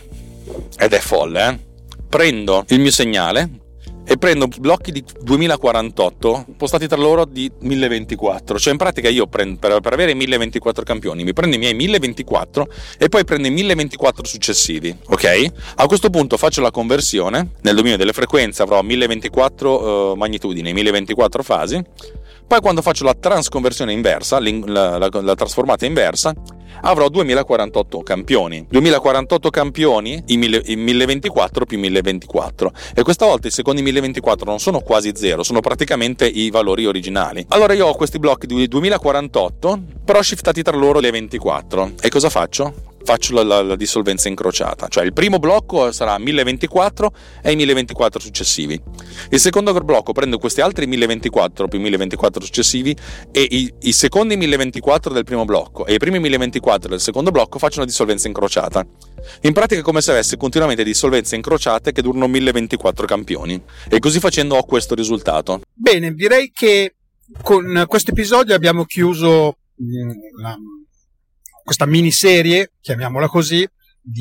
ed 0.77 0.93
è 0.93 0.99
folle 0.99 1.47
eh? 1.47 1.59
prendo 2.07 2.63
il 2.69 2.79
mio 2.79 2.91
segnale 2.91 3.65
e 4.09 4.17
prendo 4.17 4.47
blocchi 4.47 4.93
di 4.93 5.03
2048 5.21 6.45
postati 6.55 6.87
tra 6.87 6.95
loro 6.95 7.25
di 7.25 7.51
1024 7.59 8.57
cioè 8.57 8.71
in 8.71 8.77
pratica 8.77 9.09
io 9.09 9.27
prendo, 9.27 9.59
per, 9.59 9.81
per 9.81 9.91
avere 9.91 10.13
1024 10.13 10.83
campioni 10.85 11.25
mi 11.25 11.33
prendo 11.33 11.57
i 11.57 11.59
miei 11.59 11.73
1024 11.73 12.67
e 12.97 13.09
poi 13.09 13.25
prendo 13.25 13.47
i 13.47 13.51
1024 13.51 14.25
successivi 14.25 14.95
ok? 15.07 15.45
A 15.75 15.85
questo 15.87 16.09
punto 16.09 16.37
faccio 16.37 16.61
la 16.61 16.71
conversione 16.71 17.49
nel 17.63 17.75
dominio 17.75 17.97
delle 17.97 18.13
frequenze 18.13 18.61
avrò 18.61 18.81
1024 18.81 20.11
uh, 20.11 20.15
magnitudini 20.15 20.71
1024 20.71 21.43
fasi 21.43 21.83
poi 22.47 22.61
quando 22.61 22.81
faccio 22.81 23.03
la 23.03 23.13
transconversione 23.13 23.91
inversa, 23.91 24.39
la, 24.39 24.97
la, 24.97 25.09
la 25.11 25.35
trasformata 25.35 25.85
inversa, 25.85 26.33
avrò 26.81 27.09
2048 27.09 28.01
campioni. 28.01 28.65
2048 28.69 29.49
campioni 29.49 30.23
in, 30.27 30.39
1024 30.39 31.65
più 31.65 31.77
1024. 31.77 32.71
E 32.95 33.03
questa 33.03 33.25
volta 33.25 33.47
i 33.47 33.51
secondi 33.51 33.81
1024 33.81 34.45
non 34.45 34.59
sono 34.59 34.79
quasi 34.79 35.11
zero, 35.15 35.43
sono 35.43 35.59
praticamente 35.59 36.25
i 36.25 36.49
valori 36.49 36.85
originali. 36.85 37.45
Allora 37.49 37.73
io 37.73 37.87
ho 37.87 37.95
questi 37.95 38.17
blocchi 38.17 38.47
di 38.47 38.67
2048, 38.67 39.81
però 40.05 40.21
shiftati 40.21 40.61
tra 40.61 40.77
loro 40.77 40.99
le 40.99 41.11
24. 41.11 41.91
E 42.01 42.09
cosa 42.09 42.29
faccio? 42.29 42.95
Faccio 43.07 43.33
la, 43.33 43.43
la, 43.43 43.61
la, 43.61 43.75
dissolvenza 43.77 44.27
incrociata, 44.27 44.89
cioè 44.89 45.05
il 45.05 45.13
primo 45.13 45.39
blocco 45.39 45.93
sarà 45.93 46.17
1024 46.17 47.13
e 47.41 47.51
i 47.53 47.55
1024 47.55 48.19
successivi. 48.19 48.77
Il 49.29 49.39
secondo 49.39 49.73
blocco 49.73 50.11
prendo 50.11 50.37
questi 50.37 50.59
altri 50.59 50.87
1024 50.87 51.69
più 51.69 51.79
1024 51.79 52.43
successivi 52.43 52.93
e 53.31 53.47
i, 53.49 53.73
i 53.83 53.93
secondi 53.93 54.35
1024 54.35 55.13
del 55.13 55.23
primo 55.23 55.45
blocco 55.45 55.85
e 55.85 55.93
i 55.93 55.97
primi 55.99 56.19
1024 56.19 56.89
del 56.89 56.99
secondo 56.99 57.31
blocco 57.31 57.59
faccio 57.59 57.77
una 57.77 57.87
dissolvenza 57.87 58.27
incrociata. 58.27 58.85
In 59.43 59.53
pratica 59.53 59.79
è 59.79 59.83
come 59.85 60.01
se 60.01 60.11
avessi 60.11 60.35
continuamente 60.35 60.83
dissolvenze 60.83 61.37
incrociate 61.37 61.93
che 61.93 62.01
durano 62.01 62.27
1024 62.27 63.05
campioni 63.05 63.63
e 63.87 63.99
così 63.99 64.19
facendo 64.19 64.57
ho 64.57 64.65
questo 64.65 64.95
risultato. 64.95 65.61
Bene, 65.73 66.13
direi 66.13 66.51
che 66.53 66.95
con 67.41 67.85
questo 67.87 68.11
episodio 68.11 68.53
abbiamo 68.53 68.83
chiuso 68.83 69.59
mm, 69.81 70.09
la, 70.41 70.57
questa 71.67 71.85
miniserie, 71.85 72.71
chiamiamola 72.79 73.27
così. 73.27 73.67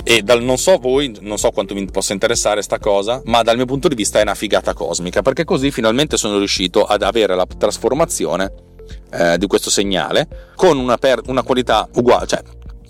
E 0.03 0.23
dal 0.23 0.43
non 0.43 0.59
so 0.59 0.79
voi, 0.79 1.17
non 1.21 1.39
so 1.39 1.51
quanto 1.51 1.75
mi 1.75 1.85
possa 1.89 2.13
interessare 2.13 2.61
sta 2.61 2.81
cosa, 2.81 3.23
ma 3.27 3.43
dal 3.43 3.55
mio 3.55 3.67
punto 3.67 3.87
di 3.87 3.95
vista 3.95 4.19
è 4.19 4.23
una 4.23 4.35
figata 4.35 4.75
cosmica, 4.75 5.23
perché 5.23 5.45
così 5.45 5.71
finalmente 5.71 6.17
sono 6.17 6.39
riuscito 6.39 6.83
ad 6.83 7.03
avere 7.03 7.37
la 7.37 7.47
trasformazione 7.47 8.53
eh, 9.13 9.39
di 9.39 9.47
questo 9.47 9.71
segnale 9.71 10.51
con 10.57 10.77
una, 10.77 10.97
per, 10.97 11.21
una 11.27 11.45
qualità 11.45 11.89
uguale, 11.95 12.27
cioè 12.27 12.43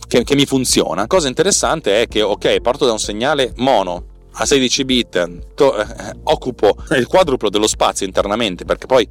che, 0.09 0.25
che 0.25 0.35
mi 0.35 0.47
funziona. 0.47 1.07
Cosa 1.07 1.29
interessante 1.29 2.01
è 2.01 2.09
che, 2.09 2.23
ok, 2.23 2.63
parto 2.63 2.87
da 2.87 2.93
un 2.93 2.99
segnale 2.99 3.53
mono 3.57 4.07
a 4.39 4.47
16 4.47 4.85
bit, 4.87 5.55
to, 5.55 5.77
eh, 5.77 5.87
occupo 6.23 6.77
il 6.97 7.07
quadruplo 7.07 7.51
dello 7.51 7.67
spazio 7.67 8.07
internamente, 8.07 8.65
perché 8.65 8.87
poi 8.87 9.07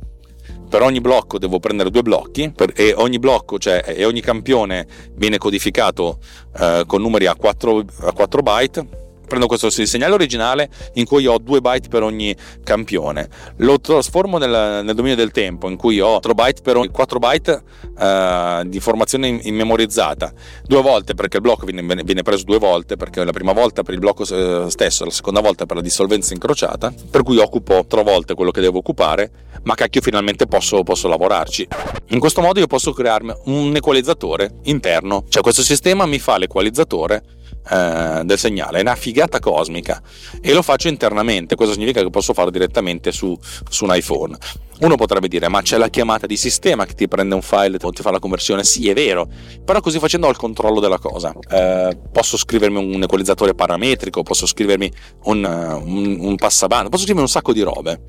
per 0.76 0.84
ogni 0.84 0.99
blocco 0.99 1.39
devo 1.39 1.57
prendere 1.57 1.89
due 1.89 2.01
blocchi 2.01 2.51
per, 2.53 2.73
e 2.76 2.93
ogni 2.97 3.17
blocco, 3.17 3.57
cioè 3.57 3.82
e 3.88 4.03
ogni 4.03 4.19
campione 4.19 4.86
viene 5.13 5.38
codificato 5.38 6.19
eh, 6.59 6.84
con 6.86 7.01
numeri 7.01 7.28
a 7.28 7.36
4, 7.36 7.86
a 8.01 8.11
4 8.11 8.41
byte 8.41 9.05
prendo 9.26 9.47
questo 9.47 9.69
segnale 9.69 10.13
originale 10.13 10.69
in 10.93 11.05
cui 11.05 11.26
ho 11.26 11.38
2 11.38 11.61
byte 11.61 11.89
per 11.89 12.03
ogni 12.03 12.36
campione, 12.63 13.30
lo 13.57 13.80
trasformo 13.80 14.38
nel, 14.38 14.84
nel 14.84 14.95
dominio 14.95 15.15
del 15.15 15.32
tempo 15.32 15.69
in 15.69 15.78
cui 15.78 15.99
ho 15.99 16.11
4 16.11 16.34
byte 16.34 16.61
per 16.61 16.78
ogni 16.78 16.89
4 16.89 17.19
byte 17.19 17.63
uh, 17.97 18.67
di 18.67 18.76
informazione 18.76 19.39
immemorizzata, 19.43 20.34
due 20.63 20.82
volte 20.82 21.13
perché 21.13 21.38
il 21.38 21.43
blocco 21.43 21.65
viene, 21.65 22.03
viene, 22.03 22.21
preso 22.23 22.43
due 22.43 22.59
volte, 22.59 22.95
perché 22.95 23.23
la 23.23 23.32
prima 23.32 23.53
volta 23.53 23.84
per 23.84 23.93
il 23.93 23.99
blocco 23.99 24.23
eh, 24.23 24.69
stesso, 24.69 25.05
la 25.05 25.11
seconda 25.11 25.41
volta 25.41 25.65
per 25.65 25.78
la 25.78 25.82
dissolvenza 25.82 26.34
incrociata, 26.34 26.93
per 27.09 27.23
cui 27.23 27.38
occupo 27.38 27.86
tre 27.88 28.03
volte 28.03 28.34
quello 28.34 28.51
che 28.51 28.61
devo 28.61 28.80
occupare, 28.80 29.32
ma 29.63 29.76
cacchio 29.76 30.01
finalmente 30.01 30.47
posso, 30.47 30.84
posso 30.84 31.07
lavorarci. 31.07 31.67
In 32.09 32.19
questo 32.19 32.41
modo 32.41 32.59
io 32.59 32.67
posso 32.67 32.93
crearmi 32.93 33.34
un 33.45 33.76
equalizzatore 33.76 34.59
interno, 34.63 35.26
cioè 35.30 35.41
questo 35.41 35.63
sistema 35.63 36.05
mi 36.05 36.19
fa 36.19 36.38
l'equalizzatore 36.38 37.23
eh, 37.69 38.21
del 38.23 38.37
segnale, 38.37 38.79
è 38.79 38.81
una 38.81 38.95
figata 38.95 39.39
cosmica 39.39 40.01
e 40.41 40.53
lo 40.53 40.61
faccio 40.61 40.87
internamente, 40.87 41.55
questo 41.55 41.73
significa 41.73 42.01
che 42.01 42.09
posso 42.09 42.33
farlo 42.33 42.51
direttamente 42.51 43.11
su, 43.11 43.37
su 43.69 43.85
un 43.85 43.95
iPhone. 43.95 44.37
Uno 44.77 44.97
potrebbe 44.97 45.29
dire, 45.29 45.47
ma 45.47 45.61
c'è 45.61 45.77
la 45.77 45.87
chiamata 45.87 46.25
di 46.25 46.35
sistema 46.35 46.85
che 46.85 46.95
ti 46.95 47.07
prende 47.07 47.33
un 47.33 47.41
file 47.41 47.77
e 47.77 47.79
ti 47.79 48.01
fa 48.01 48.11
la 48.11 48.19
conversione. 48.19 48.65
Sì, 48.65 48.89
è 48.89 48.93
vero, 48.93 49.25
però 49.63 49.79
così 49.79 49.99
facendo 49.99 50.27
ho 50.27 50.29
il 50.29 50.35
controllo 50.35 50.81
della 50.81 50.99
cosa. 50.99 51.33
Eh, 51.49 51.97
posso 52.11 52.35
scrivermi 52.35 52.93
un 52.93 53.01
equalizzatore 53.01 53.53
parametrico, 53.53 54.21
posso 54.21 54.45
scrivermi 54.45 54.91
un, 55.23 55.45
un, 55.45 56.17
un 56.19 56.35
passabanda, 56.35 56.89
posso 56.89 57.03
scrivermi 57.03 57.21
un 57.21 57.31
sacco 57.31 57.53
di 57.53 57.61
robe. 57.61 58.01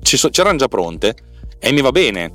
So, 0.00 0.30
c'erano 0.30 0.56
già 0.56 0.68
pronte 0.68 1.14
e 1.58 1.72
mi 1.72 1.82
va 1.82 1.90
bene 1.90 2.32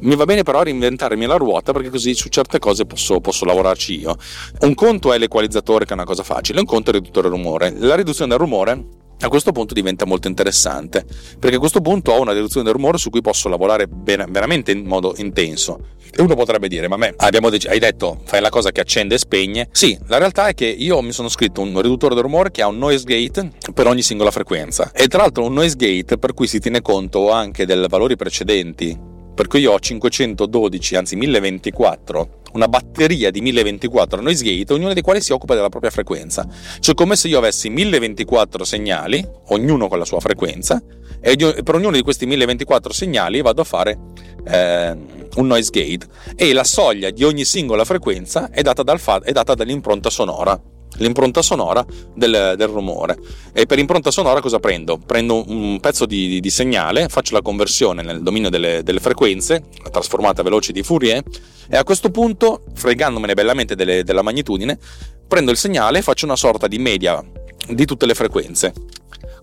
mi 0.00 0.14
va 0.14 0.24
bene 0.24 0.42
però 0.42 0.62
reinventarmi 0.62 1.26
la 1.26 1.36
ruota 1.36 1.72
perché 1.72 1.90
così 1.90 2.14
su 2.14 2.28
certe 2.28 2.58
cose 2.58 2.84
posso, 2.84 3.20
posso 3.20 3.44
lavorarci 3.44 4.00
io. 4.00 4.16
Un 4.60 4.74
conto 4.74 5.12
è 5.12 5.18
l'equalizzatore 5.18 5.84
che 5.84 5.90
è 5.90 5.94
una 5.94 6.04
cosa 6.04 6.22
facile, 6.22 6.60
un 6.60 6.66
conto 6.66 6.90
è 6.90 6.94
il 6.94 7.00
riduttore 7.00 7.28
del 7.28 7.36
rumore. 7.36 7.74
La 7.76 7.94
riduzione 7.94 8.30
del 8.30 8.38
rumore 8.38 8.84
a 9.20 9.28
questo 9.28 9.50
punto 9.50 9.74
diventa 9.74 10.04
molto 10.04 10.28
interessante 10.28 11.04
perché 11.40 11.56
a 11.56 11.58
questo 11.58 11.80
punto 11.80 12.12
ho 12.12 12.20
una 12.20 12.32
riduzione 12.32 12.64
del 12.64 12.74
rumore 12.74 12.98
su 12.98 13.10
cui 13.10 13.20
posso 13.20 13.48
lavorare 13.48 13.88
ben, 13.88 14.26
veramente 14.30 14.70
in 14.70 14.84
modo 14.84 15.14
intenso 15.16 15.96
e 16.10 16.22
uno 16.22 16.36
potrebbe 16.36 16.68
dire 16.68 16.86
ma 16.86 16.96
me 16.96 17.14
dec- 17.50 17.66
hai 17.66 17.80
detto 17.80 18.20
fai 18.24 18.40
la 18.40 18.48
cosa 18.48 18.70
che 18.70 18.80
accende 18.80 19.16
e 19.16 19.18
spegne 19.18 19.68
sì 19.72 19.98
la 20.06 20.18
realtà 20.18 20.46
è 20.46 20.54
che 20.54 20.66
io 20.66 21.02
mi 21.02 21.10
sono 21.10 21.28
scritto 21.28 21.60
un 21.60 21.80
riduttore 21.82 22.14
del 22.14 22.22
rumore 22.22 22.52
che 22.52 22.62
ha 22.62 22.68
un 22.68 22.78
noise 22.78 23.04
gate 23.04 23.50
per 23.74 23.88
ogni 23.88 24.02
singola 24.02 24.30
frequenza 24.30 24.92
e 24.92 25.08
tra 25.08 25.22
l'altro 25.22 25.44
un 25.44 25.52
noise 25.52 25.74
gate 25.76 26.16
per 26.16 26.32
cui 26.32 26.46
si 26.46 26.60
tiene 26.60 26.80
conto 26.80 27.32
anche 27.32 27.66
dei 27.66 27.88
valori 27.88 28.14
precedenti 28.14 29.16
per 29.38 29.46
cui 29.46 29.60
io 29.60 29.70
ho 29.70 29.78
512, 29.78 30.96
anzi 30.96 31.14
1024, 31.14 32.40
una 32.54 32.66
batteria 32.66 33.30
di 33.30 33.40
1024 33.40 34.20
noise 34.20 34.42
gate, 34.42 34.72
ognuno 34.72 34.92
dei 34.92 35.00
quali 35.00 35.20
si 35.20 35.30
occupa 35.30 35.54
della 35.54 35.68
propria 35.68 35.92
frequenza. 35.92 36.44
Cioè 36.80 36.92
come 36.96 37.14
se 37.14 37.28
io 37.28 37.38
avessi 37.38 37.68
1024 37.68 38.64
segnali, 38.64 39.24
ognuno 39.50 39.86
con 39.86 40.00
la 40.00 40.04
sua 40.04 40.18
frequenza, 40.18 40.82
e 41.20 41.36
per 41.36 41.76
ognuno 41.76 41.92
di 41.92 42.02
questi 42.02 42.26
1024 42.26 42.92
segnali 42.92 43.40
vado 43.40 43.60
a 43.60 43.64
fare 43.64 43.96
eh, 44.44 44.96
un 45.36 45.46
noise 45.46 45.70
gate 45.70 46.08
e 46.34 46.52
la 46.52 46.64
soglia 46.64 47.10
di 47.10 47.22
ogni 47.22 47.44
singola 47.44 47.84
frequenza 47.84 48.50
è 48.50 48.62
data, 48.62 48.82
dal 48.82 49.00
è 49.22 49.30
data 49.30 49.54
dall'impronta 49.54 50.10
sonora 50.10 50.60
l'impronta 50.98 51.42
sonora 51.42 51.84
del, 52.14 52.54
del, 52.56 52.68
rumore. 52.68 53.18
E 53.52 53.66
per 53.66 53.78
impronta 53.78 54.10
sonora 54.10 54.40
cosa 54.40 54.60
prendo? 54.60 54.98
Prendo 54.98 55.44
un 55.48 55.78
pezzo 55.80 56.06
di, 56.06 56.28
di, 56.28 56.40
di 56.40 56.50
segnale, 56.50 57.08
faccio 57.08 57.34
la 57.34 57.42
conversione 57.42 58.02
nel 58.02 58.22
dominio 58.22 58.50
delle, 58.50 58.82
delle, 58.82 59.00
frequenze, 59.00 59.64
la 59.82 59.90
trasformata 59.90 60.42
veloce 60.42 60.72
di 60.72 60.82
Fourier, 60.82 61.22
e 61.68 61.76
a 61.76 61.84
questo 61.84 62.10
punto, 62.10 62.64
fregandomene 62.74 63.34
bellamente 63.34 63.74
delle, 63.74 64.04
della 64.04 64.22
magnitudine, 64.22 64.78
prendo 65.26 65.50
il 65.50 65.56
segnale 65.56 65.98
e 65.98 66.02
faccio 66.02 66.24
una 66.24 66.36
sorta 66.36 66.66
di 66.66 66.78
media 66.78 67.22
di 67.68 67.84
tutte 67.84 68.06
le 68.06 68.14
frequenze. 68.14 68.72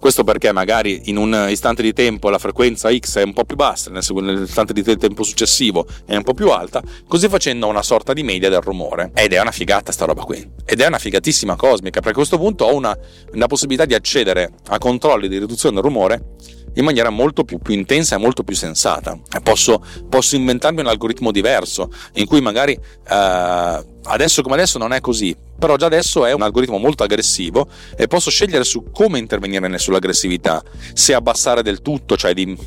Questo 0.06 0.24
perché 0.24 0.51
magari 0.51 1.01
in 1.06 1.18
un 1.18 1.47
istante 1.49 1.82
di 1.82 1.91
tempo 1.91 2.30
la 2.30 2.38
frequenza 2.38 2.95
X 2.95 3.18
è 3.18 3.24
un 3.24 3.34
po' 3.34 3.43
più 3.43 3.56
bassa, 3.56 3.89
nell'istante 3.89 4.72
di 4.72 4.84
tempo 4.84 5.24
successivo 5.24 5.88
è 6.06 6.16
un 6.16 6.22
po' 6.22 6.36
più 6.36 6.51
alta, 6.51 6.84
così 7.08 7.28
facendo 7.28 7.66
una 7.66 7.82
sorta 7.82 8.14
di 8.14 8.22
media 8.22 8.47
del 8.47 8.62
rumore. 8.62 9.10
Ed 9.16 9.34
è 9.34 9.41
una 9.41 9.49
figata 9.49 9.91
sta 9.91 10.06
roba 10.06 10.22
qui. 10.22 10.47
Ed 10.64 10.80
è 10.80 10.86
una 10.86 10.99
figatissima 10.99 11.56
cosmica, 11.56 12.01
perché 12.01 12.12
a 12.12 12.14
questo 12.14 12.38
punto 12.38 12.66
ho 12.66 12.76
una, 12.76 12.95
una 13.34 13.47
possibilità 13.47 13.86
di 13.86 13.95
accedere 13.95 14.51
a 14.68 14.78
controlli 14.78 15.28
di 15.28 15.39
riduzione 15.39 15.74
del 15.74 15.84
rumore 15.84 16.36
in 16.76 16.86
maniera 16.86 17.09
molto 17.09 17.43
più, 17.43 17.59
più 17.59 17.73
intensa 17.73 18.15
e 18.15 18.17
molto 18.17 18.43
più 18.43 18.55
sensata. 18.55 19.17
Posso, 19.43 19.84
posso, 20.09 20.36
inventarmi 20.36 20.82
un 20.82 20.88
algoritmo 20.88 21.32
diverso 21.32 21.91
in 22.13 22.26
cui 22.26 22.41
magari 22.41 22.73
eh, 22.73 23.86
adesso 24.03 24.41
come 24.41 24.55
adesso 24.55 24.78
non 24.78 24.93
è 24.93 25.01
così, 25.01 25.36
però 25.57 25.76
già 25.76 25.86
adesso 25.86 26.26
è 26.26 26.34
un 26.34 26.41
algoritmo 26.41 26.78
molto 26.78 27.03
aggressivo 27.03 27.67
e 27.95 28.07
posso 28.07 28.30
scegliere 28.30 28.63
su 28.63 28.91
come 28.91 29.19
intervenire 29.19 29.78
sull'aggressività, 29.78 30.63
se 30.93 31.13
abbassare 31.13 31.63
del 31.63 31.82
tutto, 31.82 32.17
cioè 32.17 32.34
di, 32.34 32.57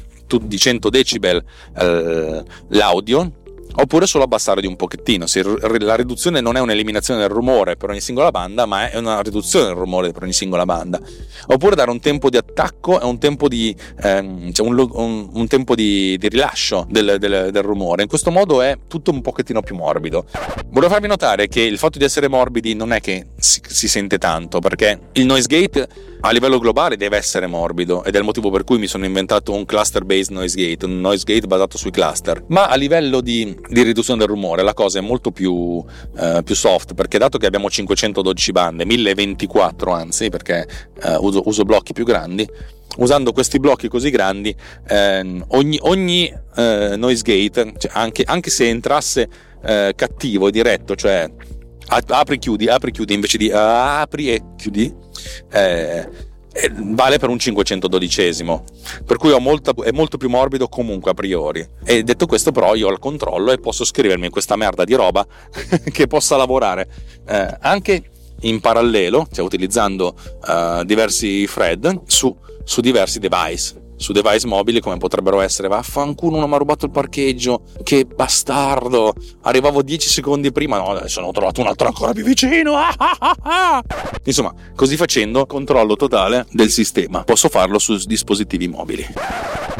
di 0.42 0.58
100 0.58 0.88
decibel 0.90 1.42
eh, 1.78 2.44
l'audio 2.68 3.32
oppure 3.80 4.06
solo 4.06 4.24
abbassare 4.24 4.60
di 4.60 4.66
un 4.66 4.76
pochettino. 4.76 5.26
La 5.78 5.94
riduzione 5.94 6.40
non 6.40 6.56
è 6.56 6.60
un'eliminazione 6.60 7.20
del 7.20 7.28
rumore 7.28 7.76
per 7.76 7.90
ogni 7.90 8.00
singola 8.00 8.30
banda, 8.30 8.66
ma 8.66 8.90
è 8.90 8.96
una 8.96 9.20
riduzione 9.20 9.66
del 9.66 9.74
rumore 9.74 10.10
per 10.12 10.24
ogni 10.24 10.32
singola 10.32 10.64
banda. 10.64 11.00
Oppure 11.46 11.76
dare 11.76 11.90
un 11.90 12.00
tempo 12.00 12.28
di 12.28 12.36
attacco 12.36 13.00
e 13.00 13.04
un 13.04 13.18
tempo 13.18 13.48
di, 13.48 13.74
ehm, 14.02 14.52
cioè 14.52 14.66
un, 14.66 14.88
un, 14.92 15.28
un 15.32 15.46
tempo 15.46 15.74
di, 15.74 16.16
di 16.18 16.28
rilascio 16.28 16.86
del, 16.88 17.16
del, 17.18 17.50
del, 17.52 17.62
rumore. 17.62 18.02
In 18.02 18.08
questo 18.08 18.30
modo 18.30 18.62
è 18.62 18.76
tutto 18.88 19.10
un 19.10 19.20
pochettino 19.20 19.62
più 19.62 19.76
morbido. 19.76 20.26
Volevo 20.70 20.92
farvi 20.92 21.06
notare 21.06 21.48
che 21.48 21.60
il 21.60 21.78
fatto 21.78 21.98
di 21.98 22.04
essere 22.04 22.28
morbidi 22.28 22.74
non 22.74 22.92
è 22.92 23.00
che 23.00 23.28
si, 23.38 23.60
si 23.64 23.88
sente 23.88 24.18
tanto, 24.18 24.58
perché 24.58 24.98
il 25.12 25.24
noise 25.24 25.46
gate 25.46 25.88
a 26.20 26.32
livello 26.32 26.58
globale 26.58 26.96
deve 26.96 27.16
essere 27.16 27.46
morbido 27.46 28.02
ed 28.02 28.14
è 28.14 28.18
il 28.18 28.24
motivo 28.24 28.50
per 28.50 28.64
cui 28.64 28.78
mi 28.78 28.88
sono 28.88 29.04
inventato 29.04 29.52
un 29.52 29.64
cluster 29.64 30.04
based 30.04 30.32
noise 30.32 30.56
gate, 30.56 30.84
un 30.84 31.00
noise 31.00 31.22
gate 31.24 31.46
basato 31.46 31.78
sui 31.78 31.90
cluster. 31.90 32.44
Ma 32.48 32.66
a 32.66 32.74
livello 32.74 33.20
di, 33.20 33.56
di 33.68 33.82
riduzione 33.82 34.18
del 34.18 34.28
rumore 34.28 34.62
la 34.62 34.74
cosa 34.74 34.98
è 34.98 35.02
molto 35.02 35.30
più, 35.30 35.84
eh, 36.16 36.42
più, 36.44 36.54
soft 36.54 36.94
perché 36.94 37.18
dato 37.18 37.38
che 37.38 37.46
abbiamo 37.46 37.68
512 37.68 38.52
bande, 38.52 38.84
1024 38.84 39.92
anzi 39.92 40.30
perché 40.30 40.66
eh, 41.02 41.16
uso, 41.16 41.42
uso 41.44 41.64
blocchi 41.64 41.92
più 41.92 42.04
grandi, 42.04 42.48
usando 42.96 43.32
questi 43.32 43.58
blocchi 43.58 43.88
così 43.88 44.10
grandi, 44.10 44.54
eh, 44.88 45.44
ogni, 45.48 45.78
ogni 45.82 46.32
eh, 46.56 46.94
noise 46.96 47.22
gate, 47.22 47.74
cioè 47.78 47.90
anche, 47.94 48.22
anche, 48.26 48.50
se 48.50 48.68
entrasse 48.68 49.28
eh, 49.62 49.92
cattivo 49.94 50.48
e 50.48 50.50
diretto, 50.50 50.94
cioè 50.94 51.30
apri 51.88 52.38
chiudi, 52.38 52.68
apri 52.68 52.90
chiudi 52.90 53.14
invece 53.14 53.38
di 53.38 53.50
apri 53.50 54.32
e 54.32 54.42
chiudi, 54.56 54.92
eh, 55.52 56.08
vale 56.76 57.18
per 57.18 57.28
un 57.28 57.36
512esimo, 57.36 58.62
per 59.04 59.16
cui 59.16 59.34
molta, 59.38 59.72
è 59.84 59.90
molto 59.90 60.16
più 60.16 60.28
morbido 60.28 60.68
comunque 60.68 61.10
a 61.10 61.14
priori. 61.14 61.66
E 61.84 62.02
detto 62.02 62.26
questo, 62.26 62.52
però, 62.52 62.74
io 62.74 62.88
ho 62.88 62.92
il 62.92 62.98
controllo 62.98 63.52
e 63.52 63.58
posso 63.58 63.84
scrivermi 63.84 64.28
questa 64.28 64.56
merda 64.56 64.84
di 64.84 64.94
roba 64.94 65.26
che 65.90 66.06
possa 66.06 66.36
lavorare 66.36 66.88
eh, 67.26 67.56
anche 67.60 68.02
in 68.42 68.60
parallelo, 68.60 69.26
cioè 69.32 69.44
utilizzando 69.44 70.14
uh, 70.46 70.84
diversi 70.84 71.44
thread 71.52 72.02
su, 72.06 72.34
su 72.62 72.80
diversi 72.80 73.18
device 73.18 73.86
su 73.98 74.12
device 74.12 74.46
mobili 74.46 74.80
come 74.80 74.96
potrebbero 74.96 75.40
essere 75.40 75.68
vaffanculo 75.68 76.36
uno 76.36 76.46
mi 76.46 76.54
ha 76.54 76.56
rubato 76.56 76.86
il 76.86 76.90
parcheggio 76.90 77.62
che 77.82 78.06
bastardo! 78.06 79.12
Arrivavo 79.42 79.82
10 79.82 80.08
secondi 80.08 80.52
prima 80.52 80.78
no 80.78 80.92
adesso 80.92 81.20
ne 81.20 81.26
ho 81.26 81.32
trovato 81.32 81.60
un 81.60 81.66
altro 81.66 81.88
ancora 81.88 82.12
più 82.12 82.24
vicino. 82.24 82.76
Ah, 82.76 82.94
ah, 82.96 83.36
ah, 83.42 83.82
insomma 84.24 84.54
così 84.74 84.96
facendo 84.96 85.44
controllo 85.46 85.96
totale 85.96 86.46
del 86.52 86.70
sistema. 86.70 87.24
Posso 87.24 87.48
farlo 87.48 87.78
su 87.78 87.96
dispositivi 88.06 88.68
mobili. 88.68 89.06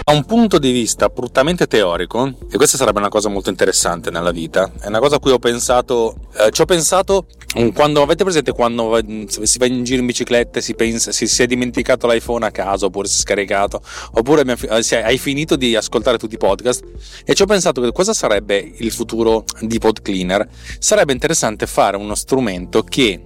Da 0.08 0.14
un 0.14 0.24
punto 0.24 0.58
di 0.58 0.72
vista 0.72 1.08
bruttamente 1.08 1.66
teorico, 1.66 2.32
e 2.50 2.56
questa 2.56 2.78
sarebbe 2.78 2.98
una 2.98 3.10
cosa 3.10 3.28
molto 3.28 3.50
interessante 3.50 4.10
nella 4.10 4.30
vita, 4.30 4.70
è 4.80 4.86
una 4.86 5.00
cosa 5.00 5.16
a 5.16 5.18
cui 5.18 5.32
ho 5.32 5.38
pensato, 5.38 6.14
eh, 6.38 6.50
ci 6.50 6.62
ho 6.62 6.64
pensato 6.64 7.26
quando 7.74 8.02
avete 8.02 8.24
presente 8.24 8.52
quando 8.52 9.00
si 9.28 9.58
va 9.58 9.66
in 9.66 9.82
giro 9.84 10.00
in 10.00 10.06
bicicletta 10.06 10.58
e 10.58 10.62
si 10.62 10.74
pensa, 10.74 11.12
si, 11.12 11.26
si, 11.26 11.42
è 11.42 11.46
dimenticato 11.46 12.06
l'iPhone 12.06 12.46
a 12.46 12.50
casa 12.50 12.86
oppure 12.86 13.08
si 13.08 13.16
è 13.16 13.20
scaricato, 13.20 13.82
oppure 14.12 14.44
hai 14.70 15.18
finito 15.18 15.56
di 15.56 15.76
ascoltare 15.76 16.18
tutti 16.18 16.34
i 16.34 16.38
podcast 16.38 16.84
e 17.24 17.34
ci 17.34 17.42
ho 17.42 17.46
pensato 17.46 17.80
che 17.80 17.92
cosa 17.92 18.12
sarebbe 18.12 18.72
il 18.76 18.90
futuro 18.90 19.44
di 19.60 19.78
Pod 19.78 20.02
Cleaner. 20.02 20.48
Sarebbe 20.78 21.12
interessante 21.12 21.66
fare 21.66 21.96
uno 21.96 22.14
strumento 22.14 22.82
che 22.82 23.22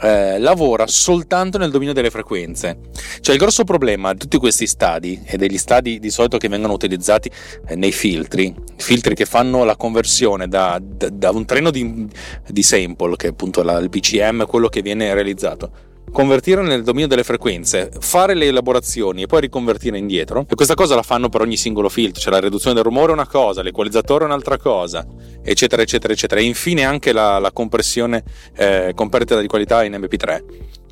eh, 0.00 0.38
lavora 0.38 0.86
soltanto 0.86 1.58
nel 1.58 1.70
dominio 1.70 1.94
delle 1.94 2.10
frequenze. 2.10 2.78
Cioè 3.20 3.34
il 3.34 3.40
grosso 3.40 3.64
problema 3.64 4.12
di 4.12 4.18
tutti 4.18 4.38
questi 4.38 4.66
stadi 4.66 5.20
e 5.24 5.36
degli 5.36 5.58
stadi 5.58 5.98
di 5.98 6.10
solito 6.10 6.36
che 6.38 6.48
vengono 6.48 6.72
utilizzati 6.72 7.30
eh, 7.66 7.76
nei 7.76 7.92
filtri, 7.92 8.54
filtri 8.76 9.14
che 9.14 9.24
fanno 9.24 9.64
la 9.64 9.76
conversione 9.76 10.48
da, 10.48 10.80
da, 10.82 11.08
da 11.10 11.30
un 11.30 11.44
treno 11.44 11.70
di, 11.70 12.08
di, 12.48 12.62
sample, 12.62 13.16
che 13.16 13.28
è 13.28 13.30
appunto 13.30 13.62
la, 13.62 13.78
il 13.78 13.88
PCM, 13.88 14.46
quello 14.46 14.68
che 14.68 14.82
viene 14.82 15.12
realizzato 15.14 15.92
convertire 16.14 16.62
nel 16.62 16.84
dominio 16.84 17.08
delle 17.08 17.24
frequenze, 17.24 17.90
fare 17.98 18.34
le 18.34 18.46
elaborazioni 18.46 19.22
e 19.22 19.26
poi 19.26 19.40
riconvertire 19.40 19.98
indietro. 19.98 20.46
E 20.48 20.54
questa 20.54 20.74
cosa 20.74 20.94
la 20.94 21.02
fanno 21.02 21.28
per 21.28 21.40
ogni 21.40 21.56
singolo 21.56 21.88
filtro, 21.88 22.22
cioè 22.22 22.32
la 22.32 22.38
riduzione 22.38 22.76
del 22.76 22.84
rumore 22.84 23.10
è 23.10 23.14
una 23.14 23.26
cosa, 23.26 23.62
l'equalizzatore 23.62 24.22
è 24.22 24.26
un'altra 24.28 24.56
cosa, 24.56 25.04
eccetera, 25.42 25.82
eccetera, 25.82 26.12
eccetera. 26.12 26.40
E 26.40 26.44
infine 26.44 26.84
anche 26.84 27.12
la, 27.12 27.40
la 27.40 27.50
compressione 27.50 28.22
eh, 28.54 28.92
con 28.94 29.08
perdita 29.08 29.40
di 29.40 29.48
qualità 29.48 29.82
in 29.82 29.94
MP3. 29.94 30.42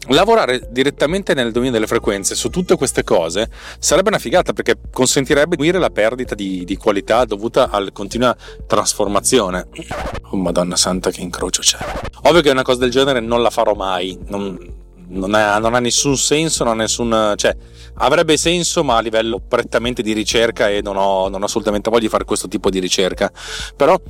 Lavorare 0.09 0.67
direttamente 0.73 1.35
nel 1.35 1.53
dominio 1.53 1.75
delle 1.75 1.87
frequenze 1.87 2.35
su 2.35 2.51
tutte 2.51 2.75
queste 2.75 3.05
cose 3.05 3.49
sarebbe 3.79 4.09
una 4.09 4.19
figata 4.19 4.53
perché 4.53 4.75
consentirebbe 4.91 5.55
di 5.55 5.71
la 5.71 5.91
perdita 5.91 6.35
di, 6.35 6.65
di 6.65 6.77
qualità 6.77 7.25
dovuta 7.25 7.71
alla 7.71 7.93
continua 7.93 8.37
trasformazione. 8.67 9.69
Oh, 10.31 10.37
Madonna 10.37 10.75
santa, 10.75 11.13
che 11.13 11.21
incrocio 11.21 11.63
c'è. 11.63 11.79
Ovvio 12.23 12.41
che 12.41 12.51
una 12.51 12.65
cosa 12.65 12.81
del 12.81 12.91
genere 12.91 13.21
non 13.21 13.41
la 13.41 13.51
farò 13.51 13.75
mai. 13.75 14.19
Non, 14.27 14.81
non 15.13 15.35
ha, 15.35 15.59
non 15.59 15.75
ha, 15.75 15.81
nessun 15.81 16.17
senso, 16.17 16.65
non 16.65 16.75
ha 16.75 16.83
nessun, 16.83 17.35
cioè, 17.37 17.57
avrebbe 17.95 18.37
senso, 18.37 18.83
ma 18.85 18.97
a 18.97 19.01
livello 19.01 19.41
prettamente 19.47 20.03
di 20.03 20.13
ricerca 20.13 20.69
e 20.69 20.81
non 20.83 20.97
ho, 20.97 21.29
non 21.29 21.43
ho 21.43 21.45
assolutamente 21.45 21.91
voglia 21.91 22.03
di 22.03 22.09
fare 22.09 22.25
questo 22.25 22.49
tipo 22.49 22.71
di 22.71 22.79
ricerca. 22.79 23.31
Però 23.77 24.01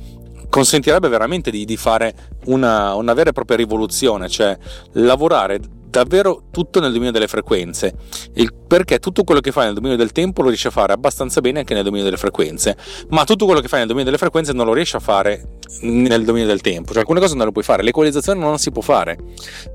consentirebbe 0.49 1.07
veramente 1.07 1.49
di, 1.51 1.65
di 1.65 1.77
fare 1.77 2.13
una, 2.45 2.93
una 2.95 3.13
vera 3.13 3.31
e 3.31 3.33
propria 3.33 3.57
rivoluzione, 3.57 4.29
cioè 4.29 4.57
lavorare 4.93 5.59
davvero 5.99 6.45
tutto 6.49 6.79
nel 6.79 6.91
dominio 6.91 7.11
delle 7.11 7.27
frequenze, 7.27 7.93
perché 8.67 8.97
tutto 8.97 9.23
quello 9.23 9.41
che 9.41 9.51
fai 9.51 9.65
nel 9.65 9.75
dominio 9.75 9.95
del 9.95 10.11
tempo 10.11 10.41
lo 10.41 10.47
riesci 10.47 10.65
a 10.65 10.71
fare 10.71 10.91
abbastanza 10.91 11.39
bene 11.39 11.59
anche 11.59 11.75
nel 11.75 11.83
dominio 11.83 12.03
delle 12.03 12.17
frequenze, 12.17 12.75
ma 13.09 13.23
tutto 13.23 13.45
quello 13.45 13.59
che 13.59 13.67
fai 13.67 13.79
nel 13.79 13.87
dominio 13.87 14.09
delle 14.09 14.17
frequenze 14.17 14.53
non 14.53 14.65
lo 14.65 14.73
riesci 14.73 14.95
a 14.95 14.99
fare 14.99 15.59
nel 15.81 16.23
dominio 16.25 16.47
del 16.47 16.61
tempo, 16.61 16.89
cioè 16.91 17.01
alcune 17.01 17.19
cose 17.19 17.35
non 17.35 17.45
le 17.45 17.51
puoi 17.51 17.63
fare, 17.63 17.83
l'equalizzazione 17.83 18.39
non 18.39 18.57
si 18.57 18.71
può 18.71 18.81
fare, 18.81 19.17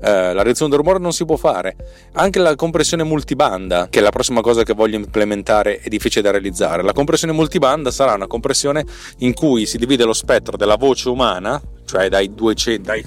eh, 0.01 0.33
la 0.33 0.41
riduzione 0.41 0.69
del 0.69 0.79
rumore 0.79 0.99
non 0.99 1.13
si 1.13 1.23
può 1.23 1.37
fare, 1.37 1.77
anche 2.13 2.39
la 2.39 2.53
compressione 2.55 3.03
multibanda, 3.03 3.87
che 3.89 3.99
è 3.99 4.01
la 4.01 4.09
prossima 4.09 4.41
cosa 4.41 4.63
che 4.63 4.73
voglio 4.73 4.97
implementare, 4.97 5.79
è 5.79 5.87
difficile 5.87 6.23
da 6.23 6.31
realizzare. 6.31 6.83
La 6.83 6.93
compressione 6.93 7.33
multibanda 7.33 7.91
sarà 7.91 8.13
una 8.13 8.27
compressione 8.27 8.85
in 9.19 9.33
cui 9.33 9.65
si 9.65 9.77
divide 9.77 10.03
lo 10.03 10.13
spettro 10.13 10.57
della 10.57 10.75
voce 10.75 11.07
umana, 11.07 11.61
cioè 11.85 12.09
dai 12.09 12.33
200, 12.33 12.81
dai, 12.81 13.05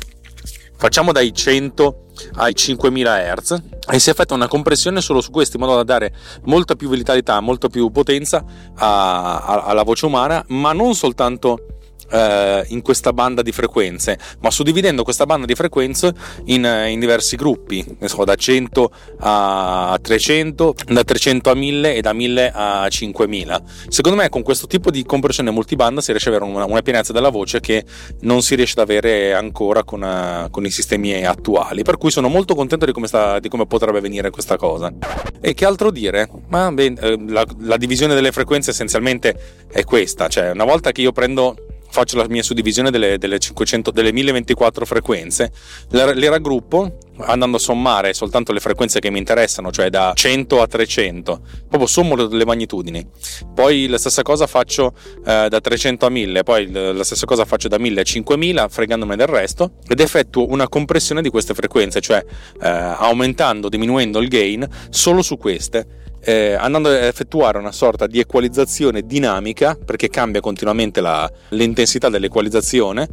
facciamo 0.76 1.12
dai 1.12 1.34
100 1.34 2.01
ai 2.34 2.54
5000 2.54 3.34
Hz 3.34 3.62
e 3.90 3.98
si 3.98 4.10
effettua 4.10 4.36
una 4.36 4.48
compressione 4.48 5.00
solo 5.00 5.20
su 5.20 5.30
questo 5.30 5.56
in 5.56 5.62
modo 5.62 5.76
da 5.76 5.84
dare 5.84 6.14
molta 6.44 6.74
più 6.74 6.88
vitalità, 6.88 7.40
molta 7.40 7.68
più 7.68 7.90
potenza 7.90 8.44
a, 8.76 9.40
a, 9.40 9.62
alla 9.64 9.82
voce 9.82 10.06
umana, 10.06 10.44
ma 10.48 10.72
non 10.72 10.94
soltanto 10.94 11.66
eh, 12.12 12.64
in 12.68 12.82
questa 12.82 13.12
banda 13.12 13.42
di 13.42 13.52
frequenze, 13.52 14.18
ma 14.40 14.50
suddividendo 14.50 15.02
questa 15.02 15.26
banda 15.26 15.46
di 15.46 15.54
frequenze 15.54 16.12
in, 16.46 16.64
in 16.88 17.00
diversi 17.00 17.36
gruppi, 17.36 17.84
so, 18.04 18.24
da 18.24 18.34
100 18.34 18.90
a 19.20 19.98
300, 20.00 20.74
da 20.88 21.02
300 21.02 21.50
a 21.50 21.54
1000 21.54 21.94
e 21.94 22.00
da 22.00 22.12
1000 22.12 22.52
a 22.54 22.88
5000. 22.88 23.62
Secondo 23.88 24.18
me 24.18 24.28
con 24.28 24.42
questo 24.42 24.66
tipo 24.66 24.90
di 24.90 25.04
compressione 25.04 25.50
multibanda 25.50 26.00
si 26.00 26.10
riesce 26.10 26.28
ad 26.28 26.36
avere 26.36 26.50
una, 26.50 26.64
una 26.64 26.82
pienezza 26.82 27.12
della 27.12 27.30
voce 27.30 27.60
che 27.60 27.84
non 28.20 28.42
si 28.42 28.54
riesce 28.54 28.78
ad 28.78 28.88
avere 28.88 29.32
ancora 29.32 29.82
con, 29.84 30.02
uh, 30.02 30.50
con, 30.50 30.66
i 30.66 30.70
sistemi 30.70 31.24
attuali, 31.24 31.82
per 31.82 31.96
cui 31.96 32.10
sono 32.10 32.28
molto 32.28 32.54
contento 32.54 32.84
di 32.84 32.92
come, 32.92 33.06
sta, 33.06 33.38
di 33.38 33.48
come 33.48 33.66
potrebbe 33.66 34.00
venire 34.00 34.30
questa 34.30 34.56
cosa. 34.56 34.92
E 35.40 35.54
che 35.54 35.64
altro 35.64 35.90
dire? 35.90 36.28
Ma 36.48 36.70
beh, 36.70 36.94
eh, 37.00 37.18
la, 37.28 37.44
la 37.60 37.76
divisione 37.76 38.14
delle 38.14 38.32
frequenze 38.32 38.70
essenzialmente 38.70 39.34
è 39.70 39.84
questa, 39.84 40.28
cioè 40.28 40.50
una 40.50 40.64
volta 40.64 40.92
che 40.92 41.00
io 41.00 41.12
prendo 41.12 41.56
faccio 41.92 42.16
la 42.16 42.26
mia 42.26 42.42
suddivisione 42.42 42.90
delle, 42.90 43.18
delle, 43.18 43.38
500, 43.38 43.90
delle 43.90 44.12
1024 44.12 44.86
frequenze, 44.86 45.52
le, 45.90 46.14
le, 46.14 46.28
raggruppo 46.30 46.96
andando 47.18 47.58
a 47.58 47.60
sommare 47.60 48.14
soltanto 48.14 48.52
le 48.52 48.60
frequenze 48.60 48.98
che 48.98 49.10
mi 49.10 49.18
interessano, 49.18 49.70
cioè 49.70 49.90
da 49.90 50.12
100 50.14 50.62
a 50.62 50.66
300, 50.66 51.40
proprio 51.68 51.86
sommo 51.86 52.14
le 52.14 52.44
magnitudini. 52.46 53.06
Poi 53.54 53.86
la 53.88 53.98
stessa 53.98 54.22
cosa 54.22 54.46
faccio 54.46 54.94
eh, 55.24 55.48
da 55.50 55.60
300 55.60 56.06
a 56.06 56.08
1000, 56.08 56.42
poi 56.42 56.70
la 56.70 57.04
stessa 57.04 57.26
cosa 57.26 57.44
faccio 57.44 57.68
da 57.68 57.78
1000 57.78 58.00
a 58.00 58.04
5000, 58.04 58.68
fregandomi 58.68 59.14
del 59.14 59.26
resto, 59.26 59.72
ed 59.86 60.00
effettuo 60.00 60.48
una 60.48 60.68
compressione 60.68 61.20
di 61.20 61.28
queste 61.28 61.52
frequenze, 61.52 62.00
cioè 62.00 62.24
eh, 62.62 62.68
aumentando, 62.68 63.68
diminuendo 63.68 64.18
il 64.18 64.28
gain 64.28 64.66
solo 64.88 65.20
su 65.20 65.36
queste 65.36 66.00
eh, 66.24 66.54
andando 66.54 66.88
a 66.88 67.06
effettuare 67.06 67.58
una 67.58 67.72
sorta 67.72 68.06
di 68.06 68.20
equalizzazione 68.20 69.02
dinamica 69.02 69.76
perché 69.76 70.08
cambia 70.08 70.40
continuamente 70.40 71.00
la, 71.00 71.30
l'intensità 71.50 72.08
dell'equalizzazione 72.08 73.08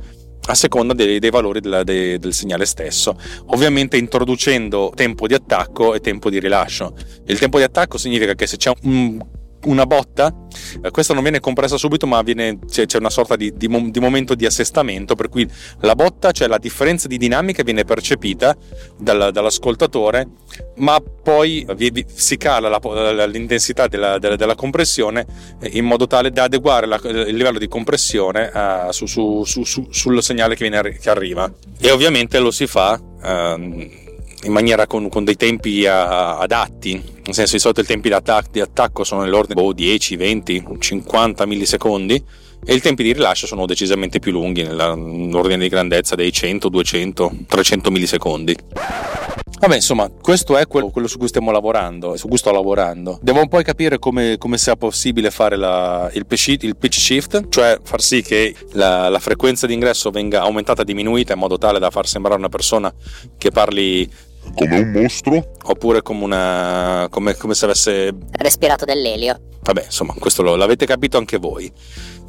a 0.45 0.55
seconda 0.55 0.93
dei, 0.93 1.19
dei 1.19 1.29
valori 1.29 1.59
della, 1.59 1.83
dei, 1.83 2.17
del 2.17 2.33
segnale 2.33 2.65
stesso, 2.65 3.15
ovviamente 3.47 3.97
introducendo 3.97 4.91
tempo 4.95 5.27
di 5.27 5.35
attacco 5.35 5.93
e 5.93 5.99
tempo 5.99 6.29
di 6.29 6.39
rilascio. 6.39 6.95
Il 7.25 7.37
tempo 7.37 7.57
di 7.57 7.63
attacco 7.63 7.97
significa 7.97 8.33
che 8.33 8.47
se 8.47 8.57
c'è 8.57 8.71
un 8.83 9.19
una 9.65 9.85
botta, 9.85 10.33
eh, 10.81 10.91
questa 10.91 11.13
non 11.13 11.23
viene 11.23 11.39
compressa 11.39 11.77
subito, 11.77 12.07
ma 12.07 12.21
viene, 12.21 12.59
c'è, 12.69 12.85
c'è, 12.85 12.97
una 12.97 13.09
sorta 13.09 13.35
di, 13.35 13.53
di, 13.55 13.67
di, 13.91 13.99
momento 13.99 14.35
di 14.35 14.45
assestamento, 14.45 15.15
per 15.15 15.29
cui 15.29 15.47
la 15.81 15.95
botta, 15.95 16.31
cioè 16.31 16.47
la 16.47 16.57
differenza 16.57 17.07
di 17.07 17.17
dinamica, 17.17 17.63
viene 17.63 17.83
percepita 17.83 18.55
dal, 18.97 19.31
dall'ascoltatore, 19.31 20.27
ma 20.77 20.99
poi 21.01 21.65
vi, 21.75 21.89
vi, 21.91 22.05
si 22.07 22.37
cala 22.37 22.69
la, 22.69 23.25
l'intensità 23.25 23.87
della, 23.87 24.17
della, 24.17 24.35
della, 24.35 24.55
compressione 24.55 25.25
eh, 25.61 25.69
in 25.73 25.85
modo 25.85 26.07
tale 26.07 26.31
da 26.31 26.43
adeguare 26.43 26.85
la, 26.85 26.99
il 27.03 27.35
livello 27.35 27.59
di 27.59 27.67
compressione 27.67 28.51
uh, 28.53 28.91
su, 28.91 29.05
su, 29.05 29.43
su, 29.43 29.87
sul 29.89 30.23
segnale 30.23 30.55
che, 30.55 30.67
viene, 30.67 30.97
che, 30.97 31.09
arriva. 31.09 31.51
E 31.79 31.91
ovviamente 31.91 32.39
lo 32.39 32.51
si 32.51 32.67
fa. 32.67 32.99
Uh, 33.21 34.07
in 34.43 34.51
maniera 34.51 34.87
con, 34.87 35.09
con 35.09 35.23
dei 35.23 35.35
tempi 35.35 35.85
a, 35.85 36.37
adatti, 36.37 36.93
nel 36.93 37.33
senso 37.33 37.55
di 37.55 37.59
solito 37.59 37.81
i 37.81 37.85
tempi 37.85 38.07
di, 38.07 38.13
attac- 38.13 38.51
di 38.51 38.61
attacco 38.61 39.03
sono 39.03 39.21
nell'ordine 39.21 39.61
di 39.61 39.73
10, 39.73 40.15
20, 40.15 40.65
50 40.79 41.45
millisecondi 41.45 42.23
e 42.65 42.73
i 42.73 42.81
tempi 42.81 43.03
di 43.03 43.13
rilascio 43.13 43.47
sono 43.47 43.65
decisamente 43.65 44.19
più 44.19 44.31
lunghi, 44.31 44.63
nell'ordine 44.63 45.57
di 45.57 45.69
grandezza 45.69 46.15
dei 46.15 46.31
100, 46.31 46.69
200, 46.69 47.31
300 47.47 47.91
millisecondi. 47.91 48.55
Vabbè, 49.59 49.75
insomma, 49.75 50.09
questo 50.09 50.55
è 50.55 50.67
quello, 50.67 50.89
quello, 50.89 51.07
su 51.07 51.17
cui 51.17 51.27
stiamo 51.27 51.51
lavorando, 51.51 52.15
su 52.15 52.29
cui 52.29 52.37
sto 52.37 52.51
lavorando. 52.51 53.19
Devo 53.21 53.45
poi 53.47 53.61
capire 53.65 53.99
come, 53.99 54.37
come 54.37 54.57
sia 54.57 54.77
possibile 54.77 55.31
fare 55.31 55.57
la, 55.57 56.09
il, 56.13 56.25
pitch, 56.25 56.55
il, 56.61 56.77
pitch, 56.77 56.97
shift, 56.97 57.49
cioè 57.49 57.77
far 57.83 58.01
sì 58.01 58.21
che 58.21 58.55
la, 58.73 59.09
la 59.09 59.19
frequenza 59.19 59.67
di 59.67 59.73
ingresso 59.73 60.11
venga 60.11 60.41
aumentata, 60.43 60.83
diminuita 60.83 61.33
in 61.33 61.39
modo 61.39 61.57
tale 61.57 61.77
da 61.77 61.89
far 61.89 62.07
sembrare 62.07 62.37
una 62.37 62.47
persona 62.47 62.93
che 63.37 63.51
parli 63.51 64.09
come 64.55 64.79
un 64.79 64.91
mostro? 64.91 65.51
Oppure 65.63 66.01
come 66.01 66.23
una. 66.23 67.07
come, 67.09 67.35
come 67.35 67.53
se 67.53 67.65
avesse. 67.65 68.15
respirato 68.31 68.85
dell'elio. 68.85 69.39
Vabbè, 69.61 69.83
insomma, 69.85 70.13
questo 70.17 70.41
lo, 70.41 70.55
l'avete 70.55 70.85
capito 70.85 71.17
anche 71.17 71.37
voi. 71.37 71.71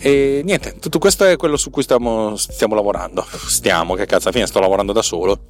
E 0.02 0.40
niente, 0.44 0.78
tutto 0.80 0.98
questo 0.98 1.26
è 1.26 1.36
quello 1.36 1.58
su 1.58 1.68
cui 1.68 1.82
stiamo, 1.82 2.34
stiamo 2.36 2.74
lavorando. 2.74 3.22
Stiamo, 3.46 3.94
che 3.94 4.06
cazzo, 4.06 4.28
alla 4.28 4.32
fine 4.32 4.46
sto 4.46 4.58
lavorando 4.58 4.92
da 4.92 5.02
solo. 5.02 5.40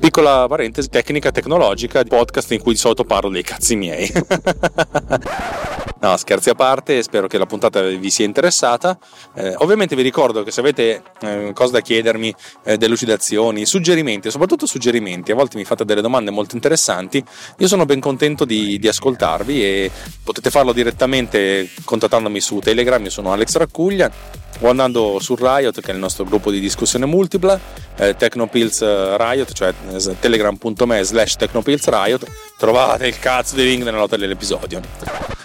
Piccola 0.00 0.46
parentesi 0.48 0.88
tecnica 0.88 1.30
tecnologica 1.30 2.02
podcast 2.02 2.50
in 2.50 2.60
cui 2.60 2.72
di 2.72 2.78
solito 2.78 3.04
parlo 3.04 3.30
dei 3.30 3.44
cazzi 3.44 3.76
miei. 3.76 4.10
no, 6.00 6.16
scherzi 6.16 6.50
a 6.50 6.54
parte, 6.56 7.00
spero 7.04 7.28
che 7.28 7.38
la 7.38 7.46
puntata 7.46 7.82
vi 7.82 8.10
sia 8.10 8.24
interessata. 8.24 8.98
Eh, 9.36 9.54
ovviamente 9.58 9.94
vi 9.94 10.02
ricordo 10.02 10.42
che 10.42 10.50
se 10.50 10.58
avete 10.58 11.02
eh, 11.20 11.52
cose 11.54 11.70
da 11.70 11.80
chiedermi, 11.80 12.34
eh, 12.64 12.76
delucidazioni, 12.76 13.64
suggerimenti, 13.64 14.28
soprattutto 14.28 14.66
suggerimenti, 14.66 15.30
a 15.30 15.36
volte 15.36 15.56
mi 15.56 15.64
fate 15.64 15.84
delle 15.84 16.00
domande 16.00 16.32
molto 16.32 16.56
interessanti, 16.56 17.22
Io 17.58 17.68
sono 17.68 17.84
ben 17.84 18.00
contento 18.00 18.44
di, 18.44 18.76
di 18.80 18.88
ascoltarvi 18.88 19.62
e 19.62 19.90
potete 20.24 20.50
farlo 20.50 20.72
direttamente 20.72 21.68
contattandomi 21.84 22.40
su 22.40 22.58
Telegram, 22.58 23.02
io 23.04 23.10
sono 23.10 23.32
Alex 23.32 23.56
Raccuglia 23.56 23.99
o 24.60 24.68
andando 24.68 25.18
su 25.20 25.34
Riot 25.36 25.80
che 25.80 25.90
è 25.90 25.94
il 25.94 26.00
nostro 26.00 26.24
gruppo 26.24 26.50
di 26.50 26.60
discussione 26.60 27.06
multipla 27.06 27.58
eh, 27.96 28.14
Technopills 28.16 28.82
eh, 28.82 29.16
Riot 29.16 29.52
cioè 29.52 29.72
telegram.me 30.18 31.02
slash 31.02 31.36
Technopills 31.36 31.88
Riot 31.88 32.26
trovate 32.58 33.06
il 33.06 33.18
cazzo 33.18 33.56
di 33.56 33.64
link 33.64 33.82
nella 33.84 33.96
nota 33.96 34.16
dell'episodio. 34.16 34.80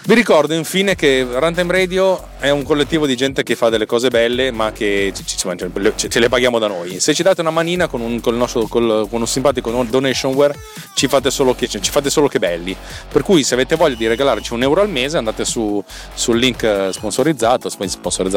Vi 0.06 0.14
ricordo 0.14 0.54
infine 0.54 0.94
che 0.94 1.26
Runtime 1.28 1.72
Radio 1.72 2.28
è 2.38 2.50
un 2.50 2.62
collettivo 2.62 3.06
di 3.06 3.16
gente 3.16 3.42
che 3.42 3.56
fa 3.56 3.70
delle 3.70 3.86
cose 3.86 4.08
belle 4.08 4.52
ma 4.52 4.70
che 4.70 5.12
ce 5.14 6.18
le 6.20 6.28
paghiamo 6.28 6.58
da 6.60 6.68
noi. 6.68 7.00
Se 7.00 7.12
ci 7.12 7.24
date 7.24 7.40
una 7.40 7.50
manina 7.50 7.88
con 7.88 8.00
un, 8.00 8.20
con 8.20 8.36
nostro, 8.36 8.68
con 8.68 9.08
un 9.10 9.26
simpatico 9.26 9.72
donationware 9.82 10.56
ci 10.94 11.08
fate, 11.08 11.30
solo 11.32 11.54
che, 11.54 11.66
ci 11.66 11.90
fate 11.90 12.08
solo 12.10 12.28
che 12.28 12.38
belli. 12.38 12.76
Per 13.10 13.22
cui 13.22 13.42
se 13.42 13.54
avete 13.54 13.74
voglia 13.74 13.96
di 13.96 14.06
regalarci 14.06 14.52
un 14.52 14.62
euro 14.62 14.82
al 14.82 14.90
mese 14.90 15.16
andate 15.16 15.44
su, 15.44 15.82
sul 16.14 16.38
link 16.38 16.62
eh, 16.62 16.90
sponsorizzato 16.92 17.68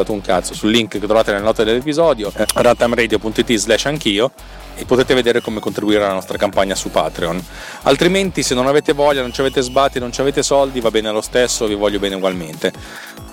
sponsorizzato 0.09 0.13
un 0.13 0.21
cazzo 0.21 0.53
sul 0.53 0.71
link 0.71 0.91
che 0.91 0.99
trovate 0.99 1.31
nelle 1.31 1.43
note 1.43 1.63
dell'episodio, 1.63 2.31
eh, 2.35 2.45
runtimeradio.it 2.53 3.53
slash 3.55 3.85
anch'io 3.85 4.31
e 4.75 4.85
potete 4.85 5.13
vedere 5.13 5.41
come 5.41 5.59
contribuire 5.59 6.03
alla 6.03 6.13
nostra 6.13 6.37
campagna 6.37 6.73
su 6.75 6.89
Patreon. 6.89 7.43
Altrimenti, 7.83 8.43
se 8.43 8.55
non 8.55 8.67
avete 8.67 8.93
voglia, 8.93 9.21
non 9.21 9.33
ci 9.33 9.41
avete 9.41 9.61
sbatti, 9.61 9.99
non 9.99 10.11
ci 10.11 10.21
avete 10.21 10.41
soldi, 10.41 10.79
va 10.79 10.89
bene 10.89 11.11
lo 11.11 11.21
stesso, 11.21 11.67
vi 11.67 11.75
voglio 11.75 11.99
bene 11.99 12.15
ugualmente. 12.15 12.71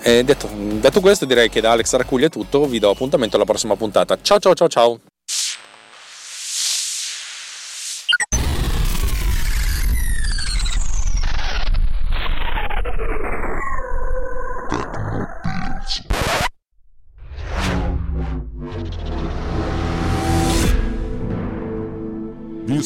Detto, 0.03 0.49
detto, 0.53 1.01
questo, 1.01 1.25
direi 1.25 1.49
che 1.49 1.59
da 1.59 1.71
Alex 1.71 1.93
Racuglia 1.95 2.27
è 2.27 2.29
tutto. 2.29 2.65
Vi 2.65 2.79
do 2.79 2.89
appuntamento 2.89 3.35
alla 3.35 3.45
prossima 3.45 3.75
puntata. 3.75 4.17
Ciao 4.21 4.39
ciao 4.39 4.53
ciao 4.53 4.67
ciao! 4.67 5.16